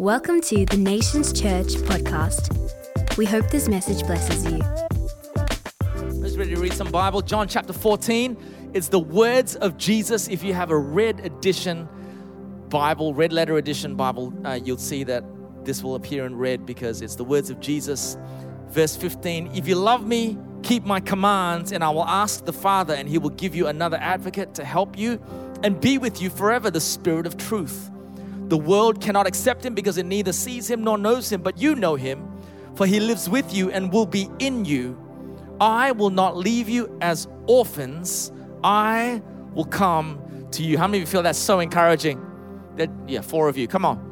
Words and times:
Welcome 0.00 0.40
to 0.40 0.64
the 0.64 0.78
Nations 0.78 1.30
Church 1.30 1.74
podcast. 1.74 3.18
We 3.18 3.26
hope 3.26 3.50
this 3.50 3.68
message 3.68 4.02
blesses 4.06 4.50
you. 4.50 4.58
Let's 6.22 6.38
ready 6.38 6.54
to 6.54 6.58
read 6.58 6.72
some 6.72 6.90
Bible. 6.90 7.20
John 7.20 7.46
chapter 7.46 7.74
14. 7.74 8.70
It's 8.72 8.88
the 8.88 8.98
words 8.98 9.56
of 9.56 9.76
Jesus. 9.76 10.26
If 10.28 10.42
you 10.42 10.54
have 10.54 10.70
a 10.70 10.78
red 10.78 11.20
edition 11.20 11.86
Bible, 12.70 13.12
red 13.12 13.30
letter 13.30 13.58
edition 13.58 13.94
Bible, 13.94 14.32
uh, 14.42 14.58
you'll 14.64 14.78
see 14.78 15.04
that 15.04 15.22
this 15.66 15.82
will 15.82 15.96
appear 15.96 16.24
in 16.24 16.34
red 16.34 16.64
because 16.64 17.02
it's 17.02 17.16
the 17.16 17.24
words 17.24 17.50
of 17.50 17.60
Jesus. 17.60 18.16
Verse 18.70 18.96
15 18.96 19.50
If 19.54 19.68
you 19.68 19.74
love 19.74 20.06
me, 20.06 20.38
keep 20.62 20.82
my 20.86 21.00
commands, 21.00 21.72
and 21.72 21.84
I 21.84 21.90
will 21.90 22.06
ask 22.06 22.46
the 22.46 22.54
Father, 22.54 22.94
and 22.94 23.06
he 23.06 23.18
will 23.18 23.28
give 23.28 23.54
you 23.54 23.66
another 23.66 23.98
advocate 23.98 24.54
to 24.54 24.64
help 24.64 24.96
you 24.96 25.20
and 25.62 25.78
be 25.78 25.98
with 25.98 26.22
you 26.22 26.30
forever, 26.30 26.70
the 26.70 26.80
Spirit 26.80 27.26
of 27.26 27.36
truth. 27.36 27.90
The 28.50 28.58
world 28.58 29.00
cannot 29.00 29.28
accept 29.28 29.64
him 29.64 29.76
because 29.76 29.96
it 29.96 30.06
neither 30.06 30.32
sees 30.32 30.68
him 30.68 30.82
nor 30.82 30.98
knows 30.98 31.30
him, 31.30 31.40
but 31.40 31.56
you 31.56 31.76
know 31.76 31.94
him, 31.94 32.28
for 32.74 32.84
he 32.84 32.98
lives 32.98 33.28
with 33.28 33.54
you 33.54 33.70
and 33.70 33.92
will 33.92 34.06
be 34.06 34.28
in 34.40 34.64
you. 34.64 34.98
I 35.60 35.92
will 35.92 36.10
not 36.10 36.36
leave 36.36 36.68
you 36.68 36.98
as 37.00 37.28
orphans, 37.46 38.32
I 38.64 39.22
will 39.54 39.66
come 39.66 40.20
to 40.50 40.64
you. 40.64 40.78
How 40.78 40.88
many 40.88 40.98
of 40.98 41.02
you 41.02 41.06
feel 41.06 41.22
that's 41.22 41.38
so 41.38 41.60
encouraging? 41.60 42.20
That 42.76 42.90
yeah, 43.06 43.20
four 43.20 43.48
of 43.48 43.56
you. 43.56 43.68
Come 43.68 43.84
on. 43.84 44.10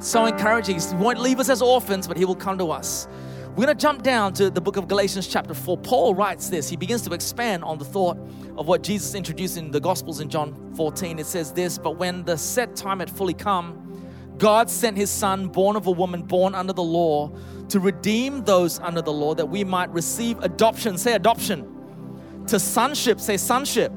So 0.00 0.26
encouraging. 0.26 0.78
He 0.78 0.94
won't 0.96 1.18
leave 1.18 1.40
us 1.40 1.48
as 1.48 1.62
orphans, 1.62 2.06
but 2.06 2.18
he 2.18 2.26
will 2.26 2.36
come 2.36 2.58
to 2.58 2.70
us. 2.70 3.08
We're 3.50 3.66
going 3.66 3.76
to 3.76 3.82
jump 3.82 4.04
down 4.04 4.32
to 4.34 4.48
the 4.48 4.60
book 4.60 4.76
of 4.76 4.86
Galatians, 4.86 5.26
chapter 5.26 5.54
4. 5.54 5.76
Paul 5.78 6.14
writes 6.14 6.50
this. 6.50 6.68
He 6.68 6.76
begins 6.76 7.02
to 7.02 7.12
expand 7.12 7.64
on 7.64 7.78
the 7.78 7.84
thought 7.84 8.16
of 8.56 8.68
what 8.68 8.84
Jesus 8.84 9.16
introduced 9.16 9.56
in 9.56 9.72
the 9.72 9.80
Gospels 9.80 10.20
in 10.20 10.28
John 10.28 10.72
14. 10.76 11.18
It 11.18 11.26
says 11.26 11.52
this 11.52 11.76
But 11.76 11.98
when 11.98 12.22
the 12.22 12.38
set 12.38 12.76
time 12.76 13.00
had 13.00 13.10
fully 13.10 13.34
come, 13.34 14.36
God 14.38 14.70
sent 14.70 14.96
his 14.96 15.10
Son, 15.10 15.48
born 15.48 15.74
of 15.74 15.88
a 15.88 15.90
woman, 15.90 16.22
born 16.22 16.54
under 16.54 16.72
the 16.72 16.82
law, 16.82 17.32
to 17.70 17.80
redeem 17.80 18.44
those 18.44 18.78
under 18.78 19.02
the 19.02 19.12
law 19.12 19.34
that 19.34 19.46
we 19.46 19.64
might 19.64 19.90
receive 19.90 20.38
adoption. 20.38 20.96
Say 20.96 21.14
adoption. 21.14 22.44
To 22.46 22.60
sonship. 22.60 23.18
Say 23.18 23.36
sonship. 23.36 23.92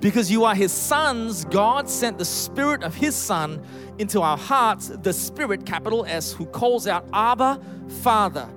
Because 0.00 0.30
you 0.30 0.44
are 0.44 0.54
his 0.54 0.72
sons, 0.72 1.44
God 1.44 1.90
sent 1.90 2.16
the 2.16 2.24
Spirit 2.24 2.82
of 2.82 2.94
his 2.94 3.14
Son 3.14 3.62
into 3.98 4.22
our 4.22 4.38
hearts, 4.38 4.88
the 4.88 5.12
Spirit, 5.12 5.66
capital 5.66 6.06
S, 6.06 6.32
who 6.32 6.46
calls 6.46 6.86
out, 6.86 7.06
Abba, 7.12 7.60
Father. 8.00 8.48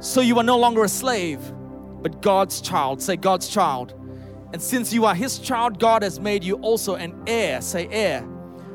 So 0.00 0.22
you 0.22 0.38
are 0.38 0.42
no 0.42 0.58
longer 0.58 0.82
a 0.82 0.88
slave, 0.88 1.40
but 2.00 2.22
God's 2.22 2.62
child. 2.62 3.02
Say, 3.02 3.16
God's 3.16 3.48
child. 3.48 3.94
And 4.52 4.60
since 4.60 4.94
you 4.94 5.04
are 5.04 5.14
his 5.14 5.38
child, 5.38 5.78
God 5.78 6.02
has 6.02 6.18
made 6.18 6.42
you 6.42 6.56
also 6.56 6.94
an 6.94 7.22
heir. 7.26 7.60
Say, 7.60 7.86
heir. 7.90 8.26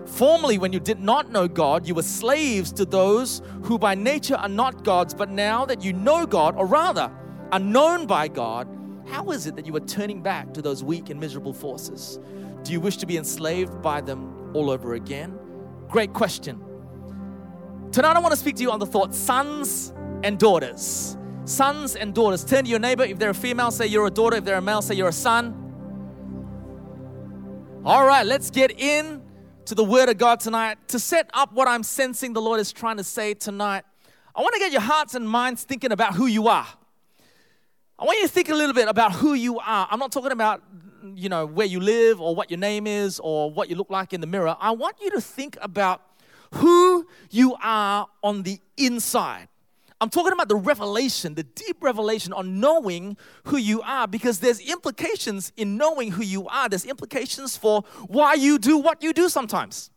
Formerly, 0.05 0.59
when 0.59 0.71
you 0.71 0.79
did 0.79 0.99
not 0.99 1.31
know 1.31 1.47
God, 1.47 1.87
you 1.87 1.95
were 1.95 2.03
slaves 2.03 2.71
to 2.73 2.85
those 2.85 3.41
who 3.63 3.79
by 3.79 3.95
nature 3.95 4.35
are 4.35 4.47
not 4.47 4.83
gods. 4.83 5.15
But 5.15 5.31
now 5.31 5.65
that 5.65 5.83
you 5.83 5.93
know 5.93 6.27
God, 6.27 6.55
or 6.57 6.67
rather, 6.67 7.11
are 7.51 7.59
known 7.59 8.05
by 8.05 8.27
God, 8.27 8.67
how 9.07 9.31
is 9.31 9.47
it 9.47 9.55
that 9.55 9.65
you 9.65 9.75
are 9.75 9.81
turning 9.81 10.21
back 10.21 10.53
to 10.53 10.61
those 10.61 10.83
weak 10.83 11.09
and 11.09 11.19
miserable 11.19 11.53
forces? 11.53 12.19
Do 12.61 12.71
you 12.71 12.79
wish 12.79 12.97
to 12.97 13.07
be 13.07 13.17
enslaved 13.17 13.81
by 13.81 13.99
them 13.99 14.51
all 14.55 14.69
over 14.69 14.93
again? 14.93 15.39
Great 15.89 16.13
question. 16.13 16.63
Tonight, 17.91 18.15
I 18.15 18.19
want 18.19 18.31
to 18.31 18.39
speak 18.39 18.57
to 18.57 18.61
you 18.61 18.69
on 18.69 18.79
the 18.79 18.85
thought 18.85 19.15
sons 19.15 19.91
and 20.23 20.39
daughters. 20.39 21.17
Sons 21.45 21.95
and 21.95 22.13
daughters. 22.13 22.43
Turn 22.43 22.63
to 22.63 22.69
your 22.69 22.79
neighbor. 22.79 23.03
If 23.03 23.19
they're 23.19 23.29
a 23.29 23.35
female, 23.35 23.71
say 23.71 23.85
you're 23.87 24.07
a 24.07 24.11
daughter. 24.11 24.37
If 24.37 24.45
they're 24.45 24.57
a 24.57 24.61
male, 24.61 24.81
say 24.81 24.95
you're 24.95 25.09
a 25.09 25.13
son. 25.13 25.61
All 27.85 28.05
right, 28.05 28.25
let's 28.25 28.49
get 28.49 28.71
in 28.79 29.21
to 29.65 29.75
the 29.75 29.83
Word 29.83 30.09
of 30.09 30.17
God 30.17 30.39
tonight. 30.39 30.77
To 30.87 30.99
set 30.99 31.29
up 31.33 31.53
what 31.53 31.67
I'm 31.67 31.83
sensing 31.83 32.33
the 32.33 32.41
Lord 32.41 32.59
is 32.59 32.73
trying 32.73 32.97
to 32.97 33.03
say 33.03 33.35
tonight, 33.35 33.83
I 34.35 34.41
want 34.41 34.53
to 34.53 34.59
get 34.59 34.71
your 34.71 34.81
hearts 34.81 35.13
and 35.13 35.29
minds 35.29 35.63
thinking 35.63 35.91
about 35.91 36.15
who 36.15 36.25
you 36.25 36.47
are. 36.47 36.67
I 37.97 38.03
want 38.03 38.19
you 38.19 38.27
to 38.27 38.33
think 38.33 38.49
a 38.49 38.55
little 38.55 38.73
bit 38.73 38.87
about 38.87 39.13
who 39.13 39.35
you 39.35 39.59
are. 39.59 39.87
I'm 39.89 39.99
not 39.99 40.11
talking 40.11 40.31
about, 40.31 40.63
you 41.13 41.29
know, 41.29 41.45
where 41.45 41.67
you 41.67 41.79
live 41.79 42.19
or 42.19 42.35
what 42.35 42.49
your 42.49 42.59
name 42.59 42.87
is 42.87 43.19
or 43.19 43.51
what 43.51 43.69
you 43.69 43.75
look 43.75 43.89
like 43.89 44.13
in 44.13 44.19
the 44.19 44.27
mirror. 44.27 44.57
I 44.59 44.71
want 44.71 44.97
you 45.01 45.11
to 45.11 45.21
think 45.21 45.57
about 45.61 46.01
who 46.55 47.07
you 47.29 47.55
are 47.61 48.07
on 48.23 48.43
the 48.43 48.59
inside. 48.77 49.47
I'm 50.01 50.09
talking 50.09 50.33
about 50.33 50.49
the 50.49 50.57
revelation, 50.57 51.35
the 51.35 51.43
deep 51.43 51.81
revelation 51.81 52.33
on 52.33 52.59
knowing 52.59 53.15
who 53.45 53.57
you 53.57 53.81
are, 53.81 54.07
because 54.07 54.39
there's 54.39 54.59
implications 54.59 55.53
in 55.55 55.77
knowing 55.77 56.11
who 56.11 56.23
you 56.23 56.47
are. 56.47 56.67
There's 56.67 56.85
implications 56.85 57.55
for 57.55 57.83
why 58.07 58.33
you 58.33 58.59
do 58.59 58.77
what 58.77 59.01
you 59.01 59.13
do 59.13 59.29
sometimes, 59.29 59.89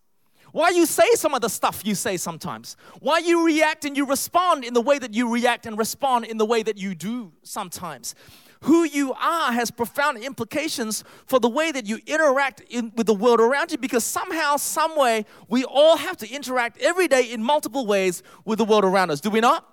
why 0.53 0.71
you 0.71 0.87
say 0.87 1.11
some 1.15 1.35
of 1.35 1.41
the 1.41 1.49
stuff 1.49 1.83
you 1.85 1.97
say 1.97 2.17
sometimes, 2.17 2.77
why 3.01 3.19
you 3.19 3.45
react 3.45 3.85
and 3.85 3.97
you 3.97 4.07
respond 4.07 4.65
in 4.65 4.73
the 4.73 4.81
way 4.81 5.01
that 5.01 5.15
you 5.15 5.33
react 5.33 5.67
and 5.67 5.77
respond 5.77 6.27
in 6.27 6.37
the 6.37 6.47
way 6.47 6.63
that 6.63 6.79
you 6.79 6.95
do 6.95 7.33
sometimes. 7.43 8.15
Who 8.63 8.85
you 8.85 9.15
are 9.15 9.53
has 9.53 9.71
profound 9.71 10.19
implications 10.19 11.05
for 11.27 11.39
the 11.39 11.49
way 11.49 11.71
that 11.73 11.87
you 11.87 11.99
interact 12.07 12.61
in, 12.71 12.93
with 12.97 13.07
the 13.07 13.15
world 13.15 13.41
around 13.41 13.73
you 13.73 13.79
because 13.79 14.05
somehow, 14.05 14.57
someway, 14.57 15.27
we 15.49 15.65
all 15.65 15.97
have 15.97 16.17
to 16.19 16.29
interact 16.29 16.79
every 16.79 17.09
day 17.09 17.33
in 17.33 17.43
multiple 17.43 17.87
ways 17.87 18.23
with 18.45 18.59
the 18.59 18.65
world 18.65 18.85
around 18.85 19.11
us. 19.11 19.21
Do 19.21 19.31
we 19.31 19.41
not? 19.41 19.65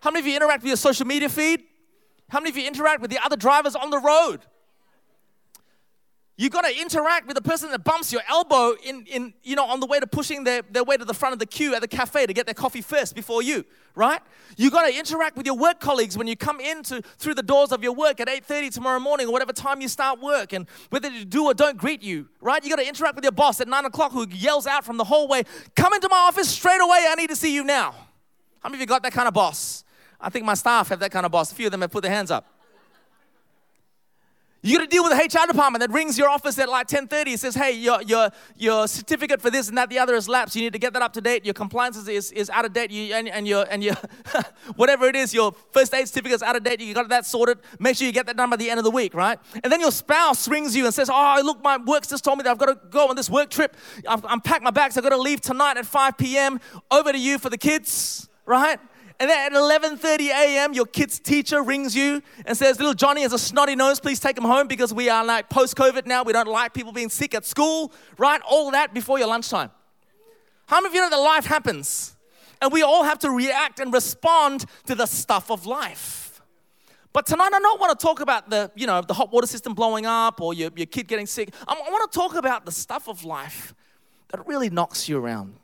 How 0.00 0.10
many 0.10 0.20
of 0.20 0.26
you 0.26 0.36
interact 0.36 0.62
with 0.62 0.68
your 0.68 0.76
social 0.76 1.06
media 1.06 1.28
feed? 1.28 1.62
How 2.28 2.40
many 2.40 2.50
of 2.50 2.56
you 2.56 2.66
interact 2.66 3.00
with 3.00 3.10
the 3.10 3.18
other 3.24 3.36
drivers 3.36 3.74
on 3.74 3.90
the 3.90 3.98
road? 3.98 4.40
You've 6.38 6.52
got 6.52 6.66
to 6.66 6.78
interact 6.78 7.26
with 7.26 7.34
the 7.34 7.42
person 7.42 7.70
that 7.70 7.82
bumps 7.82 8.12
your 8.12 8.20
elbow 8.28 8.76
in, 8.84 9.06
in 9.06 9.32
you 9.42 9.56
know, 9.56 9.64
on 9.64 9.80
the 9.80 9.86
way 9.86 9.98
to 10.00 10.06
pushing 10.06 10.44
their, 10.44 10.60
their 10.70 10.84
way 10.84 10.98
to 10.98 11.04
the 11.04 11.14
front 11.14 11.32
of 11.32 11.38
the 11.38 11.46
queue 11.46 11.74
at 11.74 11.80
the 11.80 11.88
cafe 11.88 12.26
to 12.26 12.34
get 12.34 12.44
their 12.44 12.54
coffee 12.54 12.82
first 12.82 13.14
before 13.14 13.42
you, 13.42 13.64
right? 13.94 14.20
You've 14.58 14.72
got 14.72 14.86
to 14.86 14.94
interact 14.94 15.38
with 15.38 15.46
your 15.46 15.56
work 15.56 15.80
colleagues 15.80 16.14
when 16.18 16.26
you 16.26 16.36
come 16.36 16.60
into 16.60 17.00
through 17.16 17.36
the 17.36 17.42
doors 17.42 17.72
of 17.72 17.82
your 17.82 17.92
work 17.92 18.20
at 18.20 18.28
8:30 18.28 18.70
tomorrow 18.70 19.00
morning 19.00 19.28
or 19.28 19.32
whatever 19.32 19.54
time 19.54 19.80
you 19.80 19.88
start 19.88 20.20
work, 20.20 20.52
and 20.52 20.66
whether 20.90 21.08
you 21.08 21.24
do 21.24 21.46
or 21.46 21.54
don't 21.54 21.78
greet 21.78 22.02
you, 22.02 22.28
right? 22.42 22.62
You've 22.62 22.76
got 22.76 22.82
to 22.82 22.88
interact 22.88 23.14
with 23.14 23.24
your 23.24 23.32
boss 23.32 23.62
at 23.62 23.68
nine 23.68 23.86
o'clock 23.86 24.12
who 24.12 24.28
yells 24.28 24.66
out 24.66 24.84
from 24.84 24.98
the 24.98 25.04
hallway, 25.04 25.44
"Come 25.74 25.94
into 25.94 26.08
my 26.10 26.18
office 26.18 26.50
straight 26.50 26.82
away! 26.82 27.06
I 27.08 27.14
need 27.14 27.30
to 27.30 27.36
see 27.36 27.54
you 27.54 27.64
now." 27.64 27.94
How 28.60 28.68
many 28.68 28.76
of 28.76 28.80
you 28.80 28.86
got 28.86 29.02
that 29.04 29.12
kind 29.12 29.26
of 29.26 29.32
boss? 29.32 29.85
I 30.26 30.28
think 30.28 30.44
my 30.44 30.54
staff 30.54 30.88
have 30.88 30.98
that 30.98 31.12
kind 31.12 31.24
of 31.24 31.30
boss. 31.30 31.52
A 31.52 31.54
few 31.54 31.66
of 31.66 31.70
them 31.70 31.82
have 31.82 31.92
put 31.92 32.02
their 32.02 32.10
hands 32.10 32.32
up. 32.32 32.52
You 34.60 34.76
got 34.76 34.82
to 34.82 34.90
deal 34.90 35.04
with 35.04 35.12
the 35.12 35.18
HR 35.18 35.46
department 35.46 35.80
that 35.82 35.92
rings 35.92 36.18
your 36.18 36.28
office 36.28 36.58
at 36.58 36.68
like 36.68 36.88
10:30 36.88 37.30
and 37.30 37.38
says, 37.38 37.54
"Hey, 37.54 37.70
your, 37.70 38.02
your, 38.02 38.30
your 38.56 38.88
certificate 38.88 39.40
for 39.40 39.50
this 39.50 39.68
and 39.68 39.78
that, 39.78 39.88
the 39.88 40.00
other 40.00 40.16
is 40.16 40.28
lapsed. 40.28 40.56
You 40.56 40.62
need 40.62 40.72
to 40.72 40.80
get 40.80 40.92
that 40.94 41.02
up 41.02 41.12
to 41.12 41.20
date. 41.20 41.44
Your 41.44 41.54
compliance 41.54 41.96
is, 41.96 42.32
is, 42.32 42.50
out 42.50 42.64
of 42.64 42.72
date. 42.72 42.90
You, 42.90 43.14
and, 43.14 43.28
and 43.28 43.46
your 43.46 43.64
and 43.70 43.84
your 43.84 43.94
whatever 44.74 45.06
it 45.06 45.14
is, 45.14 45.32
your 45.32 45.52
first 45.70 45.94
aid 45.94 46.08
certificate 46.08 46.34
is 46.34 46.42
out 46.42 46.56
of 46.56 46.64
date. 46.64 46.80
You 46.80 46.94
got 46.94 47.08
that 47.10 47.26
sorted. 47.26 47.58
Make 47.78 47.96
sure 47.96 48.08
you 48.08 48.12
get 48.12 48.26
that 48.26 48.36
done 48.36 48.50
by 48.50 48.56
the 48.56 48.68
end 48.68 48.78
of 48.78 48.84
the 48.84 48.90
week, 48.90 49.14
right? 49.14 49.38
And 49.62 49.72
then 49.72 49.80
your 49.80 49.92
spouse 49.92 50.48
rings 50.48 50.74
you 50.74 50.84
and 50.84 50.92
says, 50.92 51.08
"Oh, 51.12 51.40
look, 51.44 51.62
my 51.62 51.76
work's 51.76 52.08
just 52.08 52.24
told 52.24 52.38
me 52.38 52.42
that 52.42 52.50
I've 52.50 52.58
got 52.58 52.66
to 52.66 52.88
go 52.90 53.08
on 53.08 53.14
this 53.14 53.30
work 53.30 53.50
trip. 53.50 53.76
I've, 54.08 54.24
I'm 54.24 54.40
packed 54.40 54.64
my 54.64 54.72
bags. 54.72 54.98
I've 54.98 55.04
got 55.04 55.10
to 55.10 55.16
leave 55.16 55.40
tonight 55.40 55.76
at 55.76 55.86
5 55.86 56.18
p.m. 56.18 56.58
Over 56.90 57.12
to 57.12 57.18
you 57.18 57.38
for 57.38 57.50
the 57.50 57.58
kids, 57.58 58.28
right?" 58.46 58.80
And 59.18 59.30
then 59.30 59.52
at 59.52 59.58
11:30 59.58 60.28
a.m., 60.28 60.74
your 60.74 60.84
kid's 60.84 61.18
teacher 61.18 61.62
rings 61.62 61.96
you 61.96 62.22
and 62.44 62.56
says, 62.56 62.78
"Little 62.78 62.94
Johnny 62.94 63.22
has 63.22 63.32
a 63.32 63.38
snotty 63.38 63.74
nose. 63.74 63.98
Please 63.98 64.20
take 64.20 64.36
him 64.36 64.44
home 64.44 64.66
because 64.66 64.92
we 64.92 65.08
are 65.08 65.24
like 65.24 65.48
post-COVID 65.48 66.06
now. 66.06 66.22
We 66.22 66.34
don't 66.34 66.48
like 66.48 66.74
people 66.74 66.92
being 66.92 67.08
sick 67.08 67.34
at 67.34 67.46
school, 67.46 67.92
right? 68.18 68.40
All 68.46 68.70
that 68.72 68.92
before 68.92 69.18
your 69.18 69.28
lunchtime." 69.28 69.70
How 70.66 70.80
many 70.80 70.88
of 70.88 70.94
you 70.94 71.00
know 71.00 71.10
that 71.10 71.16
life 71.16 71.46
happens, 71.46 72.16
and 72.60 72.72
we 72.72 72.82
all 72.82 73.04
have 73.04 73.18
to 73.20 73.30
react 73.30 73.80
and 73.80 73.92
respond 73.92 74.66
to 74.86 74.94
the 74.94 75.06
stuff 75.06 75.50
of 75.50 75.64
life? 75.64 76.42
But 77.12 77.24
tonight, 77.24 77.54
I 77.54 77.60
don't 77.60 77.80
want 77.80 77.98
to 77.98 78.06
talk 78.06 78.20
about 78.20 78.50
the, 78.50 78.70
you 78.74 78.86
know, 78.86 79.00
the 79.00 79.14
hot 79.14 79.32
water 79.32 79.46
system 79.46 79.72
blowing 79.72 80.04
up 80.04 80.38
or 80.42 80.52
your, 80.52 80.70
your 80.76 80.84
kid 80.84 81.08
getting 81.08 81.24
sick. 81.24 81.54
I 81.66 81.72
want 81.72 82.12
to 82.12 82.18
talk 82.18 82.34
about 82.34 82.66
the 82.66 82.72
stuff 82.72 83.08
of 83.08 83.24
life 83.24 83.74
that 84.28 84.46
really 84.46 84.68
knocks 84.68 85.08
you 85.08 85.16
around 85.16 85.54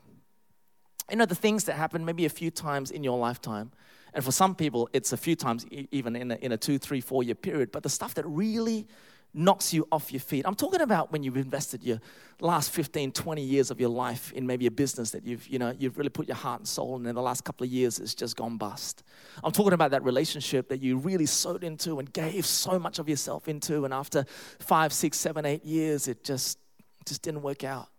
you 1.09 1.17
know, 1.17 1.25
the 1.25 1.35
things 1.35 1.65
that 1.65 1.73
happen 1.73 2.05
maybe 2.05 2.25
a 2.25 2.29
few 2.29 2.51
times 2.51 2.91
in 2.91 3.03
your 3.03 3.17
lifetime. 3.17 3.71
And 4.13 4.23
for 4.23 4.31
some 4.31 4.55
people, 4.55 4.89
it's 4.93 5.11
a 5.11 5.17
few 5.17 5.35
times, 5.35 5.65
even 5.91 6.15
in 6.15 6.31
a, 6.31 6.35
in 6.35 6.51
a 6.51 6.57
two, 6.57 6.77
three, 6.77 7.01
four 7.01 7.23
year 7.23 7.35
period. 7.35 7.71
But 7.71 7.83
the 7.83 7.89
stuff 7.89 8.13
that 8.15 8.25
really 8.25 8.87
knocks 9.33 9.73
you 9.73 9.87
off 9.91 10.11
your 10.11 10.19
feet. 10.19 10.45
I'm 10.45 10.55
talking 10.55 10.81
about 10.81 11.11
when 11.11 11.23
you've 11.23 11.37
invested 11.37 11.83
your 11.83 11.99
last 12.39 12.69
15, 12.71 13.11
20 13.11 13.41
years 13.41 13.71
of 13.71 13.79
your 13.79 13.89
life 13.89 14.31
in 14.33 14.45
maybe 14.45 14.67
a 14.67 14.71
business 14.71 15.11
that 15.11 15.25
you've, 15.25 15.47
you 15.47 15.57
know, 15.57 15.73
you've 15.77 15.97
really 15.97 16.09
put 16.09 16.27
your 16.27 16.37
heart 16.37 16.59
and 16.59 16.67
soul 16.67 16.95
in, 16.95 17.01
and 17.01 17.09
in 17.09 17.15
the 17.15 17.21
last 17.21 17.43
couple 17.43 17.65
of 17.65 17.71
years 17.71 17.99
it's 17.99 18.13
just 18.13 18.35
gone 18.35 18.57
bust. 18.57 19.03
I'm 19.43 19.51
talking 19.51 19.73
about 19.73 19.91
that 19.91 20.03
relationship 20.03 20.69
that 20.69 20.81
you 20.81 20.97
really 20.97 21.25
sowed 21.25 21.63
into 21.63 21.99
and 21.99 22.11
gave 22.13 22.45
so 22.45 22.77
much 22.77 22.99
of 22.99 23.09
yourself 23.09 23.47
into, 23.47 23.85
and 23.85 23.93
after 23.93 24.25
five, 24.59 24.93
six, 24.93 25.17
seven, 25.17 25.45
eight 25.45 25.65
years, 25.65 26.07
it 26.07 26.23
just, 26.23 26.59
just 27.05 27.23
didn't 27.23 27.41
work 27.41 27.63
out. 27.63 27.89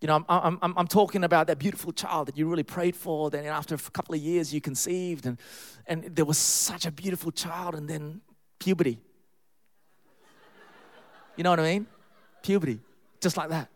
You 0.00 0.08
know, 0.08 0.24
I'm, 0.28 0.58
I'm, 0.60 0.74
I'm 0.76 0.86
talking 0.86 1.24
about 1.24 1.46
that 1.46 1.58
beautiful 1.58 1.90
child 1.90 2.28
that 2.28 2.36
you 2.36 2.46
really 2.48 2.62
prayed 2.62 2.94
for. 2.94 3.30
Then 3.30 3.46
after 3.46 3.74
a 3.74 3.78
couple 3.78 4.14
of 4.14 4.20
years, 4.20 4.52
you 4.52 4.60
conceived, 4.60 5.24
and, 5.24 5.38
and 5.86 6.04
there 6.14 6.26
was 6.26 6.36
such 6.36 6.84
a 6.84 6.90
beautiful 6.90 7.32
child, 7.32 7.74
and 7.74 7.88
then 7.88 8.20
puberty. 8.58 8.98
You 11.36 11.44
know 11.44 11.50
what 11.50 11.60
I 11.60 11.64
mean? 11.64 11.86
Puberty, 12.42 12.78
just 13.20 13.36
like 13.36 13.48
that. 13.48 13.68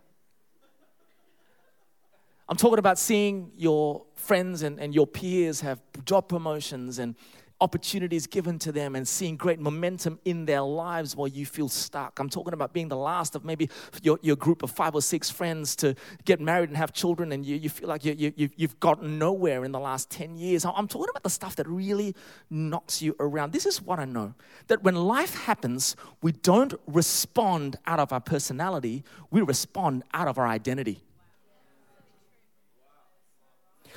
I'm 2.49 2.57
talking 2.57 2.79
about 2.81 2.99
seeing 2.99 3.53
your 3.57 4.03
friends 4.15 4.63
and, 4.63 4.81
and 4.81 4.95
your 4.95 5.07
peers 5.07 5.61
have 5.61 5.81
job 6.05 6.29
promotions 6.29 6.99
and 6.99 7.15
opportunities 7.61 8.27
given 8.27 8.59
to 8.61 8.73
them 8.73 8.97
and 8.97 9.07
seeing 9.07 9.37
great 9.37 9.61
momentum 9.61 10.19
in 10.25 10.47
their 10.47 10.63
lives 10.63 11.15
while 11.15 11.29
you 11.29 11.45
feel 11.45 11.69
stuck. 11.69 12.19
I'm 12.19 12.29
talking 12.29 12.55
about 12.55 12.73
being 12.73 12.89
the 12.89 12.97
last 12.97 13.35
of 13.35 13.45
maybe 13.45 13.69
your, 14.03 14.19
your 14.23 14.37
group 14.37 14.63
of 14.63 14.71
five 14.71 14.95
or 14.95 15.03
six 15.03 15.31
friends 15.31 15.77
to 15.77 15.95
get 16.25 16.41
married 16.41 16.71
and 16.71 16.77
have 16.77 16.93
children 16.93 17.33
and 17.33 17.45
you, 17.45 17.57
you 17.57 17.69
feel 17.69 17.89
like 17.89 18.05
you, 18.05 18.33
you, 18.37 18.49
you've 18.57 18.81
gotten 18.81 19.19
nowhere 19.19 19.65
in 19.65 19.73
the 19.73 19.81
last 19.81 20.11
10 20.11 20.37
years. 20.37 20.65
I'm 20.65 20.89
talking 20.89 21.11
about 21.11 21.23
the 21.23 21.31
stuff 21.31 21.57
that 21.57 21.69
really 21.69 22.15
knocks 22.49 23.03
you 23.03 23.15
around. 23.21 23.53
This 23.53 23.67
is 23.67 23.83
what 23.83 23.99
I 23.99 24.05
know 24.05 24.35
that 24.69 24.83
when 24.83 24.95
life 24.95 25.35
happens, 25.35 25.97
we 26.23 26.33
don't 26.33 26.75
respond 26.87 27.77
out 27.87 28.01
of 28.01 28.13
our 28.13 28.21
personality, 28.21 29.05
we 29.31 29.41
respond 29.41 30.05
out 30.13 30.29
of 30.29 30.39
our 30.39 30.47
identity. 30.47 31.03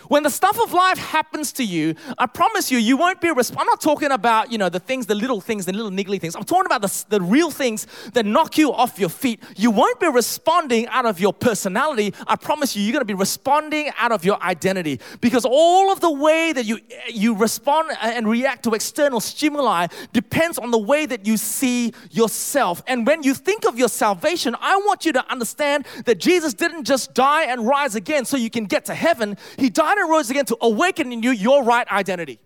When 0.08 0.24
the 0.24 0.30
stuff 0.30 0.60
of 0.62 0.74
life 0.74 0.98
happens 0.98 1.52
to 1.54 1.64
you, 1.64 1.96
I 2.18 2.26
promise 2.26 2.72
you, 2.72 2.78
you 2.78 2.98
won't 2.98 3.22
be. 3.22 3.30
Resp- 3.30 3.56
I'm 3.58 3.68
not 3.68 3.82
talking 3.82 4.12
about 4.12 4.52
you 4.52 4.58
know 4.58 4.70
the 4.70 4.80
things, 4.80 5.06
the 5.06 5.16
little 5.16 5.42
things, 5.42 5.66
the 5.66 5.74
little 5.74 5.92
niggly 5.92 6.20
things. 6.20 6.36
I'm 6.36 6.44
talking 6.44 6.66
about 6.66 6.82
the, 6.82 7.06
the 7.10 7.22
real 7.22 7.52
things 7.52 7.88
that 8.14 8.26
knock 8.26 8.58
you 8.58 8.74
off 8.74 9.00
your 9.00 9.10
feet. 9.10 9.42
You 9.56 9.72
won't 9.72 10.00
be 10.00 10.08
responding 10.08 10.88
out 10.88 11.06
of 11.06 11.20
your 11.20 11.34
personality. 11.34 12.14
I 12.28 12.36
promise 12.36 12.76
you, 12.76 12.84
you're 12.84 12.94
going 12.94 13.02
to 13.02 13.06
be 13.06 13.14
responding 13.14 13.92
out 13.98 14.12
of 14.12 14.26
your 14.26 14.42
identity 14.44 15.00
because 15.22 15.46
all 15.46 15.92
of 15.92 16.00
the 16.00 16.12
way 16.12 16.54
that 16.54 16.66
you 16.66 16.80
you 17.10 17.36
respond 17.36 17.92
and 18.02 18.28
react 18.28 18.64
to 18.64 18.74
external 18.74 19.20
stimuli 19.20 19.88
depends 20.12 20.58
on 20.58 20.72
the 20.72 20.78
way 20.78 21.06
that 21.06 21.26
you 21.26 21.38
see 21.38 21.94
yourself. 22.12 22.84
And 22.88 23.06
when 23.08 23.24
you 23.24 23.34
think 23.34 23.66
of 23.66 23.78
your 23.78 23.90
salvation, 23.90 24.56
I 24.60 24.78
want 24.78 25.06
you 25.06 25.14
to 25.14 25.32
understand 25.32 25.86
that 26.06 26.20
Jesus 26.20 26.54
didn't 26.54 26.86
just 26.86 27.14
die 27.14 27.46
and 27.46 27.66
rise 27.68 27.96
again 27.96 28.26
so 28.26 28.38
you 28.38 28.50
can 28.50 28.66
get 28.66 28.86
to 28.86 28.96
heaven. 28.96 29.38
He 29.58 29.70
died 29.70 29.93
died 29.94 30.02
and 30.02 30.10
rose 30.10 30.30
again 30.30 30.46
to 30.46 30.58
awaken 30.62 31.12
in 31.12 31.24
you 31.24 31.32
your 31.32 31.64
right 31.64 31.88
identity. 31.90 32.40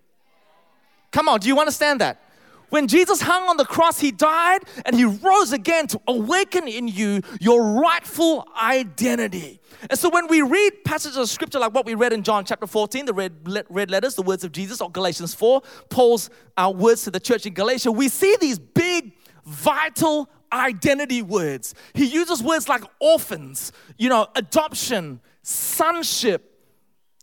Come 1.10 1.28
on, 1.28 1.40
do 1.40 1.48
you 1.48 1.58
understand 1.58 2.00
that? 2.00 2.22
When 2.70 2.86
Jesus 2.86 3.22
hung 3.22 3.48
on 3.48 3.56
the 3.56 3.64
cross, 3.64 3.98
he 3.98 4.10
died 4.10 4.60
and 4.84 4.94
he 4.94 5.04
rose 5.04 5.54
again 5.54 5.86
to 5.86 6.00
awaken 6.06 6.68
in 6.68 6.86
you 6.86 7.22
your 7.40 7.80
rightful 7.80 8.46
identity. 8.60 9.58
And 9.88 9.98
so 9.98 10.10
when 10.10 10.26
we 10.26 10.42
read 10.42 10.84
passages 10.84 11.16
of 11.16 11.30
scripture 11.30 11.58
like 11.58 11.72
what 11.72 11.86
we 11.86 11.94
read 11.94 12.12
in 12.12 12.22
John 12.22 12.44
chapter 12.44 12.66
14, 12.66 13.06
the 13.06 13.14
red, 13.14 13.32
red 13.70 13.90
letters, 13.90 14.16
the 14.16 14.22
words 14.22 14.44
of 14.44 14.52
Jesus, 14.52 14.82
or 14.82 14.90
Galatians 14.90 15.34
4, 15.34 15.62
Paul's 15.88 16.28
uh, 16.58 16.70
words 16.74 17.04
to 17.04 17.10
the 17.10 17.20
church 17.20 17.46
in 17.46 17.54
Galatia, 17.54 17.90
we 17.90 18.08
see 18.08 18.36
these 18.38 18.58
big, 18.58 19.12
vital 19.46 20.28
identity 20.52 21.22
words. 21.22 21.74
He 21.94 22.04
uses 22.04 22.42
words 22.42 22.68
like 22.68 22.82
orphans, 23.00 23.72
you 23.96 24.10
know, 24.10 24.26
adoption, 24.34 25.20
sonship, 25.42 26.57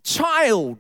child, 0.06 0.80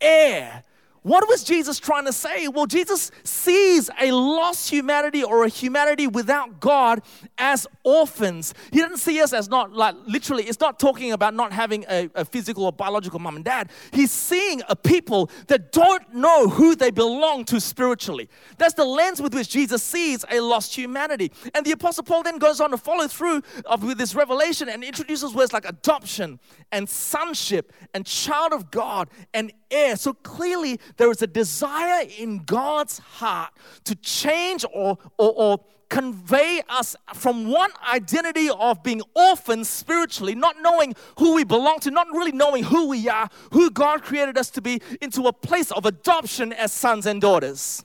heir. 0.00 0.64
What 1.04 1.28
was 1.28 1.44
Jesus 1.44 1.78
trying 1.78 2.06
to 2.06 2.14
say? 2.14 2.48
Well, 2.48 2.64
Jesus 2.64 3.10
sees 3.24 3.90
a 4.00 4.10
lost 4.10 4.70
humanity 4.70 5.22
or 5.22 5.44
a 5.44 5.48
humanity 5.48 6.06
without 6.06 6.60
God 6.60 7.02
as 7.36 7.66
orphans. 7.84 8.54
He 8.72 8.80
doesn't 8.80 8.96
see 8.96 9.20
us 9.20 9.34
as 9.34 9.50
not 9.50 9.70
like 9.70 9.94
literally, 10.06 10.44
it's 10.44 10.60
not 10.60 10.78
talking 10.78 11.12
about 11.12 11.34
not 11.34 11.52
having 11.52 11.84
a, 11.90 12.08
a 12.14 12.24
physical 12.24 12.64
or 12.64 12.72
biological 12.72 13.18
mom 13.18 13.36
and 13.36 13.44
dad. 13.44 13.70
He's 13.92 14.10
seeing 14.10 14.62
a 14.66 14.74
people 14.74 15.30
that 15.48 15.72
don't 15.72 16.14
know 16.14 16.48
who 16.48 16.74
they 16.74 16.90
belong 16.90 17.44
to 17.46 17.60
spiritually. 17.60 18.30
That's 18.56 18.72
the 18.72 18.86
lens 18.86 19.20
with 19.20 19.34
which 19.34 19.50
Jesus 19.50 19.82
sees 19.82 20.24
a 20.30 20.40
lost 20.40 20.74
humanity. 20.74 21.32
And 21.54 21.66
the 21.66 21.72
Apostle 21.72 22.04
Paul 22.04 22.22
then 22.22 22.38
goes 22.38 22.62
on 22.62 22.70
to 22.70 22.78
follow 22.78 23.08
through 23.08 23.42
of, 23.66 23.84
with 23.84 23.98
this 23.98 24.14
revelation 24.14 24.70
and 24.70 24.82
introduces 24.82 25.34
words 25.34 25.52
like 25.52 25.66
adoption 25.66 26.40
and 26.72 26.88
sonship 26.88 27.74
and 27.92 28.06
child 28.06 28.54
of 28.54 28.70
God 28.70 29.10
and 29.34 29.52
So 29.96 30.12
clearly, 30.12 30.80
there 30.96 31.10
is 31.10 31.22
a 31.22 31.26
desire 31.26 32.06
in 32.18 32.44
God's 32.44 32.98
heart 32.98 33.52
to 33.84 33.94
change 33.96 34.64
or, 34.72 34.98
or, 35.18 35.32
or 35.36 35.60
convey 35.88 36.62
us 36.68 36.96
from 37.14 37.48
one 37.50 37.70
identity 37.88 38.48
of 38.50 38.82
being 38.82 39.02
orphans 39.14 39.68
spiritually, 39.68 40.34
not 40.34 40.56
knowing 40.60 40.94
who 41.18 41.34
we 41.34 41.44
belong 41.44 41.78
to, 41.80 41.90
not 41.90 42.08
really 42.12 42.32
knowing 42.32 42.64
who 42.64 42.88
we 42.88 43.08
are, 43.08 43.28
who 43.52 43.70
God 43.70 44.02
created 44.02 44.36
us 44.36 44.50
to 44.50 44.60
be, 44.60 44.80
into 45.00 45.26
a 45.26 45.32
place 45.32 45.70
of 45.70 45.86
adoption 45.86 46.52
as 46.52 46.72
sons 46.72 47.06
and 47.06 47.20
daughters. 47.20 47.84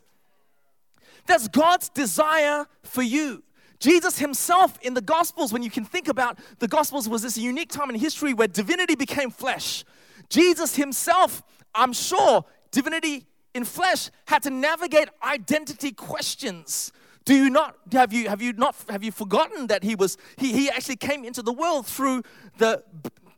That's 1.27 1.47
God's 1.47 1.89
desire 1.89 2.65
for 2.83 3.03
you. 3.03 3.43
Jesus 3.79 4.19
himself 4.19 4.77
in 4.81 4.93
the 4.93 5.01
Gospels, 5.01 5.53
when 5.53 5.63
you 5.63 5.69
can 5.69 5.85
think 5.85 6.07
about 6.07 6.39
the 6.59 6.67
Gospels, 6.67 7.07
was 7.07 7.21
this 7.21 7.37
unique 7.37 7.69
time 7.69 7.89
in 7.89 7.95
history 7.95 8.33
where 8.33 8.47
divinity 8.47 8.95
became 8.95 9.29
flesh. 9.29 9.85
Jesus 10.29 10.75
himself, 10.75 11.43
I'm 11.73 11.93
sure, 11.93 12.45
divinity 12.71 13.25
in 13.53 13.65
flesh 13.65 14.09
had 14.25 14.43
to 14.43 14.49
navigate 14.49 15.09
identity 15.23 15.91
questions. 15.91 16.91
Do 17.25 17.35
you 17.35 17.49
not 17.49 17.75
have 17.91 18.13
you 18.13 18.29
have 18.29 18.41
you 18.41 18.53
not 18.53 18.75
have 18.89 19.03
you 19.03 19.11
forgotten 19.11 19.67
that 19.67 19.83
he 19.83 19.95
was 19.95 20.17
he, 20.37 20.51
he 20.51 20.69
actually 20.69 20.95
came 20.95 21.23
into 21.23 21.41
the 21.41 21.53
world 21.53 21.85
through 21.85 22.23
the 22.57 22.83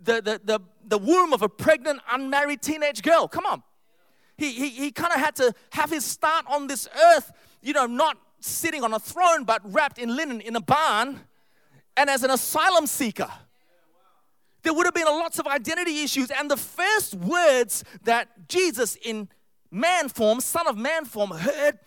the, 0.03 0.21
the, 0.21 0.41
the, 0.43 0.59
the 0.85 0.97
womb 0.97 1.33
of 1.33 1.41
a 1.41 1.49
pregnant, 1.49 2.01
unmarried 2.11 2.61
teenage 2.61 3.01
girl? 3.01 3.27
Come 3.27 3.45
on. 3.45 3.63
He, 4.37 4.51
he, 4.53 4.69
he 4.69 4.91
kind 4.91 5.13
of 5.13 5.19
had 5.19 5.35
to 5.35 5.53
have 5.71 5.91
his 5.91 6.03
start 6.03 6.45
on 6.49 6.67
this 6.67 6.87
earth, 7.13 7.31
you 7.61 7.73
know, 7.73 7.85
not 7.85 8.17
sitting 8.39 8.83
on 8.83 8.93
a 8.93 8.99
throne, 8.99 9.43
but 9.43 9.61
wrapped 9.63 9.99
in 9.99 10.15
linen 10.15 10.41
in 10.41 10.55
a 10.55 10.61
barn 10.61 11.19
and 11.95 12.09
as 12.09 12.23
an 12.23 12.31
asylum 12.31 12.87
seeker 12.87 13.29
there 14.63 14.73
would 14.73 14.85
have 14.85 14.93
been 14.93 15.05
lots 15.05 15.39
of 15.39 15.47
identity 15.47 16.03
issues. 16.03 16.31
And 16.31 16.49
the 16.49 16.57
first 16.57 17.15
words 17.15 17.83
that 18.03 18.47
Jesus, 18.47 18.95
in 19.03 19.27
man 19.71 20.09
form, 20.09 20.39
son 20.39 20.67
of 20.67 20.77
man 20.77 21.05
form, 21.05 21.31
heard 21.31 21.79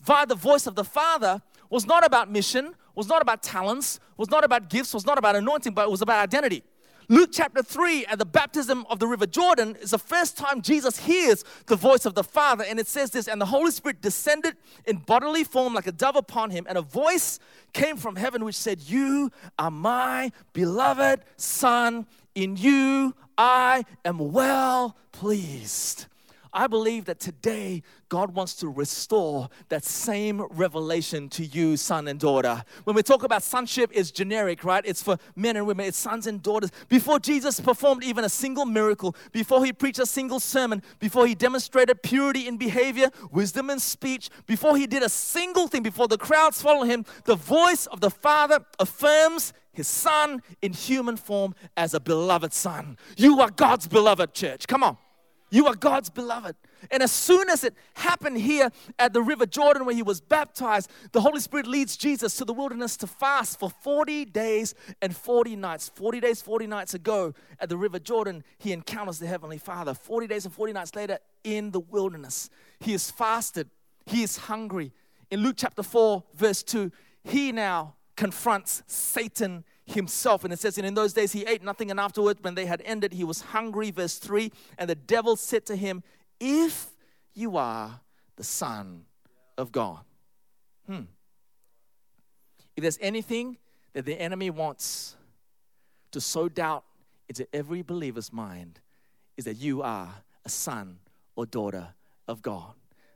via 0.00 0.26
the 0.26 0.34
voice 0.34 0.66
of 0.66 0.74
the 0.74 0.84
Father 0.84 1.42
was 1.70 1.86
not 1.86 2.04
about 2.04 2.30
mission, 2.30 2.74
was 2.94 3.08
not 3.08 3.22
about 3.22 3.42
talents, 3.42 3.98
was 4.16 4.30
not 4.30 4.44
about 4.44 4.70
gifts, 4.70 4.94
was 4.94 5.04
not 5.04 5.18
about 5.18 5.36
anointing, 5.36 5.74
but 5.74 5.86
it 5.86 5.90
was 5.90 6.02
about 6.02 6.22
identity. 6.22 6.62
Luke 7.08 7.30
chapter 7.32 7.62
3 7.62 8.06
at 8.06 8.18
the 8.18 8.24
baptism 8.24 8.86
of 8.88 8.98
the 8.98 9.06
river 9.06 9.26
Jordan 9.26 9.76
is 9.80 9.90
the 9.90 9.98
first 9.98 10.36
time 10.36 10.62
Jesus 10.62 10.98
hears 10.98 11.44
the 11.66 11.76
voice 11.76 12.06
of 12.06 12.14
the 12.14 12.24
Father. 12.24 12.64
And 12.66 12.80
it 12.80 12.86
says 12.86 13.10
this 13.10 13.28
And 13.28 13.40
the 13.40 13.46
Holy 13.46 13.70
Spirit 13.70 14.00
descended 14.00 14.56
in 14.86 14.96
bodily 14.98 15.44
form 15.44 15.74
like 15.74 15.86
a 15.86 15.92
dove 15.92 16.16
upon 16.16 16.50
him, 16.50 16.66
and 16.68 16.78
a 16.78 16.82
voice 16.82 17.38
came 17.72 17.96
from 17.96 18.16
heaven 18.16 18.44
which 18.44 18.56
said, 18.56 18.80
You 18.80 19.30
are 19.58 19.70
my 19.70 20.32
beloved 20.52 21.20
Son, 21.36 22.06
in 22.34 22.56
you 22.56 23.14
I 23.36 23.84
am 24.04 24.32
well 24.32 24.96
pleased. 25.12 26.06
I 26.54 26.68
believe 26.68 27.06
that 27.06 27.18
today 27.18 27.82
God 28.08 28.32
wants 28.32 28.54
to 28.56 28.68
restore 28.68 29.48
that 29.68 29.84
same 29.84 30.40
revelation 30.50 31.28
to 31.30 31.44
you, 31.44 31.76
son 31.76 32.06
and 32.06 32.20
daughter. 32.20 32.62
When 32.84 32.94
we 32.94 33.02
talk 33.02 33.24
about 33.24 33.42
sonship, 33.42 33.90
it's 33.92 34.12
generic, 34.12 34.62
right? 34.62 34.84
It's 34.86 35.02
for 35.02 35.18
men 35.34 35.56
and 35.56 35.66
women, 35.66 35.86
it's 35.86 35.98
sons 35.98 36.28
and 36.28 36.40
daughters. 36.40 36.70
Before 36.88 37.18
Jesus 37.18 37.58
performed 37.58 38.04
even 38.04 38.24
a 38.24 38.28
single 38.28 38.66
miracle, 38.66 39.16
before 39.32 39.64
he 39.64 39.72
preached 39.72 39.98
a 39.98 40.06
single 40.06 40.38
sermon, 40.38 40.82
before 41.00 41.26
he 41.26 41.34
demonstrated 41.34 42.02
purity 42.02 42.46
in 42.46 42.56
behavior, 42.56 43.10
wisdom 43.32 43.68
in 43.68 43.80
speech, 43.80 44.30
before 44.46 44.76
he 44.76 44.86
did 44.86 45.02
a 45.02 45.08
single 45.08 45.66
thing, 45.66 45.82
before 45.82 46.06
the 46.06 46.18
crowds 46.18 46.62
followed 46.62 46.86
him, 46.86 47.04
the 47.24 47.34
voice 47.34 47.86
of 47.86 48.00
the 48.00 48.10
Father 48.10 48.64
affirms 48.78 49.52
his 49.72 49.88
son 49.88 50.40
in 50.62 50.72
human 50.72 51.16
form 51.16 51.54
as 51.76 51.94
a 51.94 52.00
beloved 52.00 52.52
son. 52.52 52.96
You 53.16 53.40
are 53.40 53.50
God's 53.50 53.88
beloved 53.88 54.32
church. 54.32 54.68
Come 54.68 54.84
on. 54.84 54.96
You 55.54 55.68
are 55.68 55.76
God's 55.76 56.10
beloved. 56.10 56.56
And 56.90 57.00
as 57.00 57.12
soon 57.12 57.48
as 57.48 57.62
it 57.62 57.76
happened 57.94 58.38
here 58.38 58.72
at 58.98 59.12
the 59.12 59.22
River 59.22 59.46
Jordan 59.46 59.86
where 59.86 59.94
he 59.94 60.02
was 60.02 60.20
baptized, 60.20 60.90
the 61.12 61.20
Holy 61.20 61.38
Spirit 61.38 61.68
leads 61.68 61.96
Jesus 61.96 62.36
to 62.38 62.44
the 62.44 62.52
wilderness 62.52 62.96
to 62.96 63.06
fast 63.06 63.60
for 63.60 63.70
40 63.70 64.24
days 64.24 64.74
and 65.00 65.16
40 65.16 65.54
nights. 65.54 65.88
40 65.94 66.18
days, 66.18 66.42
40 66.42 66.66
nights 66.66 66.94
ago 66.94 67.34
at 67.60 67.68
the 67.68 67.76
River 67.76 68.00
Jordan, 68.00 68.42
he 68.58 68.72
encounters 68.72 69.20
the 69.20 69.28
Heavenly 69.28 69.58
Father. 69.58 69.94
40 69.94 70.26
days 70.26 70.44
and 70.44 70.52
40 70.52 70.72
nights 70.72 70.96
later 70.96 71.20
in 71.44 71.70
the 71.70 71.78
wilderness, 71.78 72.50
he 72.80 72.92
is 72.92 73.08
fasted, 73.12 73.70
he 74.06 74.24
is 74.24 74.36
hungry. 74.36 74.92
In 75.30 75.44
Luke 75.44 75.54
chapter 75.56 75.84
4, 75.84 76.24
verse 76.34 76.64
2, 76.64 76.90
he 77.22 77.52
now 77.52 77.94
confronts 78.16 78.82
Satan 78.88 79.62
himself. 79.86 80.44
And 80.44 80.52
it 80.52 80.58
says, 80.58 80.78
And 80.78 80.86
in 80.86 80.94
those 80.94 81.12
days 81.12 81.32
he 81.32 81.44
ate 81.44 81.62
nothing, 81.62 81.90
and 81.90 82.00
afterward, 82.00 82.38
when 82.42 82.54
they 82.54 82.66
had 82.66 82.82
ended, 82.84 83.12
he 83.12 83.24
was 83.24 83.40
hungry. 83.40 83.90
Verse 83.90 84.18
3 84.18 84.52
And 84.78 84.88
the 84.88 84.94
devil 84.94 85.36
said 85.36 85.66
to 85.66 85.76
him, 85.76 86.02
If 86.40 86.90
you 87.34 87.56
are 87.56 88.00
the 88.36 88.44
Son 88.44 89.04
of 89.56 89.72
God. 89.72 90.00
Hmm. 90.86 91.02
If 92.76 92.82
there's 92.82 92.98
anything 93.00 93.58
that 93.92 94.04
the 94.04 94.20
enemy 94.20 94.50
wants 94.50 95.16
to 96.10 96.20
sow 96.20 96.48
doubt 96.48 96.84
into 97.28 97.46
every 97.54 97.82
believer's 97.82 98.32
mind, 98.32 98.80
is 99.36 99.44
that 99.44 99.54
you 99.54 99.82
are 99.82 100.12
a 100.44 100.48
son 100.48 100.98
or 101.36 101.46
daughter 101.46 101.88
of 102.28 102.42
God. 102.42 102.72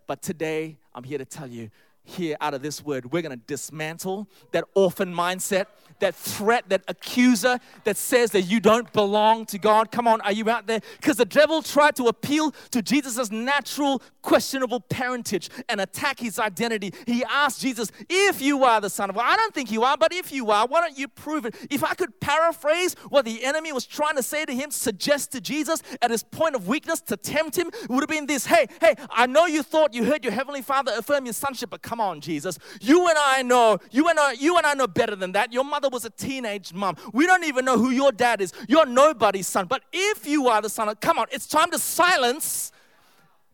But 0.07 0.23
today, 0.23 0.79
I'm 0.95 1.05
here 1.05 1.19
to 1.19 1.25
tell 1.25 1.49
you, 1.49 1.71
here 2.09 2.37
out 2.41 2.55
of 2.55 2.63
this 2.63 2.85
word. 2.85 3.13
We're 3.13 3.23
going 3.23 3.39
to 3.39 3.45
dismantle 3.47 4.29
that 4.53 4.65
orphan 4.75 5.15
mindset, 5.15 5.67
that 6.01 6.15
threat, 6.15 6.69
that 6.69 6.83
accuser 6.89 7.59
that 7.85 7.97
says 7.97 8.31
that 8.33 8.43
you 8.43 8.61
don't 8.61 8.93
belong 8.93 9.47
to 9.47 9.59
God. 9.59 9.91
Come 9.91 10.09
on, 10.09 10.21
are 10.23 10.33
you 10.33 10.49
out 10.49 10.67
there? 10.67 10.81
Because 11.01 11.17
the 11.17 11.25
devil 11.25 11.63
tried 11.63 11.97
to 11.97 12.05
appeal 12.05 12.53
to 12.71 12.83
Jesus' 12.83 13.31
natural, 13.31 14.03
questionable 14.23 14.81
parentage 14.81 15.51
and 15.69 15.81
attack 15.81 16.21
his 16.21 16.39
identity. 16.39 16.93
He 17.07 17.25
asked 17.25 17.61
Jesus, 17.61 17.91
If 18.09 18.41
you 18.41 18.65
are 18.65 18.81
the 18.81 18.91
Son 18.91 19.11
of 19.11 19.17
God, 19.17 19.25
I 19.27 19.37
don't 19.37 19.55
think 19.55 19.71
you 19.71 19.83
are, 19.83 19.97
but 19.97 20.13
if 20.13 20.33
you 20.33 20.51
are, 20.51 20.67
why 20.67 20.81
don't 20.81 20.99
you 20.99 21.09
prove 21.09 21.45
it? 21.47 21.55
If 21.71 21.85
I 21.85 21.95
could 21.95 22.21
paraphrase 22.21 22.95
what 23.09 23.25
the 23.25 23.45
enemy 23.45 23.73
was 23.73 23.87
trying 23.87 24.17
to 24.17 24.23
say 24.23 24.45
to 24.45 24.55
him, 24.55 24.71
suggest 24.71 25.33
to 25.33 25.41
Jesus 25.41 25.83
at 26.01 26.11
his 26.11 26.23
point 26.23 26.55
of 26.55 26.69
weakness 26.69 27.01
to 27.03 27.17
tempt 27.17 27.57
him, 27.57 27.71
would 27.89 28.01
have 28.01 28.09
been 28.09 28.27
this 28.27 28.47
Hey, 28.47 28.67
hey, 28.81 28.95
I 29.11 29.27
know 29.27 29.47
you 29.47 29.63
thought 29.63 29.95
you 29.95 30.05
heard 30.05 30.25
your 30.25 30.33
heavenly 30.33 30.63
Father 30.63 30.93
affirm 30.97 31.27
your 31.27 31.35
sonship, 31.35 31.71
but 31.71 31.83
come 31.83 31.98
on, 32.01 32.21
Jesus. 32.21 32.59
You 32.81 33.09
and 33.09 33.17
I 33.19 33.43
know, 33.43 33.79
you 33.91 34.09
and 34.09 34.19
I, 34.19 34.33
you 34.33 34.57
and 34.57 34.67
I 34.67 34.75
know 34.75 34.87
better 34.87 35.17
than 35.17 35.33
that. 35.33 35.53
Your 35.53 35.65
mother 35.65 35.89
was 35.89 36.05
a 36.05 36.11
teenage 36.11 36.73
mom. 36.73 36.97
We 37.13 37.27
don't 37.27 37.45
even 37.45 37.65
know 37.65 37.79
who 37.79 37.91
your 37.91 38.13
dad 38.13 38.41
is. 38.41 38.53
You're 38.69 38.87
nobody's 38.87 39.47
son. 39.47 39.67
But 39.67 39.83
if 39.93 40.27
you 40.27 40.49
are 40.49 40.61
the 40.63 40.69
son 40.69 40.89
of, 40.89 41.01
come 41.01 41.19
on, 41.19 41.27
it's 41.31 41.47
time 41.47 41.71
to 41.71 41.79
silence 41.79 42.73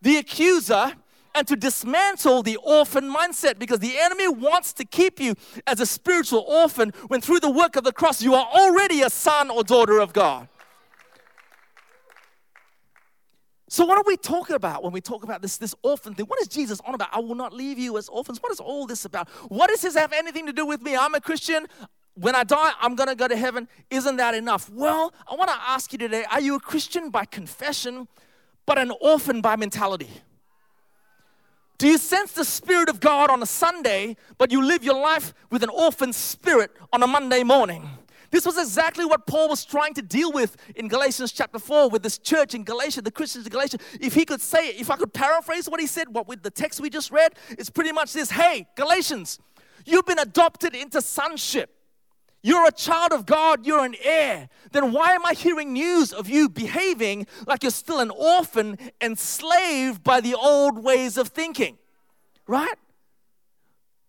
the 0.02 0.16
accuser 0.18 0.92
and 1.34 1.48
to 1.48 1.56
dismantle 1.56 2.42
the 2.42 2.56
orphan 2.56 3.12
mindset 3.12 3.58
because 3.58 3.80
the 3.80 3.98
enemy 3.98 4.28
wants 4.28 4.72
to 4.74 4.84
keep 4.84 5.18
you 5.18 5.34
as 5.66 5.80
a 5.80 5.86
spiritual 5.86 6.44
orphan 6.46 6.92
when 7.08 7.20
through 7.20 7.40
the 7.40 7.50
work 7.50 7.76
of 7.76 7.84
the 7.84 7.92
cross 7.92 8.22
you 8.22 8.34
are 8.34 8.46
already 8.46 9.02
a 9.02 9.10
son 9.10 9.50
or 9.50 9.64
daughter 9.64 9.98
of 9.98 10.12
God. 10.12 10.48
So, 13.74 13.84
what 13.84 13.98
are 13.98 14.04
we 14.06 14.16
talking 14.16 14.54
about 14.54 14.84
when 14.84 14.92
we 14.92 15.00
talk 15.00 15.24
about 15.24 15.42
this, 15.42 15.56
this 15.56 15.74
orphan 15.82 16.14
thing? 16.14 16.26
What 16.26 16.40
is 16.40 16.46
Jesus 16.46 16.80
on 16.86 16.94
about? 16.94 17.08
I 17.10 17.18
will 17.18 17.34
not 17.34 17.52
leave 17.52 17.76
you 17.76 17.98
as 17.98 18.08
orphans. 18.08 18.40
What 18.40 18.52
is 18.52 18.60
all 18.60 18.86
this 18.86 19.04
about? 19.04 19.28
What 19.48 19.68
does 19.68 19.82
this 19.82 19.96
have 19.96 20.12
anything 20.12 20.46
to 20.46 20.52
do 20.52 20.64
with 20.64 20.80
me? 20.80 20.94
I'm 20.94 21.12
a 21.16 21.20
Christian. 21.20 21.66
When 22.14 22.36
I 22.36 22.44
die, 22.44 22.70
I'm 22.80 22.94
going 22.94 23.08
to 23.08 23.16
go 23.16 23.26
to 23.26 23.34
heaven. 23.36 23.66
Isn't 23.90 24.18
that 24.18 24.32
enough? 24.32 24.70
Well, 24.70 25.12
I 25.28 25.34
want 25.34 25.50
to 25.50 25.56
ask 25.56 25.92
you 25.92 25.98
today 25.98 26.24
are 26.30 26.40
you 26.40 26.54
a 26.54 26.60
Christian 26.60 27.10
by 27.10 27.24
confession, 27.24 28.06
but 28.64 28.78
an 28.78 28.92
orphan 29.00 29.40
by 29.40 29.56
mentality? 29.56 30.10
Do 31.78 31.88
you 31.88 31.98
sense 31.98 32.30
the 32.30 32.44
Spirit 32.44 32.88
of 32.88 33.00
God 33.00 33.28
on 33.28 33.42
a 33.42 33.46
Sunday, 33.46 34.16
but 34.38 34.52
you 34.52 34.64
live 34.64 34.84
your 34.84 35.02
life 35.02 35.34
with 35.50 35.64
an 35.64 35.70
orphan 35.70 36.12
spirit 36.12 36.70
on 36.92 37.02
a 37.02 37.08
Monday 37.08 37.42
morning? 37.42 37.90
This 38.34 38.44
was 38.44 38.58
exactly 38.58 39.04
what 39.04 39.28
Paul 39.28 39.48
was 39.48 39.64
trying 39.64 39.94
to 39.94 40.02
deal 40.02 40.32
with 40.32 40.56
in 40.74 40.88
Galatians 40.88 41.30
chapter 41.30 41.60
4 41.60 41.88
with 41.88 42.02
this 42.02 42.18
church 42.18 42.52
in 42.52 42.64
Galatia, 42.64 43.00
the 43.00 43.12
Christians 43.12 43.46
in 43.46 43.52
Galatia. 43.52 43.78
If 44.00 44.14
he 44.14 44.24
could 44.24 44.40
say 44.40 44.70
it, 44.70 44.80
if 44.80 44.90
I 44.90 44.96
could 44.96 45.14
paraphrase 45.14 45.68
what 45.68 45.78
he 45.78 45.86
said, 45.86 46.08
what 46.08 46.26
with 46.26 46.42
the 46.42 46.50
text 46.50 46.80
we 46.80 46.90
just 46.90 47.12
read, 47.12 47.36
it's 47.50 47.70
pretty 47.70 47.92
much 47.92 48.12
this 48.12 48.32
Hey, 48.32 48.66
Galatians, 48.74 49.38
you've 49.86 50.04
been 50.04 50.18
adopted 50.18 50.74
into 50.74 51.00
sonship. 51.00 51.76
You're 52.42 52.66
a 52.66 52.72
child 52.72 53.12
of 53.12 53.24
God, 53.24 53.64
you're 53.64 53.84
an 53.84 53.94
heir. 54.02 54.48
Then 54.72 54.90
why 54.90 55.12
am 55.12 55.24
I 55.24 55.34
hearing 55.34 55.72
news 55.72 56.12
of 56.12 56.28
you 56.28 56.48
behaving 56.48 57.28
like 57.46 57.62
you're 57.62 57.70
still 57.70 58.00
an 58.00 58.10
orphan, 58.10 58.78
enslaved 59.00 60.02
by 60.02 60.20
the 60.20 60.34
old 60.34 60.82
ways 60.82 61.16
of 61.16 61.28
thinking? 61.28 61.78
Right? 62.48 62.74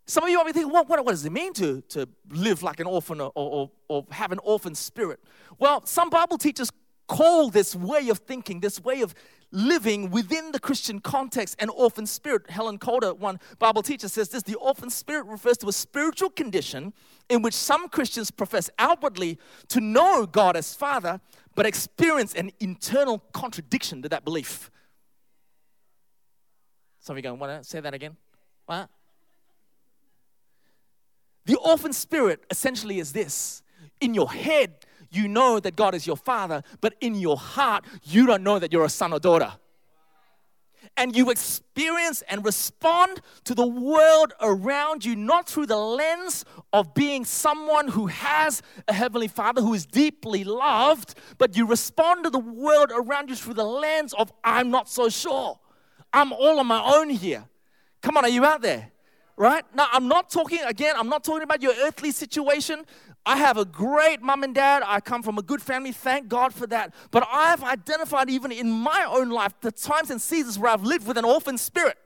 Some 0.07 0.23
of 0.23 0.29
you 0.29 0.37
might 0.37 0.45
be 0.45 0.51
thinking, 0.53 0.71
what, 0.71 0.87
what, 0.87 1.03
what 1.03 1.11
does 1.11 1.25
it 1.25 1.31
mean 1.31 1.53
to, 1.53 1.81
to 1.89 2.07
live 2.29 2.61
like 2.61 2.79
an 2.79 2.85
orphan 2.85 3.19
or, 3.21 3.31
or, 3.35 3.71
or 3.87 4.05
have 4.11 4.31
an 4.31 4.39
orphan 4.43 4.75
spirit? 4.75 5.19
Well, 5.57 5.85
some 5.85 6.09
Bible 6.09 6.37
teachers 6.37 6.71
call 7.07 7.49
this 7.49 7.75
way 7.75 8.09
of 8.09 8.19
thinking, 8.19 8.59
this 8.59 8.79
way 8.79 9.01
of 9.01 9.15
living 9.51 10.11
within 10.11 10.51
the 10.51 10.59
Christian 10.59 10.99
context, 10.99 11.55
an 11.59 11.69
orphan 11.69 12.05
spirit. 12.05 12.49
Helen 12.49 12.77
Calder, 12.77 13.13
one 13.13 13.39
Bible 13.57 13.81
teacher, 13.81 14.07
says 14.07 14.29
this 14.29 14.43
the 14.43 14.55
orphan 14.55 14.89
spirit 14.89 15.25
refers 15.25 15.57
to 15.59 15.69
a 15.69 15.73
spiritual 15.73 16.29
condition 16.29 16.93
in 17.29 17.41
which 17.41 17.53
some 17.53 17.87
Christians 17.87 18.31
profess 18.31 18.69
outwardly 18.77 19.39
to 19.69 19.79
know 19.79 20.25
God 20.25 20.55
as 20.55 20.75
Father, 20.75 21.19
but 21.55 21.65
experience 21.65 22.33
an 22.33 22.51
internal 22.59 23.19
contradiction 23.33 24.01
to 24.01 24.09
that 24.09 24.25
belief. 24.25 24.69
Some 26.99 27.13
of 27.13 27.17
you 27.17 27.23
going, 27.23 27.39
want 27.39 27.63
to 27.63 27.67
say 27.67 27.79
that 27.79 27.93
again? 27.93 28.17
What? 28.65 28.89
The 31.45 31.57
orphan 31.57 31.93
spirit 31.93 32.43
essentially 32.49 32.99
is 32.99 33.13
this 33.13 33.61
in 34.01 34.13
your 34.13 34.31
head, 34.31 34.73
you 35.09 35.27
know 35.27 35.59
that 35.59 35.75
God 35.75 35.95
is 35.95 36.05
your 36.05 36.17
father, 36.17 36.63
but 36.81 36.95
in 36.99 37.15
your 37.15 37.37
heart, 37.37 37.85
you 38.03 38.25
don't 38.25 38.43
know 38.43 38.59
that 38.59 38.73
you're 38.73 38.85
a 38.85 38.89
son 38.89 39.13
or 39.13 39.19
daughter. 39.19 39.53
And 40.97 41.15
you 41.15 41.29
experience 41.29 42.23
and 42.29 42.45
respond 42.45 43.19
to 43.43 43.53
the 43.53 43.65
world 43.65 44.33
around 44.39 45.03
you 45.03 45.15
not 45.15 45.47
through 45.47 45.65
the 45.65 45.77
lens 45.77 46.45
of 46.71 46.93
being 46.93 47.25
someone 47.25 47.87
who 47.89 48.07
has 48.07 48.61
a 48.87 48.93
heavenly 48.93 49.27
father 49.27 49.61
who 49.61 49.73
is 49.73 49.85
deeply 49.85 50.43
loved, 50.43 51.15
but 51.37 51.57
you 51.57 51.65
respond 51.65 52.23
to 52.23 52.29
the 52.29 52.39
world 52.39 52.91
around 52.95 53.29
you 53.29 53.35
through 53.35 53.55
the 53.55 53.65
lens 53.65 54.13
of, 54.13 54.31
I'm 54.43 54.69
not 54.71 54.87
so 54.87 55.09
sure. 55.09 55.59
I'm 56.13 56.31
all 56.31 56.59
on 56.59 56.67
my 56.67 56.81
own 56.95 57.09
here. 57.09 57.45
Come 58.01 58.15
on, 58.17 58.23
are 58.23 58.29
you 58.29 58.45
out 58.45 58.61
there? 58.61 58.91
Right? 59.37 59.63
Now, 59.73 59.87
I'm 59.91 60.07
not 60.07 60.29
talking, 60.29 60.59
again, 60.65 60.95
I'm 60.97 61.09
not 61.09 61.23
talking 61.23 61.43
about 61.43 61.61
your 61.61 61.73
earthly 61.81 62.11
situation. 62.11 62.85
I 63.25 63.37
have 63.37 63.57
a 63.57 63.65
great 63.65 64.21
mom 64.21 64.43
and 64.43 64.53
dad. 64.53 64.83
I 64.85 64.99
come 64.99 65.23
from 65.23 65.37
a 65.37 65.41
good 65.41 65.61
family. 65.61 65.91
Thank 65.91 66.27
God 66.27 66.53
for 66.53 66.67
that. 66.67 66.93
But 67.11 67.27
I've 67.31 67.63
identified, 67.63 68.29
even 68.29 68.51
in 68.51 68.71
my 68.71 69.05
own 69.09 69.29
life, 69.29 69.53
the 69.61 69.71
times 69.71 70.11
and 70.11 70.21
seasons 70.21 70.59
where 70.59 70.71
I've 70.71 70.83
lived 70.83 71.07
with 71.07 71.17
an 71.17 71.25
orphan 71.25 71.57
spirit. 71.57 71.97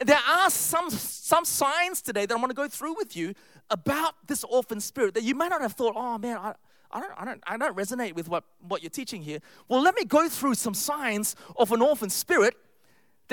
There 0.00 0.18
are 0.28 0.50
some, 0.50 0.90
some 0.90 1.44
signs 1.44 2.02
today 2.02 2.26
that 2.26 2.34
I 2.34 2.38
want 2.38 2.50
to 2.50 2.54
go 2.54 2.66
through 2.66 2.96
with 2.96 3.14
you 3.14 3.34
about 3.70 4.14
this 4.26 4.42
orphan 4.44 4.80
spirit 4.80 5.14
that 5.14 5.22
you 5.22 5.34
may 5.34 5.48
not 5.48 5.60
have 5.60 5.74
thought, 5.74 5.94
oh 5.96 6.18
man, 6.18 6.38
I, 6.38 6.54
I 6.90 7.00
don't, 7.00 7.12
I 7.16 7.24
don't, 7.24 7.42
I 7.46 7.56
don't 7.56 7.76
resonate 7.76 8.14
with 8.14 8.28
what, 8.28 8.44
what 8.66 8.82
you're 8.82 8.90
teaching 8.90 9.22
here. 9.22 9.40
Well, 9.68 9.80
let 9.80 9.94
me 9.94 10.04
go 10.04 10.28
through 10.28 10.54
some 10.54 10.74
signs 10.74 11.36
of 11.56 11.72
an 11.72 11.82
orphan 11.82 12.10
spirit 12.10 12.54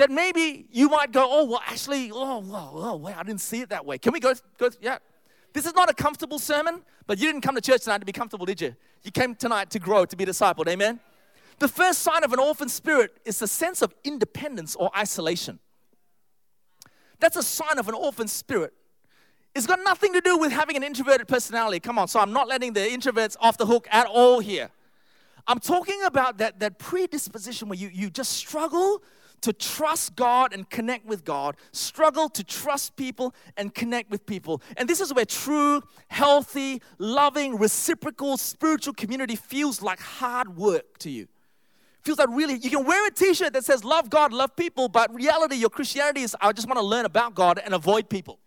that 0.00 0.10
maybe 0.10 0.66
you 0.70 0.88
might 0.88 1.12
go, 1.12 1.26
oh, 1.30 1.44
well, 1.44 1.62
actually, 1.66 2.10
oh, 2.10 2.42
oh, 2.50 2.70
oh, 2.74 2.96
wait, 2.96 3.14
I 3.16 3.22
didn't 3.22 3.42
see 3.42 3.60
it 3.60 3.68
that 3.68 3.84
way. 3.84 3.98
Can 3.98 4.14
we 4.14 4.20
go, 4.20 4.32
go, 4.56 4.70
yeah. 4.80 4.96
This 5.52 5.66
is 5.66 5.74
not 5.74 5.90
a 5.90 5.94
comfortable 5.94 6.38
sermon, 6.38 6.80
but 7.06 7.18
you 7.18 7.26
didn't 7.26 7.42
come 7.42 7.54
to 7.54 7.60
church 7.60 7.82
tonight 7.82 7.98
to 7.98 8.06
be 8.06 8.12
comfortable, 8.12 8.46
did 8.46 8.62
you? 8.62 8.74
You 9.02 9.10
came 9.10 9.34
tonight 9.34 9.68
to 9.70 9.78
grow, 9.78 10.06
to 10.06 10.16
be 10.16 10.24
discipled, 10.24 10.68
amen? 10.68 11.00
The 11.58 11.68
first 11.68 11.98
sign 11.98 12.24
of 12.24 12.32
an 12.32 12.38
orphan 12.38 12.70
spirit 12.70 13.18
is 13.26 13.42
a 13.42 13.46
sense 13.46 13.82
of 13.82 13.94
independence 14.02 14.74
or 14.74 14.90
isolation. 14.96 15.58
That's 17.18 17.36
a 17.36 17.42
sign 17.42 17.78
of 17.78 17.86
an 17.86 17.94
orphan 17.94 18.28
spirit. 18.28 18.72
It's 19.54 19.66
got 19.66 19.80
nothing 19.84 20.14
to 20.14 20.22
do 20.22 20.38
with 20.38 20.50
having 20.50 20.76
an 20.76 20.82
introverted 20.82 21.28
personality. 21.28 21.78
Come 21.78 21.98
on, 21.98 22.08
so 22.08 22.20
I'm 22.20 22.32
not 22.32 22.48
letting 22.48 22.72
the 22.72 22.80
introverts 22.80 23.36
off 23.38 23.58
the 23.58 23.66
hook 23.66 23.86
at 23.90 24.06
all 24.06 24.40
here. 24.40 24.70
I'm 25.46 25.58
talking 25.58 26.02
about 26.04 26.38
that, 26.38 26.58
that 26.60 26.78
predisposition 26.78 27.68
where 27.68 27.78
you, 27.78 27.90
you 27.92 28.08
just 28.08 28.32
struggle 28.32 29.02
to 29.42 29.52
trust 29.52 30.16
God 30.16 30.52
and 30.52 30.68
connect 30.68 31.06
with 31.06 31.24
God, 31.24 31.56
struggle 31.72 32.28
to 32.30 32.44
trust 32.44 32.96
people 32.96 33.34
and 33.56 33.74
connect 33.74 34.10
with 34.10 34.26
people. 34.26 34.62
And 34.76 34.88
this 34.88 35.00
is 35.00 35.12
where 35.12 35.24
true, 35.24 35.82
healthy, 36.08 36.82
loving, 36.98 37.58
reciprocal 37.58 38.36
spiritual 38.36 38.94
community 38.94 39.36
feels 39.36 39.82
like 39.82 40.00
hard 40.00 40.56
work 40.56 40.98
to 40.98 41.10
you. 41.10 41.28
Feels 42.02 42.18
like 42.18 42.28
really, 42.30 42.54
you 42.54 42.70
can 42.70 42.84
wear 42.84 43.06
a 43.06 43.10
t 43.10 43.34
shirt 43.34 43.52
that 43.52 43.64
says 43.64 43.84
love 43.84 44.08
God, 44.08 44.32
love 44.32 44.56
people, 44.56 44.88
but 44.88 45.12
reality, 45.14 45.56
your 45.56 45.68
Christianity 45.68 46.22
is 46.22 46.34
I 46.40 46.52
just 46.52 46.66
want 46.66 46.78
to 46.78 46.84
learn 46.84 47.04
about 47.04 47.34
God 47.34 47.60
and 47.62 47.74
avoid 47.74 48.08
people. 48.08 48.38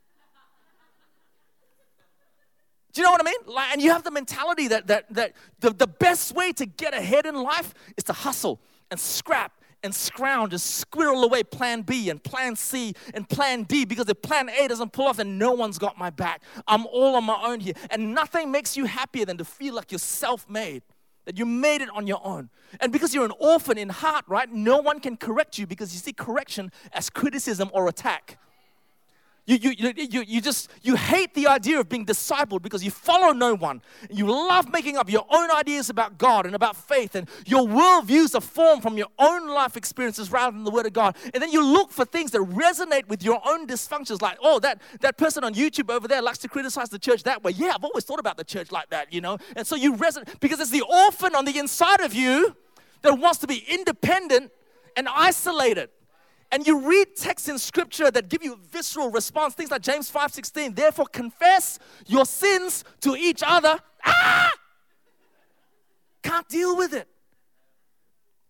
Do 2.93 3.01
you 3.01 3.05
know 3.05 3.11
what 3.11 3.21
I 3.21 3.25
mean? 3.25 3.39
Like, 3.47 3.73
and 3.73 3.81
you 3.81 3.91
have 3.91 4.03
the 4.03 4.11
mentality 4.11 4.67
that, 4.67 4.85
that, 4.87 5.11
that 5.13 5.33
the, 5.59 5.71
the 5.71 5.87
best 5.87 6.35
way 6.35 6.51
to 6.53 6.65
get 6.65 6.93
ahead 6.93 7.25
in 7.25 7.33
life 7.33 7.73
is 7.97 8.03
to 8.05 8.13
hustle 8.13 8.61
and 8.91 8.99
scrap 8.99 9.51
and 9.83 9.93
scrounge 9.93 10.53
and 10.53 10.61
squirrel 10.61 11.23
away 11.23 11.43
plan 11.43 11.81
B 11.81 12.09
and 12.09 12.23
plan 12.23 12.55
C 12.55 12.93
and 13.13 13.27
plan 13.27 13.63
D 13.63 13.85
because 13.85 14.07
if 14.09 14.21
plan 14.21 14.49
A 14.49 14.67
doesn't 14.67 14.93
pull 14.93 15.07
off, 15.07 15.17
then 15.17 15.37
no 15.37 15.51
one's 15.51 15.77
got 15.77 15.97
my 15.97 16.09
back. 16.09 16.41
I'm 16.67 16.85
all 16.87 17.15
on 17.15 17.25
my 17.25 17.39
own 17.43 17.59
here. 17.59 17.73
And 17.89 18.13
nothing 18.13 18.51
makes 18.51 18.77
you 18.77 18.85
happier 18.85 19.25
than 19.25 19.37
to 19.37 19.45
feel 19.45 19.75
like 19.75 19.91
you're 19.91 19.99
self 19.99 20.49
made, 20.49 20.83
that 21.25 21.37
you 21.37 21.45
made 21.45 21.81
it 21.81 21.89
on 21.93 22.07
your 22.07 22.21
own. 22.23 22.49
And 22.79 22.91
because 22.91 23.13
you're 23.13 23.25
an 23.25 23.33
orphan 23.39 23.77
in 23.77 23.89
heart, 23.89 24.25
right, 24.27 24.51
no 24.51 24.77
one 24.77 24.99
can 24.99 25.17
correct 25.17 25.57
you 25.57 25.67
because 25.67 25.93
you 25.93 25.99
see 25.99 26.13
correction 26.13 26.71
as 26.93 27.09
criticism 27.09 27.69
or 27.73 27.87
attack. 27.87 28.39
You, 29.45 29.57
you, 29.57 29.93
you, 29.97 30.23
you, 30.25 30.41
just 30.41 30.71
you 30.83 30.95
hate 30.95 31.33
the 31.33 31.47
idea 31.47 31.77
of 31.77 31.89
being 31.89 32.05
discipled 32.05 32.61
because 32.61 32.81
you 32.81 32.91
follow 32.91 33.33
no 33.33 33.55
one. 33.55 33.81
You 34.09 34.27
love 34.27 34.71
making 34.71 34.95
up 34.95 35.11
your 35.11 35.25
own 35.29 35.51
ideas 35.51 35.89
about 35.89 36.17
God 36.17 36.45
and 36.45 36.55
about 36.55 36.77
faith, 36.77 37.15
and 37.15 37.27
your 37.45 37.67
worldviews 37.67 38.35
are 38.35 38.41
formed 38.41 38.81
from 38.83 38.97
your 38.97 39.09
own 39.19 39.49
life 39.49 39.75
experiences 39.75 40.31
rather 40.31 40.55
than 40.55 40.63
the 40.63 40.71
Word 40.71 40.85
of 40.85 40.93
God. 40.93 41.17
And 41.33 41.43
then 41.43 41.51
you 41.51 41.61
look 41.61 41.91
for 41.91 42.05
things 42.05 42.31
that 42.31 42.39
resonate 42.39 43.09
with 43.09 43.21
your 43.21 43.41
own 43.45 43.67
dysfunctions, 43.67 44.21
like, 44.21 44.37
oh, 44.41 44.59
that, 44.59 44.81
that 45.01 45.17
person 45.17 45.43
on 45.43 45.53
YouTube 45.53 45.89
over 45.89 46.07
there 46.07 46.21
likes 46.21 46.37
to 46.39 46.47
criticize 46.47 46.87
the 46.87 46.99
church 46.99 47.23
that 47.23 47.43
way. 47.43 47.51
Yeah, 47.51 47.73
I've 47.75 47.83
always 47.83 48.05
thought 48.05 48.19
about 48.21 48.37
the 48.37 48.45
church 48.45 48.71
like 48.71 48.91
that, 48.91 49.11
you 49.11 49.19
know. 49.19 49.37
And 49.57 49.67
so 49.67 49.75
you 49.75 49.95
resonate 49.95 50.39
because 50.39 50.61
it's 50.61 50.71
the 50.71 50.85
orphan 50.89 51.35
on 51.35 51.43
the 51.43 51.57
inside 51.57 51.99
of 51.99 52.13
you 52.13 52.55
that 53.01 53.19
wants 53.19 53.39
to 53.39 53.47
be 53.47 53.65
independent 53.67 54.51
and 54.95 55.09
isolated 55.09 55.89
and 56.53 56.67
you 56.67 56.87
read 56.87 57.15
texts 57.15 57.49
in 57.49 57.57
scripture 57.57 58.11
that 58.11 58.29
give 58.29 58.43
you 58.43 58.59
visceral 58.71 59.09
response, 59.09 59.55
things 59.55 59.71
like 59.71 59.81
James 59.81 60.11
5:16, 60.11 60.75
therefore 60.75 61.07
confess 61.07 61.79
your 62.05 62.25
sins 62.25 62.83
to 63.01 63.15
each 63.15 63.41
other. 63.43 63.79
Ah! 64.05 64.53
Can't 66.21 66.47
deal 66.47 66.77
with 66.77 66.93
it. 66.93 67.07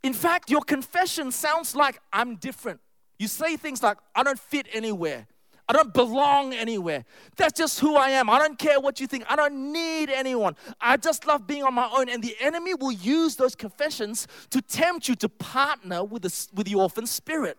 In 0.03 0.13
fact, 0.13 0.51
your 0.51 0.61
confession 0.61 1.31
sounds 1.31 1.77
like 1.77 2.01
I'm 2.11 2.35
different. 2.35 2.81
You 3.19 3.29
say 3.29 3.55
things 3.55 3.81
like, 3.81 3.97
I 4.13 4.23
don't 4.23 4.37
fit 4.37 4.67
anywhere. 4.73 5.25
I 5.69 5.71
don't 5.71 5.93
belong 5.93 6.53
anywhere. 6.53 7.05
That's 7.37 7.57
just 7.57 7.79
who 7.79 7.95
I 7.95 8.09
am. 8.09 8.29
I 8.29 8.37
don't 8.37 8.59
care 8.59 8.81
what 8.81 8.99
you 8.99 9.07
think. 9.07 9.23
I 9.29 9.37
don't 9.37 9.71
need 9.71 10.09
anyone. 10.09 10.57
I 10.81 10.97
just 10.97 11.25
love 11.25 11.47
being 11.47 11.63
on 11.63 11.73
my 11.73 11.89
own. 11.89 12.09
And 12.09 12.21
the 12.21 12.35
enemy 12.41 12.73
will 12.73 12.91
use 12.91 13.37
those 13.37 13.55
confessions 13.55 14.27
to 14.49 14.61
tempt 14.61 15.07
you 15.07 15.15
to 15.15 15.29
partner 15.29 16.03
with 16.03 16.23
the, 16.23 16.47
with 16.53 16.67
the 16.67 16.75
orphan 16.75 17.07
spirit. 17.07 17.57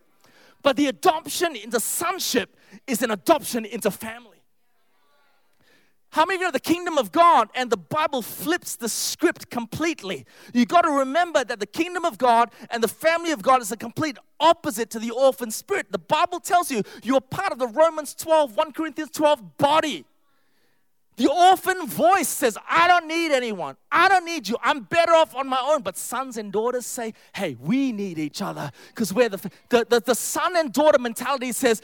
But 0.65 0.77
the 0.77 0.87
adoption 0.87 1.55
into 1.55 1.79
sonship 1.79 2.57
is 2.87 3.03
an 3.03 3.11
adoption 3.13 3.67
into 3.67 3.91
family. 3.93 4.31
How 6.09 6.25
many 6.25 6.37
of 6.37 6.41
you 6.41 6.47
know 6.47 6.53
the 6.53 6.61
kingdom 6.61 6.97
of 6.97 7.13
God 7.13 7.51
and 7.55 7.71
the 7.71 7.77
Bible 7.77 8.23
flips 8.23 8.77
the 8.77 8.89
script 8.89 9.51
completely? 9.51 10.25
You 10.55 10.65
got 10.65 10.83
to 10.83 10.91
remember 10.91 11.45
that 11.45 11.61
the 11.61 11.67
kingdom 11.67 12.05
of 12.05 12.19
God 12.19 12.51
and 12.71 12.83
the 12.83 12.89
family 12.89 13.31
of 13.33 13.43
God 13.43 13.61
is 13.61 13.73
a 13.73 13.77
complete 13.77 14.17
opposite 14.41 14.91
to 14.91 14.99
the 14.99 15.11
orphan 15.11 15.51
spirit. 15.51 15.93
The 15.93 15.99
Bible 15.99 16.41
tells 16.41 16.71
you 16.71 16.83
you're 17.03 17.21
part 17.21 17.53
of 17.53 17.59
the 17.59 17.67
Romans 17.67 18.15
12, 18.15 18.57
1 18.57 18.73
Corinthians 18.73 19.11
12 19.11 19.59
body. 19.59 20.07
The 21.17 21.31
orphan 21.31 21.87
voice 21.87 22.29
says, 22.29 22.59
I 22.69 22.89
don't 22.89 23.07
need 23.07 23.31
anyone. 23.31 23.77
I 23.93 24.09
don't 24.09 24.25
need 24.25 24.49
you. 24.49 24.57
I'm 24.63 24.81
better 24.81 25.13
off 25.13 25.37
on 25.37 25.47
my 25.47 25.61
own. 25.61 25.83
But 25.83 25.97
sons 25.97 26.37
and 26.37 26.51
daughters 26.53 26.87
say, 26.87 27.15
hey, 27.35 27.57
we 27.61 27.93
need 27.93 28.19
each 28.19 28.43
other. 28.43 28.73
Because 28.89 29.15
we're 29.15 29.29
the, 29.29 29.51
the, 29.69 29.87
the, 29.89 30.01
the, 30.01 30.15
son 30.15 30.57
and 30.57 30.73
daughter 30.73 30.99
mentality 30.99 31.53
says, 31.53 31.81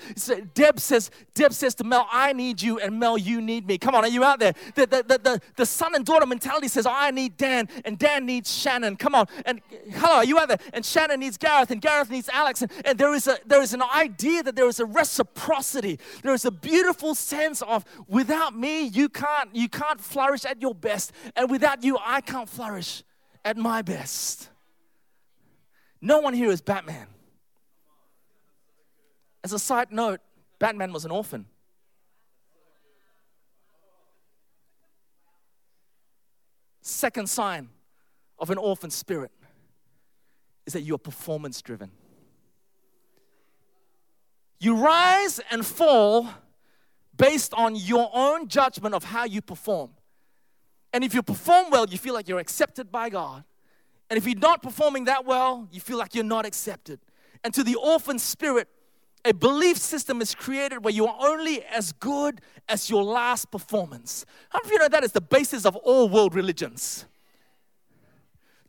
Deb 0.54 0.80
says, 0.80 1.12
Deb 1.34 1.52
says 1.52 1.76
to 1.76 1.84
Mel, 1.84 2.08
I 2.10 2.32
need 2.32 2.60
you, 2.60 2.80
and 2.80 2.98
Mel, 2.98 3.16
you 3.16 3.40
need 3.40 3.68
me. 3.68 3.78
Come 3.78 3.94
on, 3.94 4.04
are 4.04 4.08
you 4.08 4.24
out 4.24 4.40
there? 4.40 4.54
The, 4.74 4.86
the, 4.86 5.04
the, 5.06 5.18
the, 5.18 5.40
the 5.54 5.66
son 5.66 5.94
and 5.94 6.04
daughter 6.04 6.26
mentality 6.26 6.66
says, 6.66 6.84
I 6.84 7.12
need 7.12 7.36
Dan, 7.36 7.68
and 7.84 7.96
Dan 7.96 8.26
needs 8.26 8.52
Shannon. 8.52 8.96
Come 8.96 9.14
on. 9.14 9.26
And 9.46 9.60
hello, 9.92 10.16
are 10.16 10.24
you 10.24 10.40
out 10.40 10.48
there? 10.48 10.58
And 10.72 10.84
Shannon 10.84 11.20
needs 11.20 11.36
Gareth, 11.36 11.70
and 11.70 11.80
Gareth 11.80 12.10
needs 12.10 12.28
Alex. 12.30 12.62
And, 12.62 12.72
and 12.84 12.98
there, 12.98 13.14
is 13.14 13.28
a, 13.28 13.38
there 13.46 13.62
is 13.62 13.74
an 13.74 13.82
idea 13.82 14.42
that 14.42 14.56
there 14.56 14.68
is 14.68 14.80
a 14.80 14.86
reciprocity. 14.86 16.00
There 16.22 16.34
is 16.34 16.44
a 16.44 16.50
beautiful 16.50 17.14
sense 17.14 17.62
of, 17.62 17.84
without 18.08 18.56
me, 18.56 18.86
you 18.86 19.08
can't, 19.20 19.54
you 19.54 19.68
can't 19.68 20.00
flourish 20.00 20.44
at 20.44 20.60
your 20.62 20.74
best. 20.74 21.12
And 21.36 21.50
without 21.50 21.84
you, 21.84 21.98
I 22.02 22.20
can't 22.20 22.48
flourish 22.48 23.02
at 23.44 23.56
my 23.56 23.82
best. 23.82 24.48
No 26.00 26.20
one 26.20 26.32
here 26.32 26.50
is 26.50 26.60
Batman. 26.62 27.06
As 29.44 29.52
a 29.52 29.58
side 29.58 29.92
note, 29.92 30.20
Batman 30.58 30.92
was 30.92 31.04
an 31.04 31.10
orphan. 31.10 31.46
Second 36.82 37.28
sign 37.28 37.68
of 38.38 38.50
an 38.50 38.58
orphan 38.58 38.90
spirit 38.90 39.30
is 40.66 40.72
that 40.72 40.80
you 40.80 40.94
are 40.94 40.98
performance 40.98 41.60
driven. 41.60 41.90
You 44.58 44.76
rise 44.76 45.40
and 45.50 45.64
fall 45.64 46.28
based 47.20 47.52
on 47.52 47.76
your 47.76 48.10
own 48.14 48.48
judgment 48.48 48.94
of 48.94 49.04
how 49.04 49.24
you 49.24 49.42
perform. 49.42 49.90
And 50.94 51.04
if 51.04 51.14
you 51.14 51.22
perform 51.22 51.70
well, 51.70 51.86
you 51.86 51.98
feel 51.98 52.14
like 52.14 52.26
you're 52.28 52.38
accepted 52.38 52.90
by 52.90 53.10
God. 53.10 53.44
And 54.08 54.16
if 54.16 54.26
you're 54.26 54.38
not 54.38 54.62
performing 54.62 55.04
that 55.04 55.26
well, 55.26 55.68
you 55.70 55.80
feel 55.80 55.98
like 55.98 56.14
you're 56.14 56.24
not 56.24 56.46
accepted. 56.46 56.98
And 57.44 57.52
to 57.52 57.62
the 57.62 57.74
orphan 57.74 58.18
spirit, 58.18 58.68
a 59.22 59.34
belief 59.34 59.76
system 59.76 60.22
is 60.22 60.34
created 60.34 60.82
where 60.82 60.94
you 60.94 61.06
are 61.06 61.16
only 61.20 61.62
as 61.64 61.92
good 61.92 62.40
as 62.68 62.88
your 62.88 63.04
last 63.04 63.50
performance. 63.50 64.24
How 64.48 64.60
many 64.64 64.68
of 64.68 64.72
you 64.72 64.78
know 64.78 64.88
that 64.88 65.04
is 65.04 65.12
the 65.12 65.20
basis 65.20 65.66
of 65.66 65.76
all 65.76 66.08
world 66.08 66.34
religions? 66.34 67.04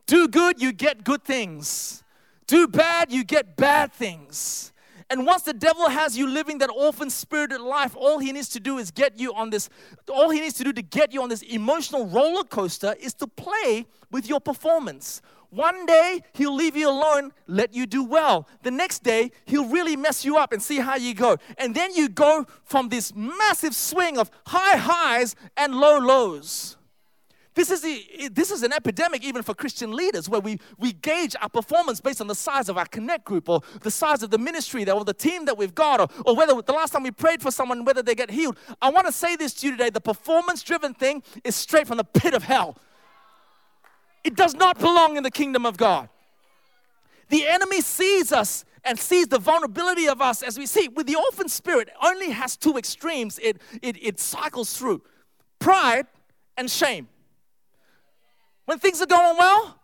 Do 0.07 0.27
good, 0.27 0.61
you 0.61 0.73
get 0.73 1.05
good 1.05 1.23
things. 1.23 2.03
Do 2.47 2.67
bad, 2.67 3.13
you 3.13 3.23
get 3.23 3.55
bad 3.55 3.93
things. 3.93 4.70
And 5.11 5.25
once 5.25 5.41
the 5.41 5.53
devil 5.53 5.89
has 5.89 6.17
you 6.17 6.25
living 6.25 6.59
that 6.59 6.69
orphan 6.69 7.09
spirited 7.09 7.59
life, 7.59 7.97
all 7.97 8.19
he 8.19 8.31
needs 8.31 8.47
to 8.49 8.61
do 8.61 8.77
is 8.77 8.91
get 8.91 9.19
you 9.19 9.33
on 9.33 9.49
this, 9.49 9.67
all 10.07 10.29
he 10.29 10.39
needs 10.39 10.53
to 10.55 10.63
do 10.63 10.71
to 10.71 10.81
get 10.81 11.11
you 11.11 11.21
on 11.21 11.27
this 11.27 11.41
emotional 11.41 12.07
roller 12.07 12.45
coaster 12.45 12.95
is 12.97 13.13
to 13.15 13.27
play 13.27 13.85
with 14.09 14.29
your 14.29 14.39
performance. 14.39 15.21
One 15.49 15.85
day, 15.85 16.23
he'll 16.31 16.55
leave 16.55 16.77
you 16.77 16.89
alone, 16.89 17.33
let 17.45 17.73
you 17.73 17.85
do 17.85 18.05
well. 18.05 18.47
The 18.63 18.71
next 18.71 19.03
day, 19.03 19.31
he'll 19.43 19.67
really 19.67 19.97
mess 19.97 20.23
you 20.23 20.37
up 20.37 20.53
and 20.53 20.63
see 20.63 20.79
how 20.79 20.95
you 20.95 21.13
go. 21.13 21.35
And 21.57 21.75
then 21.75 21.93
you 21.93 22.07
go 22.07 22.47
from 22.63 22.87
this 22.87 23.13
massive 23.13 23.75
swing 23.75 24.17
of 24.17 24.31
high 24.47 24.77
highs 24.77 25.35
and 25.57 25.75
low 25.75 25.97
lows. 25.97 26.77
This 27.53 27.69
is, 27.69 27.81
the, 27.81 28.29
this 28.31 28.49
is 28.49 28.63
an 28.63 28.71
epidemic 28.71 29.25
even 29.25 29.43
for 29.43 29.53
Christian 29.53 29.91
leaders 29.91 30.29
where 30.29 30.39
we, 30.39 30.57
we 30.77 30.93
gauge 30.93 31.35
our 31.41 31.49
performance 31.49 31.99
based 31.99 32.21
on 32.21 32.27
the 32.27 32.35
size 32.35 32.69
of 32.69 32.77
our 32.77 32.85
connect 32.85 33.25
group 33.25 33.49
or 33.49 33.61
the 33.81 33.91
size 33.91 34.23
of 34.23 34.29
the 34.29 34.37
ministry 34.37 34.89
or 34.89 35.03
the 35.03 35.13
team 35.13 35.43
that 35.45 35.57
we've 35.57 35.75
got 35.75 35.99
or, 35.99 36.07
or 36.25 36.33
whether 36.33 36.61
the 36.61 36.71
last 36.71 36.93
time 36.93 37.03
we 37.03 37.11
prayed 37.11 37.41
for 37.41 37.51
someone, 37.51 37.83
whether 37.83 38.01
they 38.01 38.15
get 38.15 38.31
healed. 38.31 38.57
I 38.81 38.89
want 38.89 39.05
to 39.07 39.11
say 39.11 39.35
this 39.35 39.53
to 39.55 39.67
you 39.67 39.73
today 39.73 39.89
the 39.89 39.99
performance 39.99 40.63
driven 40.63 40.93
thing 40.93 41.23
is 41.43 41.55
straight 41.55 41.87
from 41.87 41.97
the 41.97 42.05
pit 42.05 42.33
of 42.33 42.43
hell. 42.43 42.77
It 44.23 44.35
does 44.35 44.53
not 44.53 44.79
belong 44.79 45.17
in 45.17 45.23
the 45.23 45.31
kingdom 45.31 45.65
of 45.65 45.75
God. 45.75 46.07
The 47.27 47.47
enemy 47.47 47.81
sees 47.81 48.31
us 48.31 48.63
and 48.85 48.97
sees 48.97 49.27
the 49.27 49.39
vulnerability 49.39 50.07
of 50.07 50.21
us 50.21 50.41
as 50.41 50.57
we 50.57 50.65
see. 50.65 50.87
With 50.87 51.07
the 51.07 51.15
orphan 51.15 51.49
spirit, 51.49 51.89
only 52.01 52.29
has 52.29 52.55
two 52.55 52.77
extremes 52.77 53.39
it, 53.39 53.61
it, 53.81 53.97
it 54.01 54.19
cycles 54.19 54.77
through 54.77 55.01
pride 55.59 56.07
and 56.57 56.69
shame. 56.69 57.09
When 58.71 58.79
things 58.79 59.01
are 59.01 59.05
going 59.05 59.35
well, 59.35 59.77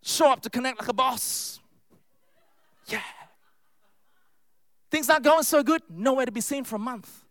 show 0.00 0.30
up 0.30 0.42
to 0.42 0.48
connect 0.48 0.78
like 0.78 0.88
a 0.88 0.92
boss. 0.92 1.58
Yeah. 2.86 3.00
Things 4.92 5.08
not 5.08 5.24
going 5.24 5.42
so 5.42 5.64
good, 5.64 5.82
nowhere 5.90 6.24
to 6.24 6.30
be 6.30 6.40
seen 6.40 6.62
for 6.62 6.76
a 6.76 6.78
month. 6.78 7.24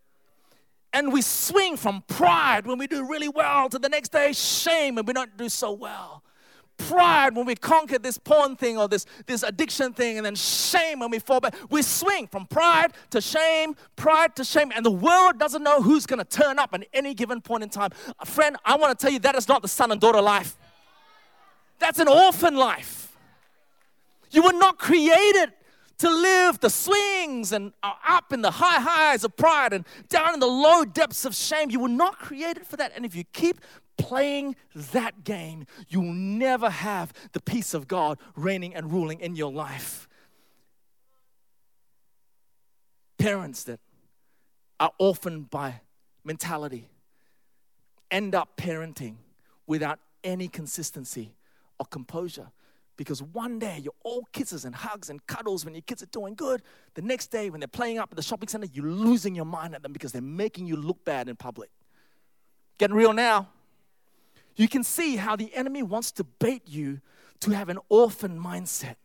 And 0.92 1.14
we 1.14 1.22
swing 1.22 1.78
from 1.78 2.04
pride 2.10 2.68
when 2.68 2.78
we 2.78 2.88
do 2.88 3.08
really 3.08 3.30
well 3.30 3.70
to 3.70 3.80
the 3.80 3.88
next 3.88 4.12
day, 4.12 4.34
shame 4.34 4.96
when 4.96 5.06
we 5.06 5.14
don't 5.14 5.38
do 5.38 5.48
so 5.48 5.72
well. 5.72 6.24
Pride 6.76 7.38
when 7.38 7.46
we 7.46 7.56
conquer 7.56 8.00
this 8.00 8.18
porn 8.18 8.58
thing 8.58 8.78
or 8.78 8.90
this, 8.90 9.06
this 9.28 9.44
addiction 9.44 9.94
thing, 9.94 10.18
and 10.18 10.26
then 10.26 10.36
shame 10.36 11.00
when 11.00 11.10
we 11.10 11.20
fall 11.20 11.40
back. 11.40 11.56
We 11.70 11.84
swing 11.84 12.28
from 12.28 12.48
pride 12.48 12.92
to 13.12 13.22
shame, 13.22 13.78
pride 13.96 14.36
to 14.36 14.44
shame, 14.44 14.74
and 14.76 14.86
the 14.86 14.92
world 14.92 15.40
doesn't 15.40 15.64
know 15.64 15.82
who's 15.82 16.06
gonna 16.06 16.26
turn 16.26 16.60
up 16.60 16.74
at 16.74 16.86
any 16.92 17.14
given 17.14 17.40
point 17.40 17.64
in 17.64 17.70
time. 17.70 17.92
Uh, 18.20 18.26
friend, 18.26 18.58
I 18.66 18.76
wanna 18.76 18.94
tell 18.94 19.10
you 19.10 19.20
that 19.20 19.36
is 19.36 19.48
not 19.48 19.62
the 19.62 19.70
son 19.70 19.94
and 19.94 20.02
daughter 20.02 20.22
life. 20.22 20.58
That's 21.80 22.00
an 22.00 22.08
orphan 22.08 22.56
life. 22.56 23.16
You 24.32 24.44
were 24.44 24.54
not 24.54 24.78
created 24.78 25.54
to 26.00 26.10
live 26.10 26.60
the 26.60 26.70
swings 26.70 27.52
and 27.52 27.74
uh, 27.82 27.94
up 28.08 28.32
in 28.32 28.42
the 28.42 28.52
high 28.52 28.80
highs 28.80 29.24
of 29.24 29.36
pride 29.36 29.74
and 29.74 29.86
down 30.10 30.34
in 30.34 30.40
the 30.40 30.48
low 30.48 30.86
depths 30.86 31.26
of 31.26 31.34
shame. 31.34 31.72
You 31.72 31.80
were 31.80 31.90
not 31.90 32.20
created 32.20 32.68
for 32.68 32.78
that. 32.78 32.92
And 32.96 33.06
if 33.06 33.16
you 33.16 33.24
keep 33.34 33.62
playing 33.98 34.56
that 34.76 35.24
game, 35.24 35.66
you 35.90 36.02
will 36.02 36.14
never 36.14 36.70
have 36.70 37.14
the 37.32 37.40
peace 37.40 37.74
of 37.74 37.88
God 37.88 38.20
reigning 38.36 38.76
and 38.76 38.92
ruling 38.92 39.20
in 39.20 39.36
your 39.36 39.52
life. 39.52 40.08
Parents 43.18 43.64
that 43.64 43.80
are 44.80 44.92
orphaned 45.00 45.50
by 45.50 45.82
mentality 46.24 46.90
end 48.12 48.36
up 48.36 48.56
parenting 48.56 49.16
without 49.66 50.00
any 50.24 50.48
consistency 50.48 51.34
or 51.80 51.86
composure. 51.86 52.52
Because 52.98 53.22
one 53.22 53.60
day 53.60 53.80
you're 53.84 53.94
all 54.04 54.28
kisses 54.34 54.66
and 54.66 54.74
hugs 54.74 55.10
and 55.10 55.26
cuddles 55.28 55.64
when 55.64 55.76
your 55.76 55.84
kids 55.84 56.02
are 56.02 56.08
doing 56.08 56.34
good. 56.34 56.64
The 56.96 57.04
next 57.04 57.28
day, 57.28 57.52
when 57.52 57.60
they're 57.60 57.68
playing 57.68 58.00
up 58.00 58.12
at 58.12 58.16
the 58.16 58.24
shopping 58.24 58.50
center, 58.50 58.68
you're 58.74 58.86
losing 58.86 59.36
your 59.36 59.46
mind 59.46 59.76
at 59.76 59.84
them 59.84 59.94
because 59.94 60.12
they're 60.12 60.22
making 60.22 60.66
you 60.66 60.76
look 60.76 61.06
bad 61.06 61.30
in 61.30 61.36
public. 61.36 61.70
Getting 62.80 62.96
real 62.96 63.14
now. 63.14 63.50
You 64.56 64.68
can 64.68 64.84
see 64.84 65.16
how 65.16 65.36
the 65.36 65.54
enemy 65.54 65.84
wants 65.84 66.12
to 66.14 66.24
bait 66.24 66.64
you 66.66 67.00
to 67.42 67.52
have 67.52 67.70
an 67.70 67.78
orphan 67.90 68.40
mindset. 68.40 68.96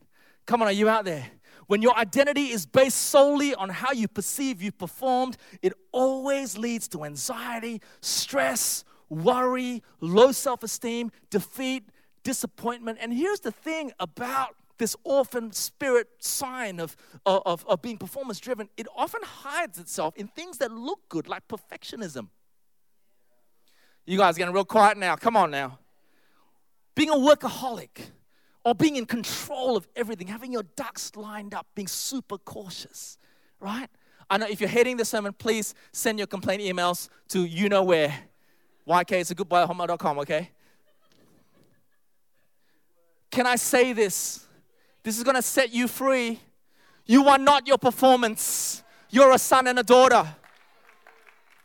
Come 0.47 0.63
on, 0.63 0.69
are 0.69 0.73
you 0.73 0.89
out 0.89 1.05
there? 1.05 1.27
When 1.67 1.83
your 1.83 1.97
identity 1.97 2.47
is 2.47 2.67
based 2.67 2.97
solely 2.97 3.55
on 3.55 3.69
how 3.69 3.93
you 3.93 4.09
perceive 4.09 4.63
you 4.63 4.73
performed, 4.73 5.37
it 5.61 5.73
always 5.93 6.59
leads 6.59 6.89
to 6.89 7.05
anxiety, 7.05 7.81
stress, 8.01 8.85
worry, 9.09 9.83
low 10.01 10.33
self 10.33 10.63
esteem, 10.63 11.13
defeat, 11.31 11.85
disappointment. 12.23 12.99
And 13.01 13.13
here's 13.13 13.41
the 13.41 13.53
thing 13.53 13.93
about 13.99 14.57
this 14.79 14.97
orphan 15.05 15.53
spirit 15.53 16.09
sign 16.19 16.81
of, 16.81 16.97
uh, 17.25 17.41
of, 17.47 17.65
of 17.69 17.83
being 17.83 17.99
performance 17.99 18.41
driven, 18.41 18.69
it 18.77 18.87
often 18.97 19.21
hides 19.23 19.79
itself 19.79 20.17
in 20.17 20.27
things 20.27 20.59
that 20.59 20.73
look 20.73 21.09
good, 21.09 21.29
like 21.29 21.47
perfectionism. 21.47 22.29
You 24.05 24.19
guys 24.19 24.37
getting 24.37 24.53
real 24.53 24.65
quiet 24.65 24.99
now. 24.99 25.15
Come 25.15 25.37
on 25.37 25.51
now. 25.51 25.79
Being 26.95 27.11
a 27.11 27.15
workaholic 27.15 28.11
or 28.65 28.75
being 28.75 28.97
in 28.97 29.07
control 29.07 29.77
of 29.77 29.87
everything, 29.95 30.27
having 30.27 30.53
your 30.53 30.65
ducks 30.77 31.13
lined 31.17 31.55
up, 31.55 31.67
being 31.75 31.89
super 31.89 32.39
cautious, 32.39 33.19
right? 33.61 33.89
I 34.29 34.39
know 34.39 34.47
if 34.49 34.61
you're 34.61 34.69
heading 34.69 34.97
the 34.97 35.05
sermon, 35.05 35.33
please 35.33 35.75
send 35.93 36.19
your 36.19 36.27
complaint 36.27 36.63
emails 36.63 37.09
to 37.29 37.45
you 37.45 37.69
know 37.69 37.83
where. 37.83 38.15
YK, 38.87 39.13
it's 39.13 39.31
a 39.31 39.35
goodbye 39.35 39.63
okay? 39.63 40.51
Can 43.33 43.47
I 43.47 43.57
say 43.57 43.93
this? 43.93 44.47
This 45.03 45.19
is 45.19 45.25
gonna 45.25 45.43
set 45.43 45.73
you 45.73 45.89
free. 45.89 46.39
You 47.07 47.27
are 47.29 47.39
not 47.39 47.67
your 47.67 47.79
performance, 47.79 48.85
you're 49.11 49.33
a 49.33 49.39
son 49.39 49.67
and 49.67 49.79
a 49.79 49.83
daughter. 49.83 50.37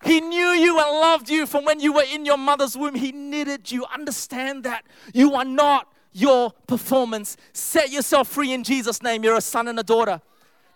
He 0.03 0.21
knew 0.21 0.47
you 0.49 0.79
and 0.79 0.89
loved 0.89 1.29
you 1.29 1.45
from 1.45 1.65
when 1.65 1.79
you 1.79 1.91
were 1.91 2.03
in 2.03 2.25
your 2.25 2.37
mother's 2.37 2.77
womb. 2.77 2.95
He 2.95 3.11
knitted 3.11 3.71
you. 3.71 3.83
Understand 3.85 4.63
that. 4.63 4.85
You 5.13 5.33
are 5.33 5.43
not 5.43 5.91
your 6.11 6.51
performance. 6.67 7.35
Set 7.51 7.91
yourself 7.91 8.27
free 8.27 8.53
in 8.53 8.63
Jesus' 8.63 9.01
name. 9.01 9.23
You're 9.23 9.37
a 9.37 9.41
son 9.41 9.67
and 9.67 9.79
a 9.79 9.83
daughter. 9.83 10.21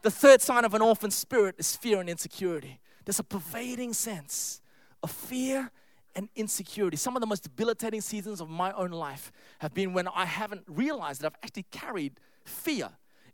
The 0.02 0.10
third 0.10 0.42
sign 0.42 0.66
of 0.66 0.74
an 0.74 0.82
orphan 0.82 1.12
spirit 1.12 1.56
is 1.60 1.76
fear 1.76 2.00
and 2.00 2.10
insecurity. 2.10 2.80
There's 3.06 3.20
a 3.20 3.24
pervading 3.24 3.94
sense 3.94 4.62
of 5.04 5.12
fear 5.12 5.72
and 6.16 6.30
insecurity. 6.36 6.98
Some 6.98 7.16
of 7.16 7.22
the 7.22 7.28
most 7.28 7.44
debilitating 7.44 8.02
seasons 8.02 8.42
of 8.42 8.50
my 8.50 8.72
own 8.74 8.92
life 8.92 9.32
have 9.60 9.74
been 9.74 9.94
when 9.94 10.08
I 10.08 10.26
haven't 10.26 10.64
realized 10.68 11.22
that 11.22 11.28
I've 11.28 11.40
actually 11.44 11.66
carried 11.72 12.20
fear. 12.46 12.90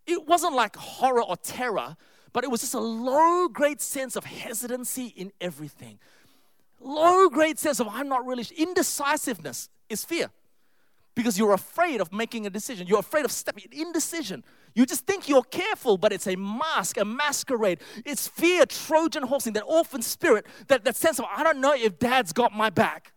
It 0.06 0.28
wasn't 0.28 0.56
like 0.56 0.76
horror 0.76 1.24
or 1.24 1.38
terror, 1.38 1.98
but 2.34 2.44
it 2.44 2.52
was 2.52 2.62
just 2.62 2.74
a 2.74 2.80
low 2.80 3.48
grade 3.48 3.82
sense 3.82 4.16
of 4.16 4.26
hesitancy 4.26 5.08
in 5.16 5.32
everything. 5.42 6.00
Low 6.80 7.30
grade 7.30 7.58
sense 7.60 7.80
of 7.80 7.88
I'm 7.88 8.08
not 8.08 8.26
really 8.26 8.46
indecisiveness 8.56 9.70
is 9.90 10.06
fear 10.06 10.30
because 11.16 11.40
you're 11.40 11.54
afraid 11.54 12.00
of 12.00 12.14
making 12.14 12.46
a 12.46 12.50
decision. 12.50 12.86
You're 12.86 13.00
afraid 13.00 13.26
of 13.26 13.32
stepping 13.32 13.66
indecision. 13.72 14.44
You 14.78 14.86
just 14.86 15.08
think 15.08 15.28
you're 15.28 15.42
careful, 15.42 15.98
but 15.98 16.14
it's 16.14 16.28
a 16.28 16.36
mask, 16.36 16.98
a 16.98 17.04
masquerade. 17.04 17.80
It's 18.06 18.28
fear, 18.28 18.64
Trojan 18.68 19.24
horsing, 19.24 19.54
that 19.54 19.64
orphan 19.64 20.04
spirit, 20.04 20.46
that, 20.68 20.86
that 20.86 20.96
sense 20.96 21.18
of 21.18 21.26
I 21.36 21.42
don't 21.42 21.60
know 21.62 21.74
if 21.74 21.98
dad's 21.98 22.32
got 22.32 22.54
my 22.54 22.70
back. 22.70 23.12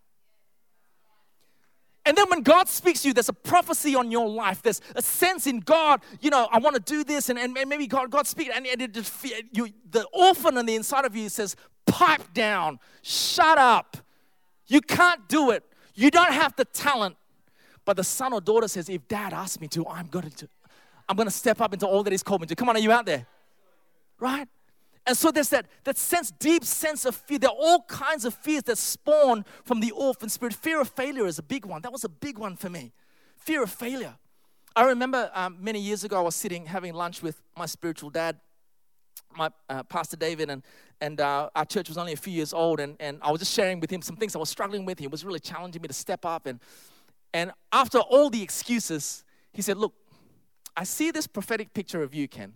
And 2.06 2.16
then 2.16 2.30
when 2.30 2.40
God 2.40 2.70
speaks 2.70 3.02
to 3.02 3.08
you, 3.08 3.14
there's 3.14 3.28
a 3.28 3.34
prophecy 3.34 3.94
on 3.94 4.10
your 4.10 4.26
life. 4.26 4.62
There's 4.62 4.80
a 4.96 5.02
sense 5.02 5.46
in 5.46 5.60
God, 5.60 6.00
you 6.22 6.30
know, 6.30 6.48
I 6.50 6.60
want 6.60 6.76
to 6.76 6.80
do 6.80 7.04
this, 7.04 7.28
and, 7.28 7.38
and 7.38 7.52
maybe 7.52 7.86
God, 7.86 8.10
God 8.10 8.26
speaks, 8.26 8.50
and, 8.56 8.66
and 8.66 8.80
it 8.80 8.94
just, 8.94 9.12
you, 9.52 9.68
the 9.90 10.06
orphan 10.14 10.56
on 10.56 10.64
the 10.64 10.74
inside 10.74 11.04
of 11.04 11.14
you 11.14 11.28
says, 11.28 11.56
pipe 11.84 12.32
down, 12.32 12.78
shut 13.02 13.58
up. 13.58 13.98
You 14.66 14.80
can't 14.80 15.28
do 15.28 15.50
it. 15.50 15.62
You 15.94 16.10
don't 16.10 16.32
have 16.32 16.56
the 16.56 16.64
talent. 16.64 17.16
But 17.84 17.98
the 17.98 18.04
son 18.04 18.32
or 18.32 18.40
daughter 18.40 18.66
says, 18.66 18.88
if 18.88 19.06
dad 19.08 19.34
asks 19.34 19.60
me 19.60 19.68
to, 19.68 19.86
I'm 19.86 20.06
going 20.06 20.30
to. 20.30 20.48
I'm 21.10 21.16
going 21.16 21.26
to 21.26 21.34
step 21.34 21.60
up 21.60 21.72
into 21.72 21.88
all 21.88 22.04
that 22.04 22.12
he's 22.12 22.22
called 22.22 22.40
me 22.40 22.46
to. 22.46 22.54
Come 22.54 22.68
on, 22.68 22.76
are 22.76 22.80
you 22.80 22.92
out 22.92 23.04
there? 23.04 23.26
Right? 24.20 24.46
And 25.04 25.16
so 25.16 25.32
there's 25.32 25.48
that, 25.48 25.66
that 25.82 25.98
sense, 25.98 26.30
deep 26.30 26.64
sense 26.64 27.04
of 27.04 27.16
fear. 27.16 27.40
There 27.40 27.50
are 27.50 27.56
all 27.58 27.82
kinds 27.88 28.24
of 28.24 28.32
fears 28.32 28.62
that 28.64 28.78
spawn 28.78 29.44
from 29.64 29.80
the 29.80 29.90
orphan 29.90 30.28
spirit. 30.28 30.54
Fear 30.54 30.80
of 30.80 30.88
failure 30.90 31.26
is 31.26 31.36
a 31.40 31.42
big 31.42 31.64
one. 31.66 31.82
That 31.82 31.90
was 31.90 32.04
a 32.04 32.08
big 32.08 32.38
one 32.38 32.54
for 32.54 32.70
me. 32.70 32.92
Fear 33.38 33.64
of 33.64 33.72
failure. 33.72 34.14
I 34.76 34.84
remember 34.84 35.32
um, 35.34 35.56
many 35.58 35.80
years 35.80 36.04
ago, 36.04 36.16
I 36.16 36.20
was 36.20 36.36
sitting 36.36 36.66
having 36.66 36.94
lunch 36.94 37.22
with 37.24 37.42
my 37.58 37.66
spiritual 37.66 38.10
dad, 38.10 38.38
my 39.36 39.50
uh, 39.68 39.82
Pastor 39.82 40.16
David, 40.16 40.48
and, 40.48 40.62
and 41.00 41.20
uh, 41.20 41.50
our 41.56 41.64
church 41.64 41.88
was 41.88 41.98
only 41.98 42.12
a 42.12 42.16
few 42.16 42.32
years 42.32 42.52
old. 42.52 42.78
And, 42.78 42.94
and 43.00 43.18
I 43.20 43.32
was 43.32 43.40
just 43.40 43.52
sharing 43.52 43.80
with 43.80 43.90
him 43.90 44.00
some 44.00 44.14
things 44.14 44.36
I 44.36 44.38
was 44.38 44.48
struggling 44.48 44.84
with. 44.84 45.00
He 45.00 45.08
was 45.08 45.24
really 45.24 45.40
challenging 45.40 45.82
me 45.82 45.88
to 45.88 45.94
step 45.94 46.24
up. 46.24 46.46
And, 46.46 46.60
and 47.34 47.50
after 47.72 47.98
all 47.98 48.30
the 48.30 48.40
excuses, 48.40 49.24
he 49.52 49.60
said, 49.60 49.76
Look, 49.76 49.92
I 50.76 50.84
see 50.84 51.10
this 51.10 51.26
prophetic 51.26 51.72
picture 51.74 52.02
of 52.02 52.14
you, 52.14 52.28
Ken. 52.28 52.54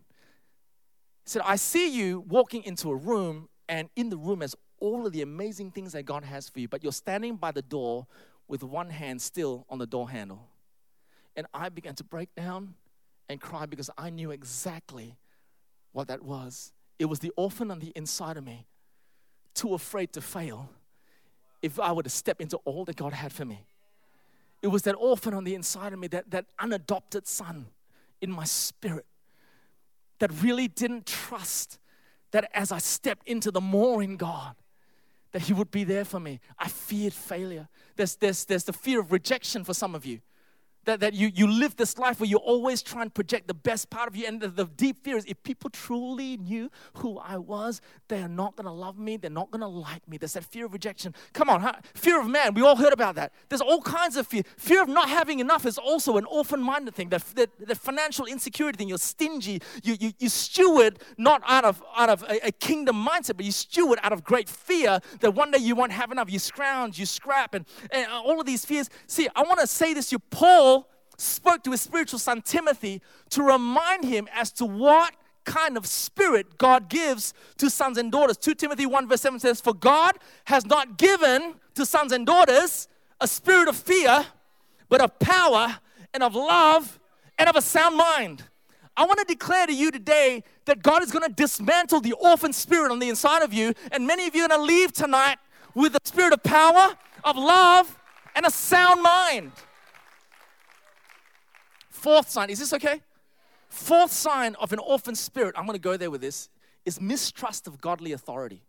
He 1.25 1.31
said, 1.31 1.43
I 1.45 1.57
see 1.57 1.89
you 1.89 2.21
walking 2.29 2.65
into 2.65 2.91
a 2.91 2.97
room, 2.97 3.49
and 3.69 3.89
in 3.97 4.11
the 4.11 4.17
room 4.17 4.43
is 4.43 4.55
all 4.81 5.07
of 5.07 5.13
the 5.13 5.23
amazing 5.23 5.71
things 5.71 5.93
that 5.93 6.05
God 6.05 6.25
has 6.25 6.49
for 6.49 6.61
you, 6.61 6.69
but 6.69 6.83
you're 6.83 6.93
standing 6.93 7.37
by 7.37 7.53
the 7.53 7.63
door 7.63 8.07
with 8.49 8.63
one 8.63 8.91
hand 8.91 9.23
still 9.23 9.65
on 9.71 9.79
the 9.79 9.87
door 9.87 10.11
handle. 10.11 10.47
And 11.37 11.47
I 11.55 11.69
began 11.69 11.95
to 11.97 12.05
break 12.05 12.35
down 12.35 12.75
and 13.29 13.41
cry 13.41 13.67
because 13.67 13.91
I 13.97 14.11
knew 14.11 14.31
exactly 14.31 15.17
what 15.93 16.09
that 16.09 16.23
was. 16.23 16.73
It 16.99 17.07
was 17.07 17.21
the 17.21 17.33
orphan 17.37 17.71
on 17.71 17.79
the 17.79 17.93
inside 17.97 18.37
of 18.37 18.45
me, 18.45 18.67
too 19.55 19.75
afraid 19.75 20.13
to 20.13 20.21
fail 20.21 20.69
if 21.63 21.81
I 21.81 21.93
were 21.93 22.03
to 22.03 22.11
step 22.11 22.41
into 22.41 22.59
all 22.59 22.85
that 22.85 22.97
God 22.97 23.15
had 23.15 23.33
for 23.33 23.45
me. 23.45 23.65
It 24.61 24.69
was 24.69 24.83
that 24.83 24.95
orphan 24.95 25.33
on 25.33 25.45
the 25.45 25.55
inside 25.55 25.93
of 25.93 25.99
me, 25.99 26.09
that, 26.09 26.31
that 26.31 26.47
unadopted 26.59 27.27
son 27.27 27.67
in 28.25 28.33
my 28.33 28.45
spirit 28.45 29.07
that 30.19 30.31
really 30.43 30.67
didn't 30.67 31.07
trust 31.07 31.79
that 32.33 32.51
as 32.53 32.73
I 32.73 32.79
stepped 32.79 33.29
into 33.29 33.51
the 33.51 33.61
more 33.61 34.03
in 34.03 34.17
God, 34.17 34.57
that 35.33 35.43
He 35.43 35.53
would 35.53 35.71
be 35.71 35.85
there 35.85 36.05
for 36.05 36.19
me. 36.19 36.41
I 36.59 36.69
feared 36.69 37.13
failure. 37.13 37.69
There's, 37.97 38.17
there's, 38.17 38.45
there's 38.45 38.65
the 38.65 38.73
fear 38.73 39.01
of 39.01 39.13
rejection 39.13 39.63
for 39.63 39.75
some 39.75 39.95
of 39.95 40.05
you 40.05 40.21
that, 40.85 41.01
that 41.01 41.15
you, 41.15 41.31
you 41.35 41.47
live 41.47 41.77
this 41.77 41.99
life 41.99 42.21
where 42.21 42.29
you 42.29 42.37
always 42.37 42.83
try 42.83 43.03
and 43.03 43.13
project 43.13 43.49
the 43.49 43.55
best 43.55 43.91
part 43.91 44.09
of 44.09 44.17
you. 44.17 44.27
And 44.27 44.41
the, 44.41 44.49
the 44.49 44.65
deep 44.65 45.03
fear 45.03 45.17
is 45.17 45.25
if 45.27 45.43
people 45.43 45.71
truly 45.71 46.37
knew 46.37 46.71
who 46.95 47.19
I 47.19 47.37
was, 47.39 47.81
they 48.09 48.23
are 48.23 48.29
not 48.29 48.57
going 48.57 48.67
to 48.67 48.73
love 48.73 48.99
me. 48.99 49.17
They're 49.17 49.31
not 49.31 49.51
going 49.51 49.61
to 49.61 49.67
like 49.67 50.07
me. 50.09 50.17
There's 50.17 50.35
that 50.35 50.45
fear 50.45 50.67
of 50.67 50.73
rejection. 50.73 51.15
Come 51.33 51.49
on, 51.51 51.61
huh? 51.61 51.75
fear 51.95 52.21
of 52.21 52.27
man. 52.27 52.55
We 52.55 52.63
all 52.63 52.77
heard 52.77 52.93
about 52.93 53.15
that. 53.17 53.33
There's 53.49 53.61
all 53.61 53.81
kinds 53.81 54.17
of 54.17 54.27
fear. 54.27 54.43
Fear 54.57 54.83
of 54.83 54.89
not 54.89 55.09
having 55.09 55.41
enough 55.41 55.67
is 55.67 55.79
also 55.79 56.17
an 56.17 56.25
orphan 56.27 56.61
minded 56.61 56.95
thing. 56.95 57.09
The, 57.09 57.23
the, 57.35 57.49
the, 57.67 57.75
financial 57.75 58.27
insecurity 58.27 58.79
thing. 58.79 58.89
You're 58.89 58.99
stingy. 58.99 59.61
You, 59.83 59.97
you, 60.01 60.13
you 60.19 60.29
steward 60.29 60.99
not 61.19 61.43
out 61.47 61.65
of, 61.65 61.83
out 61.97 62.09
of 62.09 62.23
a, 62.25 62.49
a 62.49 62.53
kingdom 62.53 63.05
mindset, 63.05 63.37
but 63.37 63.45
you 63.45 63.53
steward 63.53 63.99
out 64.03 64.13
of 64.13 64.25
great 64.25 64.49
fear 64.49 65.01
that 65.21 65.31
one 65.33 65.51
day 65.51 65.59
you 65.59 65.75
won't 65.75 65.93
have 65.93 66.13
enough. 66.13 66.31
You 66.31 66.39
scrounge, 66.39 66.99
you 66.99 67.07
scrap, 67.07 67.55
and, 67.55 67.67
and 67.91 68.11
all 68.11 68.41
of 68.41 68.47
these 68.47 68.65
fears. 68.65 68.89
See, 69.07 69.29
I 69.35 69.43
want 69.43 69.61
to 69.61 69.67
say 69.67 69.95
this 69.95 70.11
to 70.11 70.15
you. 70.15 70.19
Paul 70.31 70.74
spoke 71.17 71.63
to 71.65 71.71
his 71.71 71.81
spiritual 71.81 72.19
son 72.19 72.43
Timothy 72.43 73.01
to 73.31 73.43
remind 73.43 74.05
him 74.05 74.29
as 74.33 74.53
to 74.53 74.65
what 74.65 75.15
kind 75.45 75.77
of 75.77 75.87
spirit 75.87 76.59
God 76.59 76.89
gives 76.89 77.35
to 77.59 77.71
sons 77.71 77.99
and 77.99 78.11
daughters. 78.11 78.37
2 78.37 78.55
Timothy 78.55 78.87
1 78.87 79.09
verse 79.09 79.21
7 79.21 79.39
says, 79.39 79.61
For 79.61 79.75
God 79.75 80.17
has 80.45 80.65
not 80.67 80.99
given 80.99 81.55
to 81.75 81.87
sons 81.87 82.13
and 82.13 82.27
daughters 82.27 82.89
a 83.21 83.29
spirit 83.29 83.69
of 83.69 83.77
fear, 83.77 84.27
but 84.89 85.01
of 85.01 85.19
power 85.19 85.79
and 86.13 86.23
of 86.23 86.35
love 86.35 86.99
and 87.39 87.49
of 87.49 87.57
a 87.57 87.63
sound 87.63 87.97
mind. 87.97 88.45
I 88.97 89.05
want 89.07 89.19
to 89.19 89.25
declare 89.25 89.67
to 89.67 89.75
you 89.75 89.91
today 89.91 90.45
that 90.67 90.83
God 90.83 91.03
is 91.03 91.11
going 91.11 91.27
to 91.27 91.33
dismantle 91.33 92.01
the 92.01 92.13
orphan 92.13 92.53
spirit 92.53 92.93
on 92.93 93.01
the 93.01 93.09
inside 93.09 93.43
of 93.43 93.53
you, 93.53 93.75
and 93.91 94.07
many 94.07 94.27
of 94.27 94.37
you 94.37 94.45
are 94.45 94.49
going 94.49 94.61
to 94.61 94.67
leave 94.67 94.93
tonight 94.93 95.39
with 95.75 95.97
a 95.97 95.99
spirit 96.05 96.33
of 96.33 96.43
power, 96.45 96.97
of 97.25 97.37
love, 97.37 97.99
and 98.37 98.47
a 98.47 98.51
sound 98.51 99.03
mind. 99.03 99.53
Fourth 102.05 102.29
sign, 102.29 102.51
is 102.51 102.59
this 102.59 102.75
okay? 102.75 103.01
Fourth 103.71 104.13
sign 104.13 104.57
of 104.57 104.75
an 104.75 104.79
orphan 104.79 105.15
spirit, 105.15 105.55
I'm 105.57 105.65
going 105.65 105.75
to 105.75 105.81
go 105.81 105.97
there 105.97 106.11
with 106.11 106.21
this, 106.21 106.51
is 106.85 107.01
mistrust 107.01 107.67
of 107.67 107.81
godly 107.81 108.13
authority. 108.13 108.63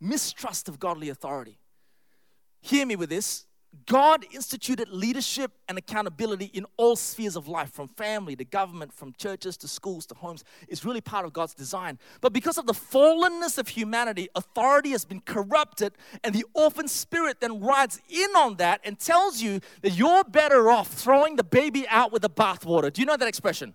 Mistrust 0.00 0.70
of 0.70 0.80
godly 0.80 1.10
authority. 1.10 1.58
Hear 2.62 2.86
me 2.86 2.96
with 2.96 3.10
this. 3.10 3.44
God 3.86 4.24
instituted 4.32 4.88
leadership 4.88 5.50
and 5.68 5.76
accountability 5.76 6.46
in 6.46 6.64
all 6.76 6.96
spheres 6.96 7.36
of 7.36 7.48
life, 7.48 7.72
from 7.72 7.88
family 7.88 8.36
to 8.36 8.44
government, 8.44 8.92
from 8.92 9.12
churches 9.18 9.56
to 9.58 9.68
schools 9.68 10.06
to 10.06 10.14
homes. 10.14 10.44
It's 10.68 10.84
really 10.84 11.00
part 11.00 11.26
of 11.26 11.32
God's 11.32 11.54
design. 11.54 11.98
But 12.20 12.32
because 12.32 12.56
of 12.56 12.66
the 12.66 12.72
fallenness 12.72 13.58
of 13.58 13.68
humanity, 13.68 14.28
authority 14.34 14.90
has 14.90 15.04
been 15.04 15.20
corrupted, 15.20 15.92
and 16.22 16.34
the 16.34 16.44
orphan 16.54 16.88
spirit 16.88 17.40
then 17.40 17.60
rides 17.60 18.00
in 18.08 18.30
on 18.36 18.56
that 18.56 18.80
and 18.84 18.98
tells 18.98 19.42
you 19.42 19.60
that 19.82 19.90
you're 19.90 20.24
better 20.24 20.70
off 20.70 20.88
throwing 20.88 21.36
the 21.36 21.44
baby 21.44 21.86
out 21.88 22.12
with 22.12 22.22
the 22.22 22.30
bathwater. 22.30 22.92
Do 22.92 23.02
you 23.02 23.06
know 23.06 23.16
that 23.16 23.28
expression? 23.28 23.74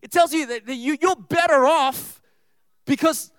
It 0.00 0.10
tells 0.10 0.32
you 0.32 0.46
that 0.46 0.68
you, 0.68 0.96
you're 1.00 1.16
better 1.16 1.66
off 1.66 2.20
because 2.84 3.32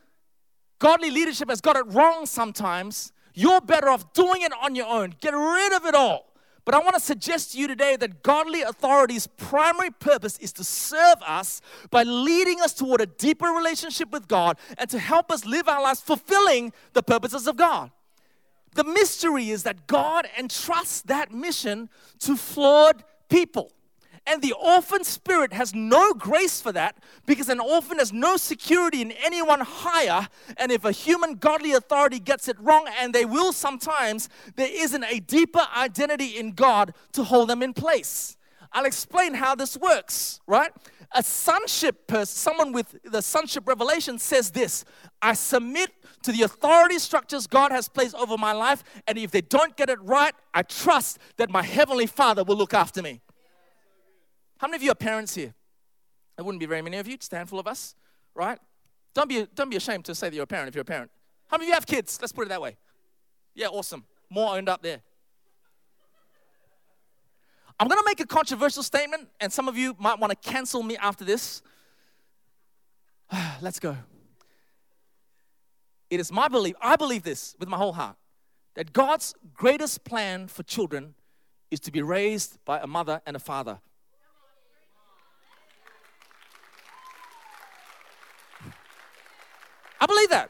godly 0.79 1.11
leadership 1.11 1.49
has 1.49 1.61
got 1.61 1.75
it 1.75 1.85
wrong 1.87 2.25
sometimes 2.25 3.12
you're 3.33 3.61
better 3.61 3.89
off 3.89 4.13
doing 4.13 4.41
it 4.41 4.51
on 4.61 4.75
your 4.75 4.87
own. 4.87 5.15
Get 5.19 5.33
rid 5.33 5.73
of 5.73 5.85
it 5.85 5.95
all. 5.95 6.33
But 6.65 6.75
I 6.75 6.79
want 6.79 6.95
to 6.95 7.01
suggest 7.01 7.51
to 7.51 7.57
you 7.57 7.67
today 7.67 7.97
that 7.97 8.23
godly 8.23 8.61
authority's 8.61 9.27
primary 9.27 9.89
purpose 9.89 10.37
is 10.37 10.53
to 10.53 10.63
serve 10.63 11.17
us 11.25 11.61
by 11.91 12.03
leading 12.03 12.61
us 12.61 12.73
toward 12.73 13.01
a 13.01 13.05
deeper 13.05 13.47
relationship 13.47 14.11
with 14.11 14.29
God 14.29 14.57
and 14.77 14.89
to 14.89 14.97
help 14.97 15.29
us 15.29 15.45
live 15.45 15.67
our 15.67 15.81
lives 15.81 15.99
fulfilling 15.99 16.71
the 16.93 17.03
purposes 17.03 17.47
of 17.47 17.57
God. 17.57 17.91
The 18.75 18.85
mystery 18.85 19.49
is 19.49 19.63
that 19.63 19.87
God 19.87 20.27
entrusts 20.37 21.01
that 21.01 21.33
mission 21.33 21.89
to 22.19 22.37
flawed 22.37 23.03
people. 23.29 23.71
And 24.25 24.41
the 24.41 24.53
orphan 24.53 25.03
spirit 25.03 25.51
has 25.51 25.73
no 25.73 26.13
grace 26.13 26.61
for 26.61 26.71
that 26.71 26.97
because 27.25 27.49
an 27.49 27.59
orphan 27.59 27.97
has 27.97 28.13
no 28.13 28.37
security 28.37 29.01
in 29.01 29.11
anyone 29.11 29.59
higher. 29.59 30.27
And 30.57 30.71
if 30.71 30.85
a 30.85 30.91
human 30.93 31.35
godly 31.35 31.73
authority 31.73 32.19
gets 32.19 32.47
it 32.47 32.57
wrong, 32.59 32.87
and 32.99 33.13
they 33.13 33.25
will 33.25 33.51
sometimes, 33.51 34.29
there 34.55 34.69
isn't 34.71 35.03
a 35.03 35.19
deeper 35.19 35.67
identity 35.75 36.37
in 36.37 36.51
God 36.51 36.93
to 37.13 37.23
hold 37.23 37.49
them 37.49 37.61
in 37.61 37.73
place. 37.73 38.37
I'll 38.71 38.85
explain 38.85 39.35
how 39.35 39.55
this 39.55 39.77
works, 39.77 40.39
right? 40.47 40.71
A 41.11 41.21
sonship 41.21 42.07
person, 42.07 42.35
someone 42.35 42.71
with 42.71 42.95
the 43.03 43.21
sonship 43.21 43.67
revelation 43.67 44.17
says 44.17 44.51
this 44.51 44.83
I 45.21 45.33
submit 45.33 45.91
to 46.23 46.31
the 46.31 46.41
authority 46.41 46.97
structures 46.97 47.45
God 47.45 47.71
has 47.71 47.87
placed 47.87 48.15
over 48.15 48.37
my 48.37 48.53
life, 48.53 48.83
and 49.05 49.17
if 49.17 49.31
they 49.31 49.41
don't 49.41 49.75
get 49.75 49.89
it 49.89 50.01
right, 50.01 50.33
I 50.53 50.63
trust 50.63 51.19
that 51.37 51.51
my 51.51 51.61
Heavenly 51.61 52.07
Father 52.07 52.43
will 52.43 52.55
look 52.55 52.73
after 52.73 53.01
me. 53.01 53.21
How 54.63 54.67
many 54.67 54.77
of 54.77 54.83
you 54.83 54.91
are 54.91 54.95
parents 54.95 55.35
here? 55.35 55.53
There 56.37 56.45
wouldn't 56.45 56.61
be 56.61 56.65
very 56.65 56.81
many 56.81 56.95
of 56.95 57.05
you, 57.05 57.17
just 57.17 57.33
a 57.33 57.35
handful 57.35 57.59
of 57.59 57.67
us, 57.67 57.95
right? 58.33 58.57
Don't 59.13 59.27
be, 59.27 59.45
don't 59.53 59.69
be 59.69 59.75
ashamed 59.75 60.05
to 60.05 60.15
say 60.15 60.29
that 60.29 60.35
you're 60.37 60.45
a 60.45 60.47
parent 60.47 60.69
if 60.69 60.75
you're 60.75 60.83
a 60.83 60.85
parent. 60.85 61.11
How 61.49 61.57
many 61.57 61.65
of 61.65 61.67
you 61.67 61.73
have 61.73 61.85
kids? 61.85 62.17
Let's 62.21 62.31
put 62.31 62.43
it 62.45 62.47
that 62.47 62.61
way. 62.61 62.77
Yeah, 63.55 63.67
awesome. 63.67 64.05
More 64.29 64.55
owned 64.55 64.69
up 64.69 64.81
there. 64.81 65.01
I'm 67.77 67.89
going 67.89 67.99
to 67.99 68.05
make 68.07 68.21
a 68.21 68.25
controversial 68.25 68.83
statement, 68.83 69.27
and 69.41 69.51
some 69.51 69.67
of 69.67 69.77
you 69.77 69.97
might 69.99 70.17
want 70.17 70.31
to 70.31 70.49
cancel 70.49 70.81
me 70.81 70.95
after 70.95 71.25
this. 71.25 71.61
Let's 73.61 73.81
go. 73.81 73.97
It 76.09 76.21
is 76.21 76.31
my 76.31 76.47
belief, 76.47 76.75
I 76.79 76.95
believe 76.95 77.23
this 77.23 77.53
with 77.59 77.67
my 77.67 77.75
whole 77.75 77.91
heart, 77.91 78.15
that 78.75 78.93
God's 78.93 79.35
greatest 79.53 80.05
plan 80.05 80.47
for 80.47 80.63
children 80.63 81.15
is 81.69 81.81
to 81.81 81.91
be 81.91 82.01
raised 82.01 82.63
by 82.63 82.79
a 82.79 82.87
mother 82.87 83.21
and 83.25 83.35
a 83.35 83.39
father. 83.39 83.81
I 90.03 90.05
believe 90.05 90.29
that. 90.31 90.49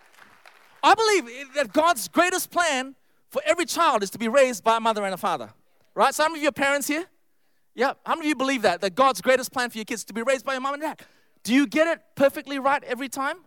I 0.81 0.95
believe 0.95 1.53
that 1.53 1.71
God's 1.71 2.07
greatest 2.07 2.49
plan 2.49 2.95
for 3.29 3.39
every 3.45 3.65
child 3.65 4.01
is 4.01 4.09
to 4.09 4.17
be 4.17 4.27
raised 4.27 4.63
by 4.63 4.77
a 4.77 4.79
mother 4.79 5.05
and 5.05 5.13
a 5.13 5.17
father. 5.17 5.51
Right? 5.93 6.11
Some 6.11 6.33
of 6.33 6.41
you 6.41 6.47
are 6.47 6.51
parents 6.51 6.87
here. 6.87 7.05
Yeah. 7.75 7.93
How 8.03 8.15
many 8.15 8.25
of 8.25 8.29
you 8.29 8.35
believe 8.35 8.63
that? 8.63 8.81
That 8.81 8.95
God's 8.95 9.21
greatest 9.21 9.53
plan 9.53 9.69
for 9.69 9.77
your 9.77 9.85
kids 9.85 10.01
is 10.01 10.05
to 10.05 10.13
be 10.13 10.23
raised 10.23 10.43
by 10.43 10.53
your 10.53 10.61
mom 10.61 10.73
and 10.73 10.81
dad. 10.81 11.01
Do 11.43 11.53
you 11.53 11.67
get 11.67 11.87
it 11.87 12.01
perfectly 12.15 12.57
right 12.57 12.83
every 12.83 13.09
time? 13.09 13.37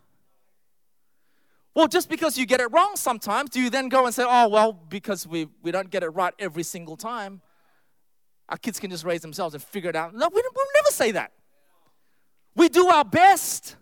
Well, 1.74 1.88
just 1.88 2.08
because 2.08 2.38
you 2.38 2.46
get 2.46 2.60
it 2.60 2.70
wrong 2.70 2.92
sometimes, 2.94 3.50
do 3.50 3.60
you 3.60 3.68
then 3.68 3.88
go 3.88 4.06
and 4.06 4.14
say, 4.14 4.24
oh, 4.24 4.48
well, 4.48 4.72
because 4.72 5.26
we, 5.26 5.48
we 5.60 5.72
don't 5.72 5.90
get 5.90 6.04
it 6.04 6.10
right 6.10 6.34
every 6.38 6.62
single 6.62 6.96
time, 6.96 7.40
our 8.48 8.58
kids 8.58 8.78
can 8.78 8.92
just 8.92 9.04
raise 9.04 9.22
themselves 9.22 9.54
and 9.54 9.62
figure 9.62 9.90
it 9.90 9.96
out? 9.96 10.14
No, 10.14 10.28
we, 10.32 10.40
we'll 10.54 10.66
never 10.76 10.90
say 10.90 11.10
that. 11.10 11.32
We 12.54 12.68
do 12.68 12.86
our 12.86 13.04
best 13.04 13.76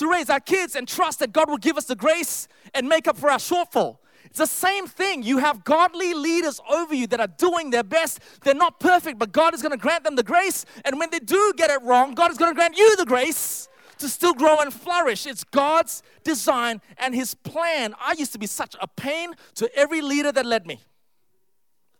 to 0.00 0.10
raise 0.10 0.28
our 0.28 0.40
kids 0.40 0.74
and 0.74 0.88
trust 0.88 1.20
that 1.20 1.32
God 1.32 1.48
will 1.48 1.58
give 1.58 1.78
us 1.78 1.84
the 1.84 1.94
grace 1.94 2.48
and 2.74 2.88
make 2.88 3.06
up 3.06 3.16
for 3.16 3.30
our 3.30 3.38
shortfall. 3.38 3.98
It's 4.24 4.38
the 4.38 4.46
same 4.46 4.86
thing. 4.86 5.22
You 5.22 5.38
have 5.38 5.64
godly 5.64 6.14
leaders 6.14 6.60
over 6.70 6.94
you 6.94 7.06
that 7.08 7.20
are 7.20 7.26
doing 7.26 7.70
their 7.70 7.82
best. 7.82 8.20
They're 8.42 8.54
not 8.54 8.78
perfect, 8.78 9.18
but 9.18 9.32
God 9.32 9.54
is 9.54 9.62
going 9.62 9.72
to 9.72 9.78
grant 9.78 10.04
them 10.04 10.16
the 10.16 10.22
grace. 10.22 10.64
And 10.84 10.98
when 10.98 11.10
they 11.10 11.18
do 11.18 11.52
get 11.56 11.70
it 11.70 11.82
wrong, 11.82 12.14
God 12.14 12.30
is 12.30 12.38
going 12.38 12.50
to 12.50 12.54
grant 12.54 12.76
you 12.76 12.96
the 12.96 13.06
grace 13.06 13.68
to 13.98 14.08
still 14.08 14.34
grow 14.34 14.58
and 14.58 14.72
flourish. 14.72 15.26
It's 15.26 15.44
God's 15.44 16.02
design 16.24 16.80
and 16.98 17.14
His 17.14 17.34
plan. 17.34 17.94
I 18.00 18.12
used 18.12 18.32
to 18.32 18.38
be 18.38 18.46
such 18.46 18.76
a 18.80 18.86
pain 18.86 19.34
to 19.56 19.70
every 19.76 20.00
leader 20.00 20.32
that 20.32 20.46
led 20.46 20.66
me. 20.66 20.80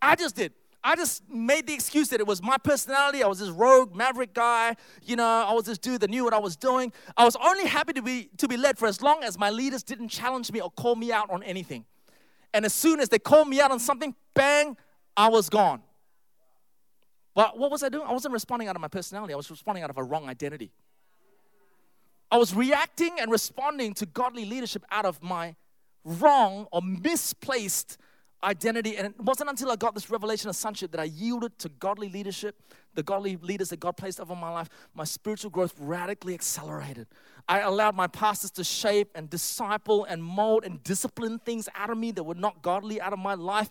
I 0.00 0.14
just 0.14 0.36
did. 0.36 0.52
I 0.82 0.96
just 0.96 1.28
made 1.28 1.66
the 1.66 1.74
excuse 1.74 2.08
that 2.08 2.20
it 2.20 2.26
was 2.26 2.42
my 2.42 2.56
personality. 2.56 3.22
I 3.22 3.26
was 3.26 3.38
this 3.38 3.50
rogue, 3.50 3.94
maverick 3.94 4.32
guy. 4.32 4.76
You 5.02 5.16
know, 5.16 5.24
I 5.24 5.52
was 5.52 5.64
this 5.64 5.78
dude 5.78 6.00
that 6.00 6.10
knew 6.10 6.24
what 6.24 6.32
I 6.32 6.38
was 6.38 6.56
doing. 6.56 6.92
I 7.16 7.24
was 7.24 7.36
only 7.36 7.66
happy 7.66 7.92
to 7.92 8.02
be 8.02 8.30
to 8.38 8.48
be 8.48 8.56
led 8.56 8.78
for 8.78 8.86
as 8.86 9.02
long 9.02 9.22
as 9.22 9.38
my 9.38 9.50
leaders 9.50 9.82
didn't 9.82 10.08
challenge 10.08 10.50
me 10.52 10.60
or 10.60 10.70
call 10.70 10.96
me 10.96 11.12
out 11.12 11.30
on 11.30 11.42
anything. 11.42 11.84
And 12.54 12.64
as 12.64 12.72
soon 12.72 12.98
as 13.00 13.10
they 13.10 13.18
called 13.18 13.48
me 13.48 13.60
out 13.60 13.70
on 13.70 13.78
something, 13.78 14.14
bang, 14.34 14.76
I 15.16 15.28
was 15.28 15.48
gone. 15.50 15.82
But 17.34 17.58
what 17.58 17.70
was 17.70 17.82
I 17.82 17.88
doing? 17.88 18.06
I 18.06 18.12
wasn't 18.12 18.32
responding 18.32 18.68
out 18.68 18.74
of 18.74 18.82
my 18.82 18.88
personality, 18.88 19.34
I 19.34 19.36
was 19.36 19.50
responding 19.50 19.84
out 19.84 19.90
of 19.90 19.98
a 19.98 20.02
wrong 20.02 20.28
identity. 20.28 20.72
I 22.32 22.38
was 22.38 22.54
reacting 22.54 23.18
and 23.20 23.30
responding 23.30 23.92
to 23.94 24.06
godly 24.06 24.44
leadership 24.44 24.84
out 24.90 25.04
of 25.04 25.22
my 25.22 25.56
wrong 26.04 26.68
or 26.70 26.80
misplaced 26.80 27.98
identity. 28.42 28.96
And 28.96 29.08
it 29.08 29.20
wasn't 29.20 29.50
until 29.50 29.70
I 29.70 29.76
got 29.76 29.94
this 29.94 30.10
revelation 30.10 30.48
of 30.48 30.56
sonship 30.56 30.90
that 30.92 31.00
I 31.00 31.04
yielded 31.04 31.58
to 31.60 31.68
godly 31.68 32.08
leadership, 32.08 32.56
the 32.94 33.02
godly 33.02 33.36
leaders 33.36 33.70
that 33.70 33.80
God 33.80 33.96
placed 33.96 34.20
over 34.20 34.34
my 34.34 34.50
life. 34.50 34.68
My 34.94 35.04
spiritual 35.04 35.50
growth 35.50 35.74
radically 35.78 36.34
accelerated. 36.34 37.06
I 37.48 37.60
allowed 37.60 37.94
my 37.94 38.06
pastors 38.06 38.50
to 38.52 38.64
shape 38.64 39.10
and 39.14 39.28
disciple 39.28 40.04
and 40.04 40.22
mold 40.22 40.64
and 40.64 40.82
discipline 40.82 41.38
things 41.40 41.68
out 41.74 41.90
of 41.90 41.98
me 41.98 42.10
that 42.12 42.22
were 42.22 42.34
not 42.34 42.62
godly 42.62 43.00
out 43.00 43.12
of 43.12 43.18
my 43.18 43.34
life. 43.34 43.70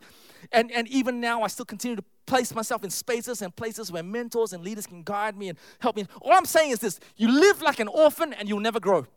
And, 0.52 0.72
and 0.72 0.88
even 0.88 1.20
now, 1.20 1.42
I 1.42 1.48
still 1.48 1.66
continue 1.66 1.96
to 1.96 2.04
place 2.26 2.54
myself 2.54 2.84
in 2.84 2.90
spaces 2.92 3.42
and 3.42 3.56
places 3.56 3.92
where 3.92 4.04
mentors 4.04 4.54
and 4.54 4.64
leaders 4.64 4.86
can 4.86 5.04
guide 5.04 5.36
me 5.36 5.50
and 5.50 5.58
help 5.80 5.96
me. 5.96 6.06
All 6.22 6.34
I'm 6.34 6.46
saying 6.46 6.72
is 6.72 6.80
this 6.80 7.00
you 7.16 7.32
live 7.32 7.62
like 7.62 7.80
an 7.80 7.88
orphan 7.88 8.34
and 8.34 8.48
you'll 8.48 8.60
never 8.60 8.80
grow. 8.80 9.08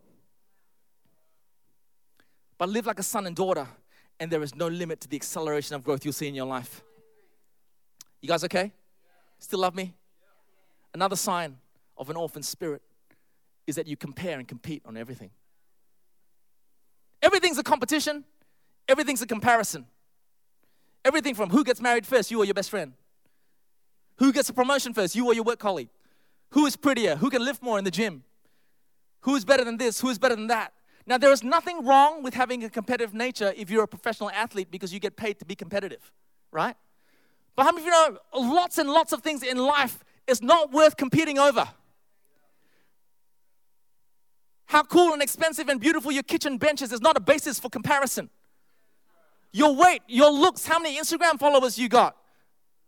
But 2.57 2.69
live 2.69 2.87
like 2.87 3.01
a 3.01 3.03
son 3.03 3.27
and 3.27 3.35
daughter 3.35 3.67
and 4.21 4.31
there 4.31 4.43
is 4.43 4.55
no 4.55 4.69
limit 4.69 5.01
to 5.01 5.09
the 5.09 5.17
acceleration 5.17 5.75
of 5.75 5.85
growth 5.85 6.05
you'll 6.05 6.13
see 6.13 6.29
in 6.29 6.35
your 6.35 6.47
life. 6.47 6.83
You 8.21 8.29
guys 8.29 8.45
okay? 8.45 8.73
Still 9.39 9.61
love 9.61 9.75
me? 9.75 9.95
Another 10.95 11.17
sign 11.17 11.57
of 11.99 12.11
an 12.11 12.17
orphan 12.17 12.43
spirit 12.43 12.83
is 13.67 13.77
that 13.77 13.87
you 13.87 13.97
compare 13.97 14.39
and 14.39 14.47
compete 14.47 14.83
on 14.87 14.97
everything. 14.97 15.31
Everything's 17.23 17.59
a 17.59 17.63
competition, 17.63 18.25
everything's 18.89 19.23
a 19.23 19.27
comparison. 19.27 19.87
Everything 21.05 21.35
from 21.35 21.51
who 21.51 21.65
gets 21.65 21.81
married 21.81 22.07
first, 22.07 22.31
you 22.31 22.39
or 22.39 22.45
your 22.45 22.55
best 22.55 22.71
friend. 22.71 22.93
Who 24.19 24.33
gets 24.33 24.49
a 24.49 24.53
promotion 24.53 24.95
first, 24.95 25.17
you 25.17 25.27
or 25.27 25.35
your 25.35 25.43
work 25.43 25.59
colleague. 25.59 25.89
Who 26.51 26.67
is 26.67 26.77
prettier? 26.77 27.17
Who 27.17 27.31
can 27.31 27.45
lift 27.45 27.63
more 27.63 27.79
in 27.79 27.85
the 27.85 27.91
gym? 27.91 28.23
Who 29.23 29.35
is 29.35 29.45
better 29.45 29.65
than 29.65 29.79
this? 29.79 30.01
Who 30.01 30.11
is 30.11 30.19
better 30.19 30.37
than 30.37 30.49
that? 30.49 30.73
Now, 31.07 31.19
there 31.19 31.33
is 31.33 31.43
nothing 31.43 31.85
wrong 31.85 32.23
with 32.23 32.35
having 32.35 32.63
a 32.65 32.71
competitive 32.71 33.13
nature 33.13 33.53
if 33.57 33.71
you're 33.71 33.83
a 33.83 33.89
professional 33.89 34.31
athlete 34.31 34.71
because 34.71 34.93
you 34.95 35.01
get 35.01 35.17
paid 35.17 35.39
to 35.41 35.45
be 35.45 35.55
competitive, 35.55 36.13
right? 36.53 36.77
But 37.57 37.65
how 37.65 37.73
many 37.73 37.87
of 37.87 37.87
you 37.87 37.91
know 37.91 38.19
lots 38.55 38.79
and 38.79 38.89
lots 38.89 39.13
of 39.13 39.23
things 39.23 39.43
in 39.43 39.59
life 39.59 40.05
is 40.27 40.43
not 40.43 40.73
worth 40.73 40.97
competing 40.97 41.39
over? 41.39 41.69
How 44.67 44.83
cool 44.83 45.13
and 45.13 45.21
expensive 45.21 45.69
and 45.69 45.79
beautiful 45.79 46.13
your 46.13 46.23
kitchen 46.23 46.57
bench 46.57 46.81
is 46.81 46.93
is 46.93 47.03
not 47.03 47.17
a 47.17 47.21
basis 47.21 47.59
for 47.59 47.69
comparison. 47.69 48.31
Your 49.53 49.75
weight, 49.75 50.01
your 50.09 50.31
looks, 50.31 50.65
how 50.65 50.79
many 50.79 50.99
Instagram 50.99 51.39
followers 51.39 51.79
you 51.79 51.91
got. 51.91 52.17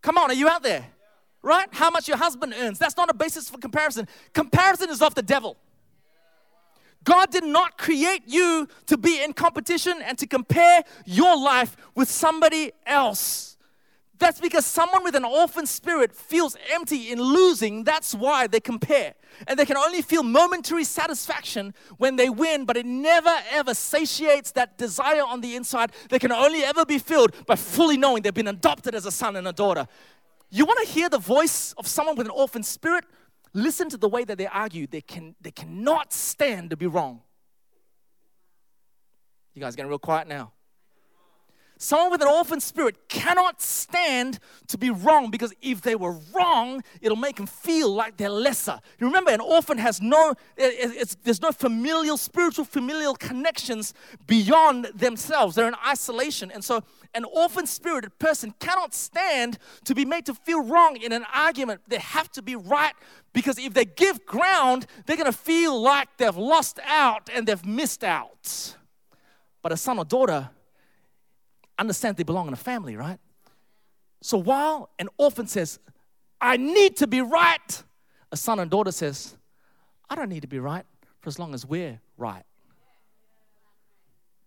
Come 0.00 0.16
on, 0.16 0.30
are 0.30 0.34
you 0.34 0.48
out 0.48 0.62
there? 0.62 0.86
Right? 1.42 1.68
How 1.72 1.90
much 1.90 2.08
your 2.08 2.16
husband 2.16 2.54
earns. 2.58 2.78
That's 2.78 2.96
not 2.96 3.10
a 3.10 3.14
basis 3.14 3.50
for 3.50 3.58
comparison. 3.58 4.08
Comparison 4.32 4.88
is 4.88 5.02
of 5.02 5.14
the 5.14 5.22
devil. 5.22 5.58
God 7.04 7.30
did 7.30 7.44
not 7.44 7.78
create 7.78 8.22
you 8.26 8.66
to 8.86 8.96
be 8.96 9.22
in 9.22 9.32
competition 9.32 10.00
and 10.02 10.18
to 10.18 10.26
compare 10.26 10.82
your 11.04 11.36
life 11.36 11.76
with 11.94 12.08
somebody 12.10 12.72
else. 12.86 13.54
That's 14.18 14.40
because 14.40 14.64
someone 14.64 15.02
with 15.02 15.16
an 15.16 15.24
orphan 15.24 15.66
spirit 15.66 16.14
feels 16.14 16.56
empty 16.72 17.10
in 17.10 17.20
losing. 17.20 17.84
That's 17.84 18.14
why 18.14 18.46
they 18.46 18.60
compare. 18.60 19.14
And 19.48 19.58
they 19.58 19.66
can 19.66 19.76
only 19.76 20.02
feel 20.02 20.22
momentary 20.22 20.84
satisfaction 20.84 21.74
when 21.98 22.16
they 22.16 22.30
win, 22.30 22.64
but 22.64 22.76
it 22.76 22.86
never 22.86 23.34
ever 23.50 23.74
satiates 23.74 24.52
that 24.52 24.78
desire 24.78 25.24
on 25.24 25.40
the 25.40 25.56
inside. 25.56 25.92
They 26.10 26.20
can 26.20 26.30
only 26.30 26.62
ever 26.62 26.86
be 26.86 26.98
filled 26.98 27.34
by 27.46 27.56
fully 27.56 27.96
knowing 27.96 28.22
they've 28.22 28.32
been 28.32 28.48
adopted 28.48 28.94
as 28.94 29.04
a 29.04 29.10
son 29.10 29.34
and 29.34 29.48
a 29.48 29.52
daughter. 29.52 29.88
You 30.48 30.64
want 30.64 30.86
to 30.86 30.92
hear 30.92 31.08
the 31.08 31.18
voice 31.18 31.74
of 31.76 31.88
someone 31.88 32.14
with 32.14 32.28
an 32.28 32.32
orphan 32.32 32.62
spirit? 32.62 33.04
Listen 33.54 33.88
to 33.88 33.96
the 33.96 34.08
way 34.08 34.24
that 34.24 34.36
they 34.36 34.48
argue. 34.48 34.86
They, 34.86 35.00
can, 35.00 35.36
they 35.40 35.52
cannot 35.52 36.12
stand 36.12 36.70
to 36.70 36.76
be 36.76 36.86
wrong. 36.86 37.22
You 39.54 39.60
guys 39.60 39.76
getting 39.76 39.88
real 39.88 40.00
quiet 40.00 40.26
now. 40.26 40.52
Someone 41.76 42.12
with 42.12 42.22
an 42.22 42.28
orphan 42.28 42.60
spirit 42.60 43.08
cannot 43.08 43.60
stand 43.60 44.38
to 44.68 44.78
be 44.78 44.90
wrong 44.90 45.30
because 45.30 45.52
if 45.60 45.82
they 45.82 45.94
were 45.94 46.18
wrong, 46.32 46.82
it'll 47.00 47.16
make 47.16 47.36
them 47.36 47.46
feel 47.46 47.92
like 47.92 48.16
they're 48.16 48.28
lesser. 48.28 48.80
You 48.98 49.06
remember, 49.06 49.32
an 49.32 49.40
orphan 49.40 49.78
has 49.78 50.00
no, 50.00 50.34
there's 50.56 51.42
no 51.42 51.50
familial, 51.52 52.16
spiritual, 52.16 52.64
familial 52.64 53.14
connections 53.14 53.92
beyond 54.26 54.86
themselves. 54.94 55.56
They're 55.56 55.68
in 55.68 55.74
isolation. 55.86 56.50
And 56.52 56.64
so, 56.64 56.82
an 57.14 57.24
orphan 57.24 57.66
spirited 57.66 58.18
person 58.18 58.54
cannot 58.58 58.92
stand 58.92 59.58
to 59.84 59.94
be 59.94 60.04
made 60.04 60.26
to 60.26 60.34
feel 60.34 60.62
wrong 60.62 60.96
in 60.96 61.12
an 61.12 61.24
argument. 61.32 61.80
They 61.88 61.98
have 61.98 62.30
to 62.32 62.42
be 62.42 62.56
right 62.56 62.94
because 63.32 63.58
if 63.58 63.74
they 63.74 63.84
give 63.84 64.26
ground, 64.26 64.86
they're 65.06 65.16
going 65.16 65.30
to 65.30 65.36
feel 65.36 65.80
like 65.80 66.08
they've 66.16 66.36
lost 66.36 66.78
out 66.84 67.30
and 67.32 67.46
they've 67.46 67.64
missed 67.64 68.04
out. 68.04 68.76
But 69.62 69.72
a 69.72 69.76
son 69.76 69.98
or 69.98 70.04
daughter 70.04 70.50
understands 71.78 72.16
they 72.16 72.24
belong 72.24 72.48
in 72.48 72.52
a 72.52 72.56
family, 72.56 72.96
right? 72.96 73.18
So 74.22 74.38
while 74.38 74.90
an 74.98 75.08
orphan 75.16 75.46
says, 75.46 75.78
I 76.40 76.56
need 76.56 76.96
to 76.98 77.06
be 77.06 77.20
right, 77.20 77.82
a 78.32 78.36
son 78.36 78.58
and 78.58 78.70
daughter 78.70 78.92
says, 78.92 79.36
I 80.08 80.14
don't 80.14 80.28
need 80.28 80.42
to 80.42 80.48
be 80.48 80.58
right 80.58 80.84
for 81.20 81.28
as 81.28 81.38
long 81.38 81.54
as 81.54 81.64
we're 81.66 82.00
right. 82.16 82.44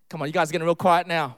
Come 0.09 0.21
on, 0.21 0.27
you 0.27 0.33
guys 0.33 0.49
are 0.49 0.51
getting 0.51 0.65
real 0.65 0.75
quiet 0.75 1.07
now. 1.07 1.37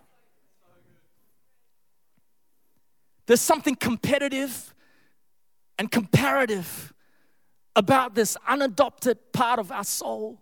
There's 3.30 3.42
something 3.42 3.76
competitive 3.76 4.74
and 5.78 5.92
comparative 5.92 6.96
about 7.76 8.16
this 8.16 8.36
unadopted 8.48 9.20
part 9.34 9.60
of 9.60 9.72
our 9.72 9.84
soul 9.84 10.42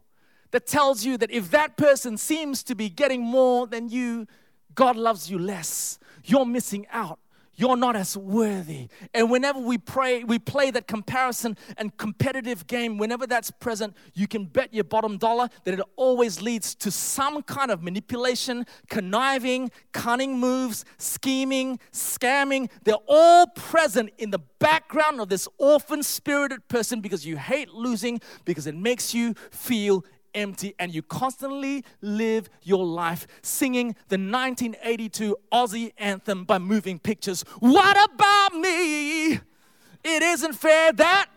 that 0.52 0.68
tells 0.68 1.04
you 1.04 1.18
that 1.18 1.30
if 1.30 1.52
that 1.52 1.76
person 1.76 2.16
seems 2.16 2.64
to 2.64 2.76
be 2.76 2.88
getting 2.88 3.22
more 3.22 3.68
than 3.68 3.90
you, 3.90 4.26
God 4.74 4.96
loves 4.96 5.30
you 5.30 5.38
less. 5.38 6.00
You're 6.24 6.46
missing 6.46 6.88
out 6.90 7.20
you're 7.58 7.76
not 7.76 7.96
as 7.96 8.16
worthy. 8.16 8.88
And 9.14 9.30
whenever 9.32 9.60
we 9.60 9.80
pray, 9.80 10.24
we 10.24 10.38
play 10.40 10.72
that 10.72 10.88
comparison 10.88 11.58
and 11.76 11.96
competitive 11.98 12.68
game, 12.68 12.98
whenever 12.98 13.26
that's 13.26 13.50
present, 13.52 13.96
you 14.14 14.28
can 14.28 14.46
bet 14.46 14.74
your 14.74 14.84
bottom 14.84 15.18
dollar 15.18 15.50
that 15.66 15.74
it 15.74 15.82
always 15.96 16.42
leads 16.42 16.76
to 16.76 16.92
some 16.92 17.42
kind 17.42 17.72
of 17.72 17.82
manipulation, 17.82 18.66
conniving, 18.90 19.72
cunning 19.92 20.40
moves, 20.40 20.86
scheming, 21.00 21.80
scamming. 21.92 22.70
They're 22.84 22.96
all 23.08 23.48
present 23.48 24.12
in 24.20 24.30
the 24.30 24.40
background 24.60 25.20
of 25.20 25.30
this 25.30 25.48
orphan 25.58 26.04
spirited 26.04 26.68
person 26.68 27.02
because 27.02 27.26
you 27.26 27.38
hate 27.38 27.70
losing, 27.70 28.22
because 28.46 28.68
it 28.68 28.76
makes 28.76 29.16
you 29.16 29.34
feel 29.50 30.06
empty 30.34 30.74
and 30.80 30.94
you 30.94 31.02
constantly 31.02 31.84
live 32.02 32.50
your 32.64 32.86
life 32.86 33.28
singing 33.42 33.96
the 34.10 34.18
1982 34.18 35.38
Aussie 35.52 35.94
anthem 35.98 36.44
by 36.44 36.58
moving 36.58 37.00
pictures. 37.00 37.44
What 37.60 37.98
about 38.12 38.54
me? 38.60 39.34
It 39.34 40.24
isn't 40.24 40.54
fair. 40.54 40.94
That, 40.94 41.28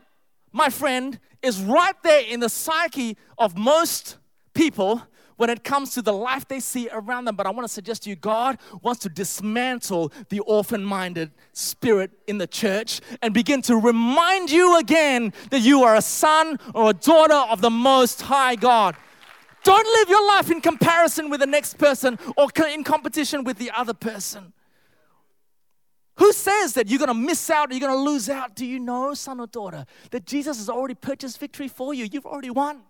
my 0.53 0.68
friend, 0.68 1.18
is 1.42 1.61
right 1.61 2.00
there 2.03 2.22
in 2.22 2.40
the 2.40 2.48
psyche 2.48 3.16
of 3.38 3.57
most 3.57 4.18
people 4.55 5.03
when 5.40 5.48
it 5.48 5.64
comes 5.64 5.94
to 5.94 6.03
the 6.03 6.12
life 6.12 6.46
they 6.46 6.61
see 6.61 6.87
around 6.92 7.24
them. 7.24 7.35
But 7.35 7.46
I 7.46 7.50
want 7.50 7.66
to 7.66 7.72
suggest 7.72 8.03
to 8.03 8.11
you, 8.11 8.16
God 8.16 8.59
wants 8.83 9.00
to 9.00 9.09
dismantle 9.09 10.12
the 10.29 10.40
orphan 10.40 10.85
minded 10.85 11.31
spirit 11.55 12.11
in 12.26 12.37
the 12.37 12.46
church 12.46 13.00
and 13.22 13.33
begin 13.33 13.62
to 13.62 13.76
remind 13.76 14.50
you 14.50 14.76
again 14.79 15.33
that 15.48 15.61
you 15.61 15.83
are 15.83 15.96
a 15.96 16.03
son 16.03 16.59
or 16.74 16.90
a 16.90 16.92
daughter 16.92 17.33
of 17.33 17.62
the 17.62 17.70
Most 17.70 18.20
High 18.20 18.55
God. 18.55 18.96
Don't 19.64 19.87
live 19.87 20.11
your 20.11 20.26
life 20.29 20.50
in 20.50 20.61
comparison 20.61 21.31
with 21.31 21.40
the 21.40 21.46
next 21.46 21.79
person 21.79 22.18
or 22.37 22.50
in 22.68 22.85
competition 22.85 23.42
with 23.42 23.57
the 23.57 23.70
other 23.70 23.94
person. 23.94 24.53
Who 26.16 26.35
says 26.35 26.74
that 26.74 26.90
you're 26.90 26.98
going 26.98 27.09
to 27.09 27.14
miss 27.14 27.48
out, 27.48 27.70
you're 27.70 27.81
going 27.81 27.96
to 27.96 28.11
lose 28.11 28.29
out? 28.29 28.55
Do 28.55 28.66
you 28.66 28.79
know, 28.79 29.14
son 29.14 29.40
or 29.40 29.46
daughter, 29.46 29.87
that 30.11 30.26
Jesus 30.26 30.59
has 30.59 30.68
already 30.68 30.96
purchased 30.96 31.40
victory 31.40 31.68
for 31.68 31.94
you? 31.94 32.07
You've 32.12 32.26
already 32.26 32.50
won. 32.50 32.83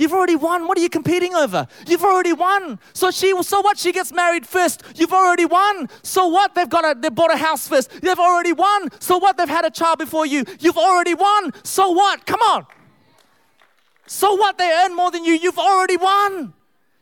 You've 0.00 0.14
already 0.14 0.34
won. 0.34 0.66
What 0.66 0.78
are 0.78 0.80
you 0.80 0.88
competing 0.88 1.34
over? 1.34 1.66
You've 1.86 2.02
already 2.02 2.32
won. 2.32 2.78
So 2.94 3.10
she, 3.10 3.34
so 3.42 3.60
what? 3.60 3.76
She 3.76 3.92
gets 3.92 4.10
married 4.12 4.46
first. 4.46 4.82
You've 4.94 5.12
already 5.12 5.44
won. 5.44 5.90
So 6.02 6.26
what? 6.26 6.54
They've 6.54 6.70
got 6.70 6.96
a, 6.96 6.98
they 6.98 7.10
bought 7.10 7.30
a 7.30 7.36
house 7.36 7.68
first. 7.68 7.90
They've 8.00 8.18
already 8.18 8.54
won. 8.54 8.88
So 8.98 9.18
what? 9.18 9.36
They've 9.36 9.46
had 9.46 9.66
a 9.66 9.70
child 9.70 9.98
before 9.98 10.24
you. 10.24 10.46
You've 10.58 10.78
already 10.78 11.12
won. 11.12 11.52
So 11.64 11.90
what? 11.90 12.24
Come 12.24 12.40
on. 12.40 12.64
So 14.06 14.36
what? 14.36 14.56
They 14.56 14.72
earn 14.72 14.96
more 14.96 15.10
than 15.10 15.26
you. 15.26 15.34
You've 15.34 15.58
already 15.58 15.98
won. 15.98 16.54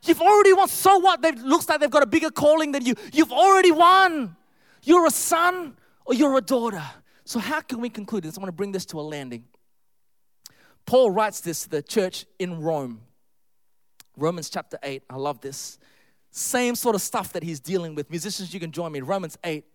You've 0.02 0.20
already 0.20 0.52
won. 0.52 0.66
So 0.66 0.98
what? 0.98 1.24
It 1.24 1.38
looks 1.38 1.68
like 1.68 1.78
they've 1.78 1.88
got 1.88 2.02
a 2.02 2.06
bigger 2.06 2.32
calling 2.32 2.72
than 2.72 2.84
you. 2.84 2.96
You've 3.12 3.30
already 3.30 3.70
won. 3.70 4.34
You're 4.82 5.06
a 5.06 5.10
son 5.12 5.76
or 6.04 6.14
you're 6.14 6.36
a 6.36 6.40
daughter. 6.40 6.82
So 7.24 7.38
how 7.38 7.60
can 7.60 7.80
we 7.80 7.90
conclude 7.90 8.24
this? 8.24 8.36
I 8.36 8.40
want 8.40 8.48
to 8.48 8.56
bring 8.56 8.72
this 8.72 8.86
to 8.86 8.98
a 8.98 9.02
landing. 9.02 9.44
Paul 10.88 11.10
writes 11.10 11.42
this 11.42 11.64
to 11.64 11.68
the 11.68 11.82
church 11.82 12.24
in 12.38 12.62
Rome. 12.62 13.02
Romans 14.16 14.48
chapter 14.48 14.78
8. 14.82 15.02
I 15.10 15.16
love 15.16 15.38
this. 15.42 15.78
Same 16.30 16.74
sort 16.74 16.94
of 16.94 17.02
stuff 17.02 17.34
that 17.34 17.42
he's 17.42 17.60
dealing 17.60 17.94
with. 17.94 18.08
Musicians, 18.08 18.54
you 18.54 18.58
can 18.58 18.72
join 18.72 18.90
me. 18.92 19.02
Romans 19.02 19.36
8. 19.44 19.66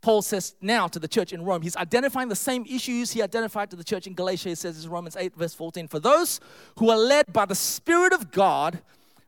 Paul 0.00 0.22
says 0.22 0.54
now 0.60 0.86
to 0.86 1.00
the 1.00 1.08
church 1.08 1.32
in 1.32 1.42
Rome, 1.42 1.62
he's 1.62 1.74
identifying 1.74 2.28
the 2.28 2.36
same 2.36 2.64
issues 2.66 3.10
he 3.10 3.20
identified 3.20 3.68
to 3.70 3.76
the 3.76 3.82
church 3.82 4.06
in 4.06 4.14
Galatia. 4.14 4.50
He 4.50 4.54
says 4.54 4.84
in 4.84 4.88
Romans 4.92 5.16
8, 5.16 5.34
verse 5.34 5.54
14, 5.54 5.88
For 5.88 5.98
those 5.98 6.38
who 6.78 6.88
are 6.88 6.96
led 6.96 7.32
by 7.32 7.46
the 7.46 7.56
Spirit 7.56 8.12
of 8.12 8.30
God 8.30 8.80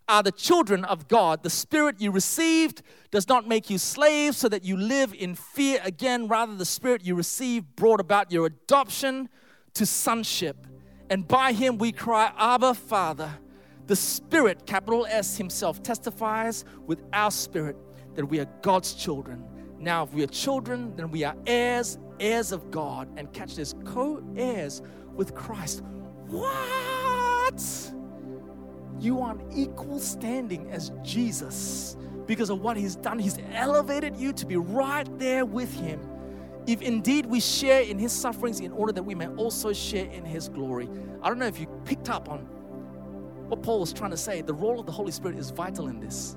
are 0.08 0.22
the 0.22 0.30
children 0.30 0.84
of 0.84 1.08
God. 1.08 1.42
The 1.42 1.50
Spirit 1.50 1.96
you 1.98 2.12
received 2.12 2.82
does 3.10 3.26
not 3.26 3.48
make 3.48 3.68
you 3.68 3.78
slaves 3.78 4.36
so 4.36 4.48
that 4.48 4.62
you 4.62 4.76
live 4.76 5.12
in 5.12 5.34
fear 5.34 5.80
again. 5.82 6.28
Rather, 6.28 6.54
the 6.54 6.64
Spirit 6.64 7.04
you 7.04 7.16
received 7.16 7.74
brought 7.74 7.98
about 7.98 8.30
your 8.30 8.46
adoption 8.46 9.28
to 9.74 9.84
sonship 9.84 10.68
and 11.12 11.28
by 11.28 11.52
him 11.52 11.76
we 11.76 11.92
cry, 11.92 12.32
Abba, 12.38 12.72
Father. 12.72 13.30
The 13.86 13.94
Spirit, 13.94 14.64
capital 14.64 15.04
S 15.04 15.36
Himself, 15.36 15.82
testifies 15.82 16.64
with 16.86 17.02
our 17.12 17.30
spirit 17.30 17.76
that 18.14 18.24
we 18.24 18.40
are 18.40 18.46
God's 18.62 18.94
children. 18.94 19.44
Now, 19.78 20.04
if 20.04 20.14
we 20.14 20.22
are 20.22 20.28
children, 20.28 20.96
then 20.96 21.10
we 21.10 21.22
are 21.22 21.36
heirs, 21.46 21.98
heirs 22.18 22.50
of 22.50 22.70
God, 22.70 23.10
and 23.18 23.30
catch 23.34 23.56
this 23.56 23.74
co 23.84 24.24
heirs 24.36 24.80
with 25.14 25.34
Christ. 25.34 25.82
What? 26.28 27.62
You 28.98 29.20
are 29.20 29.32
on 29.32 29.46
equal 29.54 29.98
standing 29.98 30.70
as 30.70 30.92
Jesus 31.02 31.94
because 32.24 32.48
of 32.48 32.62
what 32.62 32.78
He's 32.78 32.96
done. 32.96 33.18
He's 33.18 33.36
elevated 33.52 34.16
you 34.16 34.32
to 34.32 34.46
be 34.46 34.56
right 34.56 35.06
there 35.18 35.44
with 35.44 35.74
Him 35.74 36.00
if 36.66 36.80
indeed 36.80 37.26
we 37.26 37.40
share 37.40 37.82
in 37.82 37.98
his 37.98 38.12
sufferings 38.12 38.60
in 38.60 38.72
order 38.72 38.92
that 38.92 39.02
we 39.02 39.14
may 39.14 39.26
also 39.28 39.72
share 39.72 40.06
in 40.06 40.24
his 40.24 40.48
glory. 40.48 40.88
I 41.22 41.28
don't 41.28 41.38
know 41.38 41.46
if 41.46 41.58
you 41.58 41.66
picked 41.84 42.08
up 42.08 42.28
on 42.28 42.40
what 43.48 43.62
Paul 43.62 43.80
was 43.80 43.92
trying 43.92 44.12
to 44.12 44.16
say. 44.16 44.42
The 44.42 44.54
role 44.54 44.78
of 44.78 44.86
the 44.86 44.92
Holy 44.92 45.12
Spirit 45.12 45.36
is 45.38 45.50
vital 45.50 45.88
in 45.88 46.00
this, 46.00 46.36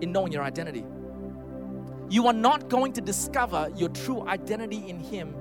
in 0.00 0.12
knowing 0.12 0.32
your 0.32 0.42
identity. 0.42 0.84
You 2.10 2.26
are 2.26 2.32
not 2.32 2.68
going 2.68 2.92
to 2.94 3.00
discover 3.00 3.70
your 3.76 3.88
true 3.90 4.26
identity 4.26 4.88
in 4.88 4.98
him 4.98 5.34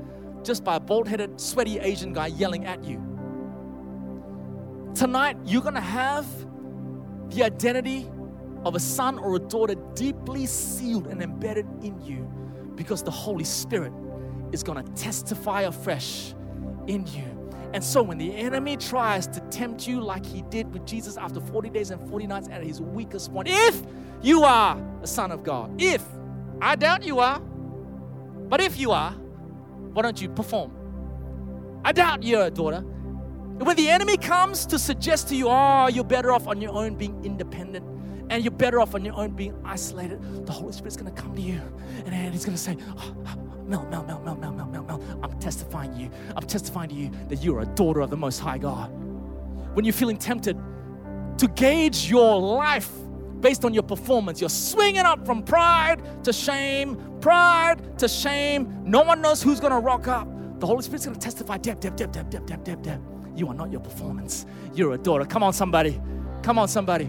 just 0.44 0.64
by 0.64 0.76
a 0.76 0.80
bald 0.80 1.08
headed, 1.08 1.40
sweaty 1.40 1.80
Asian 1.80 2.14
guy 2.14 2.28
yelling 2.28 2.66
at 2.66 2.84
you. 2.84 3.02
Tonight, 4.96 5.38
you're 5.46 5.62
going 5.62 5.76
to 5.76 5.82
have 5.82 6.26
the 7.30 7.44
identity 7.44 8.10
of 8.66 8.76
a 8.76 8.80
son 8.80 9.18
or 9.18 9.36
a 9.36 9.40
daughter 9.40 9.76
deeply 9.96 10.46
sealed 10.46 11.08
and 11.08 11.22
embedded 11.22 11.66
in 11.82 12.00
you 12.02 12.30
because 12.76 13.02
the 13.04 13.12
Holy 13.12 13.44
Spirit 13.44 13.92
is 14.52 14.64
going 14.64 14.84
to 14.84 14.92
testify 14.94 15.62
afresh 15.62 16.34
in 16.88 17.06
you. 17.08 17.24
And 17.74 17.84
so 17.84 18.04
when 18.04 18.18
the 18.18 18.36
enemy 18.36 18.76
tries 18.76 19.28
to 19.28 19.40
tempt 19.50 19.88
you 19.88 20.02
like 20.02 20.26
he 20.26 20.42
did 20.44 20.74
with 20.74 20.86
Jesus 20.86 21.16
after 21.16 21.40
40 21.40 21.70
days 21.70 21.92
and 21.92 22.10
40 22.10 22.28
nights 22.28 22.50
at 22.50 22.64
his 22.64 22.82
weakest 22.82 23.32
point, 23.32 23.48
if 23.50 23.82
you 24.22 24.44
are 24.44 24.78
a 25.02 25.08
son 25.08 25.32
of 25.32 25.44
God, 25.44 25.82
if, 25.82 26.04
I 26.62 26.76
doubt 26.76 27.04
you 27.04 27.20
are, 27.20 27.40
but 27.40 28.60
if 28.60 28.78
you 28.78 28.92
are, 28.92 29.12
why 29.12 30.02
don't 30.02 30.22
you 30.22 30.28
perform? 30.30 30.72
I 31.86 31.94
doubt 31.94 32.24
you're 32.24 32.46
a 32.46 32.52
daughter. 32.52 32.82
When 32.82 33.76
the 33.78 33.90
enemy 33.90 34.18
comes 34.18 34.66
to 34.68 34.78
suggest 34.78 35.30
to 35.30 35.36
you, 35.36 35.48
oh, 35.48 35.88
you're 35.88 36.04
better 36.04 36.32
off 36.32 36.48
on 36.48 36.62
your 36.62 36.74
own 36.74 36.96
being 36.96 37.24
independent, 37.24 37.86
and 38.30 38.44
you're 38.44 38.52
better 38.52 38.82
off 38.82 38.96
on 38.96 39.06
your 39.06 39.16
own 39.16 39.32
being 39.32 39.56
isolated, 39.64 40.46
the 40.46 40.52
Holy 40.52 40.74
Spirit's 40.74 40.98
gonna 40.98 41.12
come 41.12 41.36
to 41.36 41.42
you 41.42 41.62
and 42.06 42.34
He's 42.34 42.46
gonna 42.46 42.58
say, 42.58 42.78
oh, 42.98 43.16
Mel, 43.68 43.86
Mel, 43.86 44.04
Mel, 44.04 44.22
Mel, 44.22 44.36
Mel, 44.36 44.52
Mel, 44.52 44.66
Mel, 44.66 44.84
Mel, 44.84 45.20
I'm 45.24 45.40
testifying 45.40 45.94
to 45.94 46.00
you. 46.00 46.12
I'm 46.36 46.46
testifying 46.46 46.90
to 46.90 46.96
you 46.96 47.12
that 47.30 47.44
you 47.44 47.56
are 47.56 47.62
a 47.62 47.66
daughter 47.66 48.02
of 48.02 48.10
the 48.10 48.18
Most 48.18 48.40
High 48.40 48.58
God. 48.58 48.90
When 49.74 49.86
you're 49.86 49.94
feeling 49.94 50.18
tempted 50.18 50.58
to 51.38 51.48
gauge 51.48 52.10
your 52.10 52.40
life 52.40 52.92
based 53.40 53.66
on 53.66 53.74
your 53.74 53.84
performance, 53.84 54.42
you're 54.42 54.50
swinging 54.50 55.06
up 55.06 55.26
from 55.26 55.44
pride 55.44 56.24
to 56.24 56.34
shame, 56.34 56.98
pride 57.22 57.98
to 58.00 58.08
shame. 58.08 58.84
No 58.84 59.02
one 59.02 59.22
knows 59.22 59.42
who's 59.42 59.60
gonna 59.60 59.80
rock 59.80 60.08
up. 60.08 60.28
The 60.60 60.68
Holy 60.68 60.84
Spirit's 60.84 61.06
gonna 61.06 61.18
testify, 61.18 61.58
Deb, 61.58 61.80
Deb, 61.80 61.96
Deb, 61.96 62.12
Deb, 62.12 62.30
Deb, 62.30 62.46
Deb, 62.46 62.64
Deb, 62.64 62.82
Deb. 62.84 63.02
You 63.36 63.48
are 63.48 63.54
not 63.54 63.72
your 63.72 63.82
performance. 63.82 64.46
You're 64.76 64.94
a 64.94 64.98
daughter. 64.98 65.26
Come 65.26 65.42
on, 65.42 65.54
somebody. 65.54 66.00
Come 66.44 66.60
on, 66.60 66.68
somebody. 66.68 67.06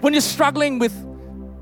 When 0.00 0.14
you're 0.14 0.22
struggling 0.22 0.78
with 0.78 1.09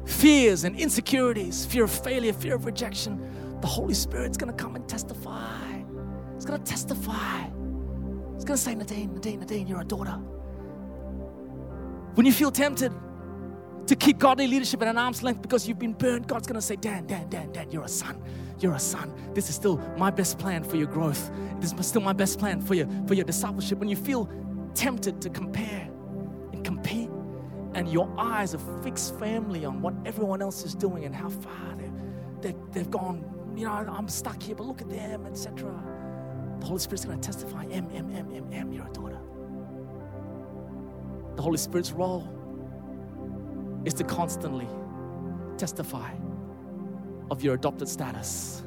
fears 0.08 0.64
and 0.64 0.74
insecurities, 0.76 1.66
fear 1.66 1.84
of 1.84 1.90
failure, 1.90 2.32
fear 2.32 2.54
of 2.54 2.64
rejection, 2.64 3.58
the 3.60 3.66
Holy 3.66 3.94
Spirit's 3.94 4.36
gonna 4.36 4.52
come 4.52 4.74
and 4.74 4.88
testify. 4.88 5.82
It's 6.34 6.44
gonna 6.44 6.58
testify. 6.60 7.46
It's 8.34 8.44
gonna 8.44 8.56
say, 8.56 8.74
Nadine, 8.74 9.14
Nadine, 9.14 9.40
Nadine, 9.40 9.66
you're 9.66 9.80
a 9.80 9.84
daughter. 9.84 10.18
When 12.14 12.24
you 12.24 12.32
feel 12.32 12.50
tempted 12.50 12.92
to 13.86 13.96
keep 13.96 14.18
godly 14.18 14.46
leadership 14.46 14.80
at 14.82 14.88
an 14.88 14.98
arm's 14.98 15.22
length 15.22 15.42
because 15.42 15.68
you've 15.68 15.78
been 15.78 15.92
burned, 15.92 16.26
God's 16.26 16.46
gonna 16.46 16.62
say, 16.62 16.76
Dan, 16.76 17.06
Dan, 17.06 17.28
Dan, 17.28 17.52
Dan, 17.52 17.70
you're 17.70 17.84
a 17.84 17.88
son. 17.88 18.22
You're 18.60 18.74
a 18.74 18.80
son. 18.80 19.12
This 19.34 19.48
is 19.48 19.54
still 19.54 19.76
my 19.96 20.10
best 20.10 20.38
plan 20.38 20.64
for 20.64 20.76
your 20.76 20.86
growth. 20.86 21.30
This 21.60 21.72
is 21.72 21.86
still 21.86 22.00
my 22.00 22.12
best 22.12 22.38
plan 22.38 22.60
for 22.60 22.74
your 22.74 22.88
for 23.06 23.14
your 23.14 23.24
discipleship. 23.24 23.78
When 23.78 23.88
you 23.88 23.96
feel 23.96 24.28
tempted 24.74 25.20
to 25.20 25.30
compare 25.30 25.88
and 27.78 27.88
your 27.88 28.12
eyes 28.18 28.56
are 28.56 28.82
fixed 28.82 29.16
firmly 29.20 29.64
on 29.64 29.80
what 29.80 29.94
everyone 30.04 30.42
else 30.42 30.64
is 30.64 30.74
doing 30.74 31.04
and 31.04 31.14
how 31.14 31.28
far 31.28 31.76
they've, 31.76 31.92
they, 32.42 32.54
they've 32.72 32.90
gone. 32.90 33.24
You 33.54 33.66
know, 33.66 33.72
I'm 33.72 34.08
stuck 34.08 34.42
here, 34.42 34.56
but 34.56 34.66
look 34.66 34.80
at 34.80 34.88
them, 34.88 35.24
etc. 35.26 35.72
The 36.58 36.66
Holy 36.66 36.80
Spirit's 36.80 37.04
going 37.04 37.20
to 37.20 37.24
testify, 37.24 37.66
M, 37.70 37.88
M, 37.94 38.12
M, 38.16 38.34
M, 38.34 38.52
M, 38.52 38.72
you're 38.72 38.84
a 38.84 38.92
daughter. 38.92 39.20
The 41.36 41.42
Holy 41.42 41.56
Spirit's 41.56 41.92
role 41.92 42.28
is 43.84 43.94
to 43.94 44.02
constantly 44.02 44.66
testify 45.56 46.14
of 47.30 47.44
your 47.44 47.54
adopted 47.54 47.88
status. 47.88 48.64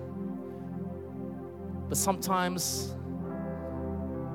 But 1.90 1.98
sometimes 1.98 2.96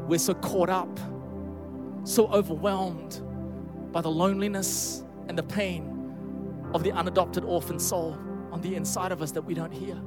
we're 0.06 0.18
so 0.18 0.34
caught 0.34 0.68
up, 0.68 1.00
so 2.04 2.28
overwhelmed 2.28 3.22
by 3.92 4.00
the 4.00 4.10
loneliness 4.10 5.04
and 5.28 5.36
the 5.36 5.42
pain 5.42 5.92
of 6.74 6.82
the 6.82 6.92
unadopted 6.92 7.44
orphan 7.44 7.78
soul 7.78 8.18
on 8.52 8.60
the 8.60 8.74
inside 8.74 9.12
of 9.12 9.22
us 9.22 9.32
that 9.32 9.42
we 9.42 9.54
don't 9.54 9.72
hear. 9.72 10.00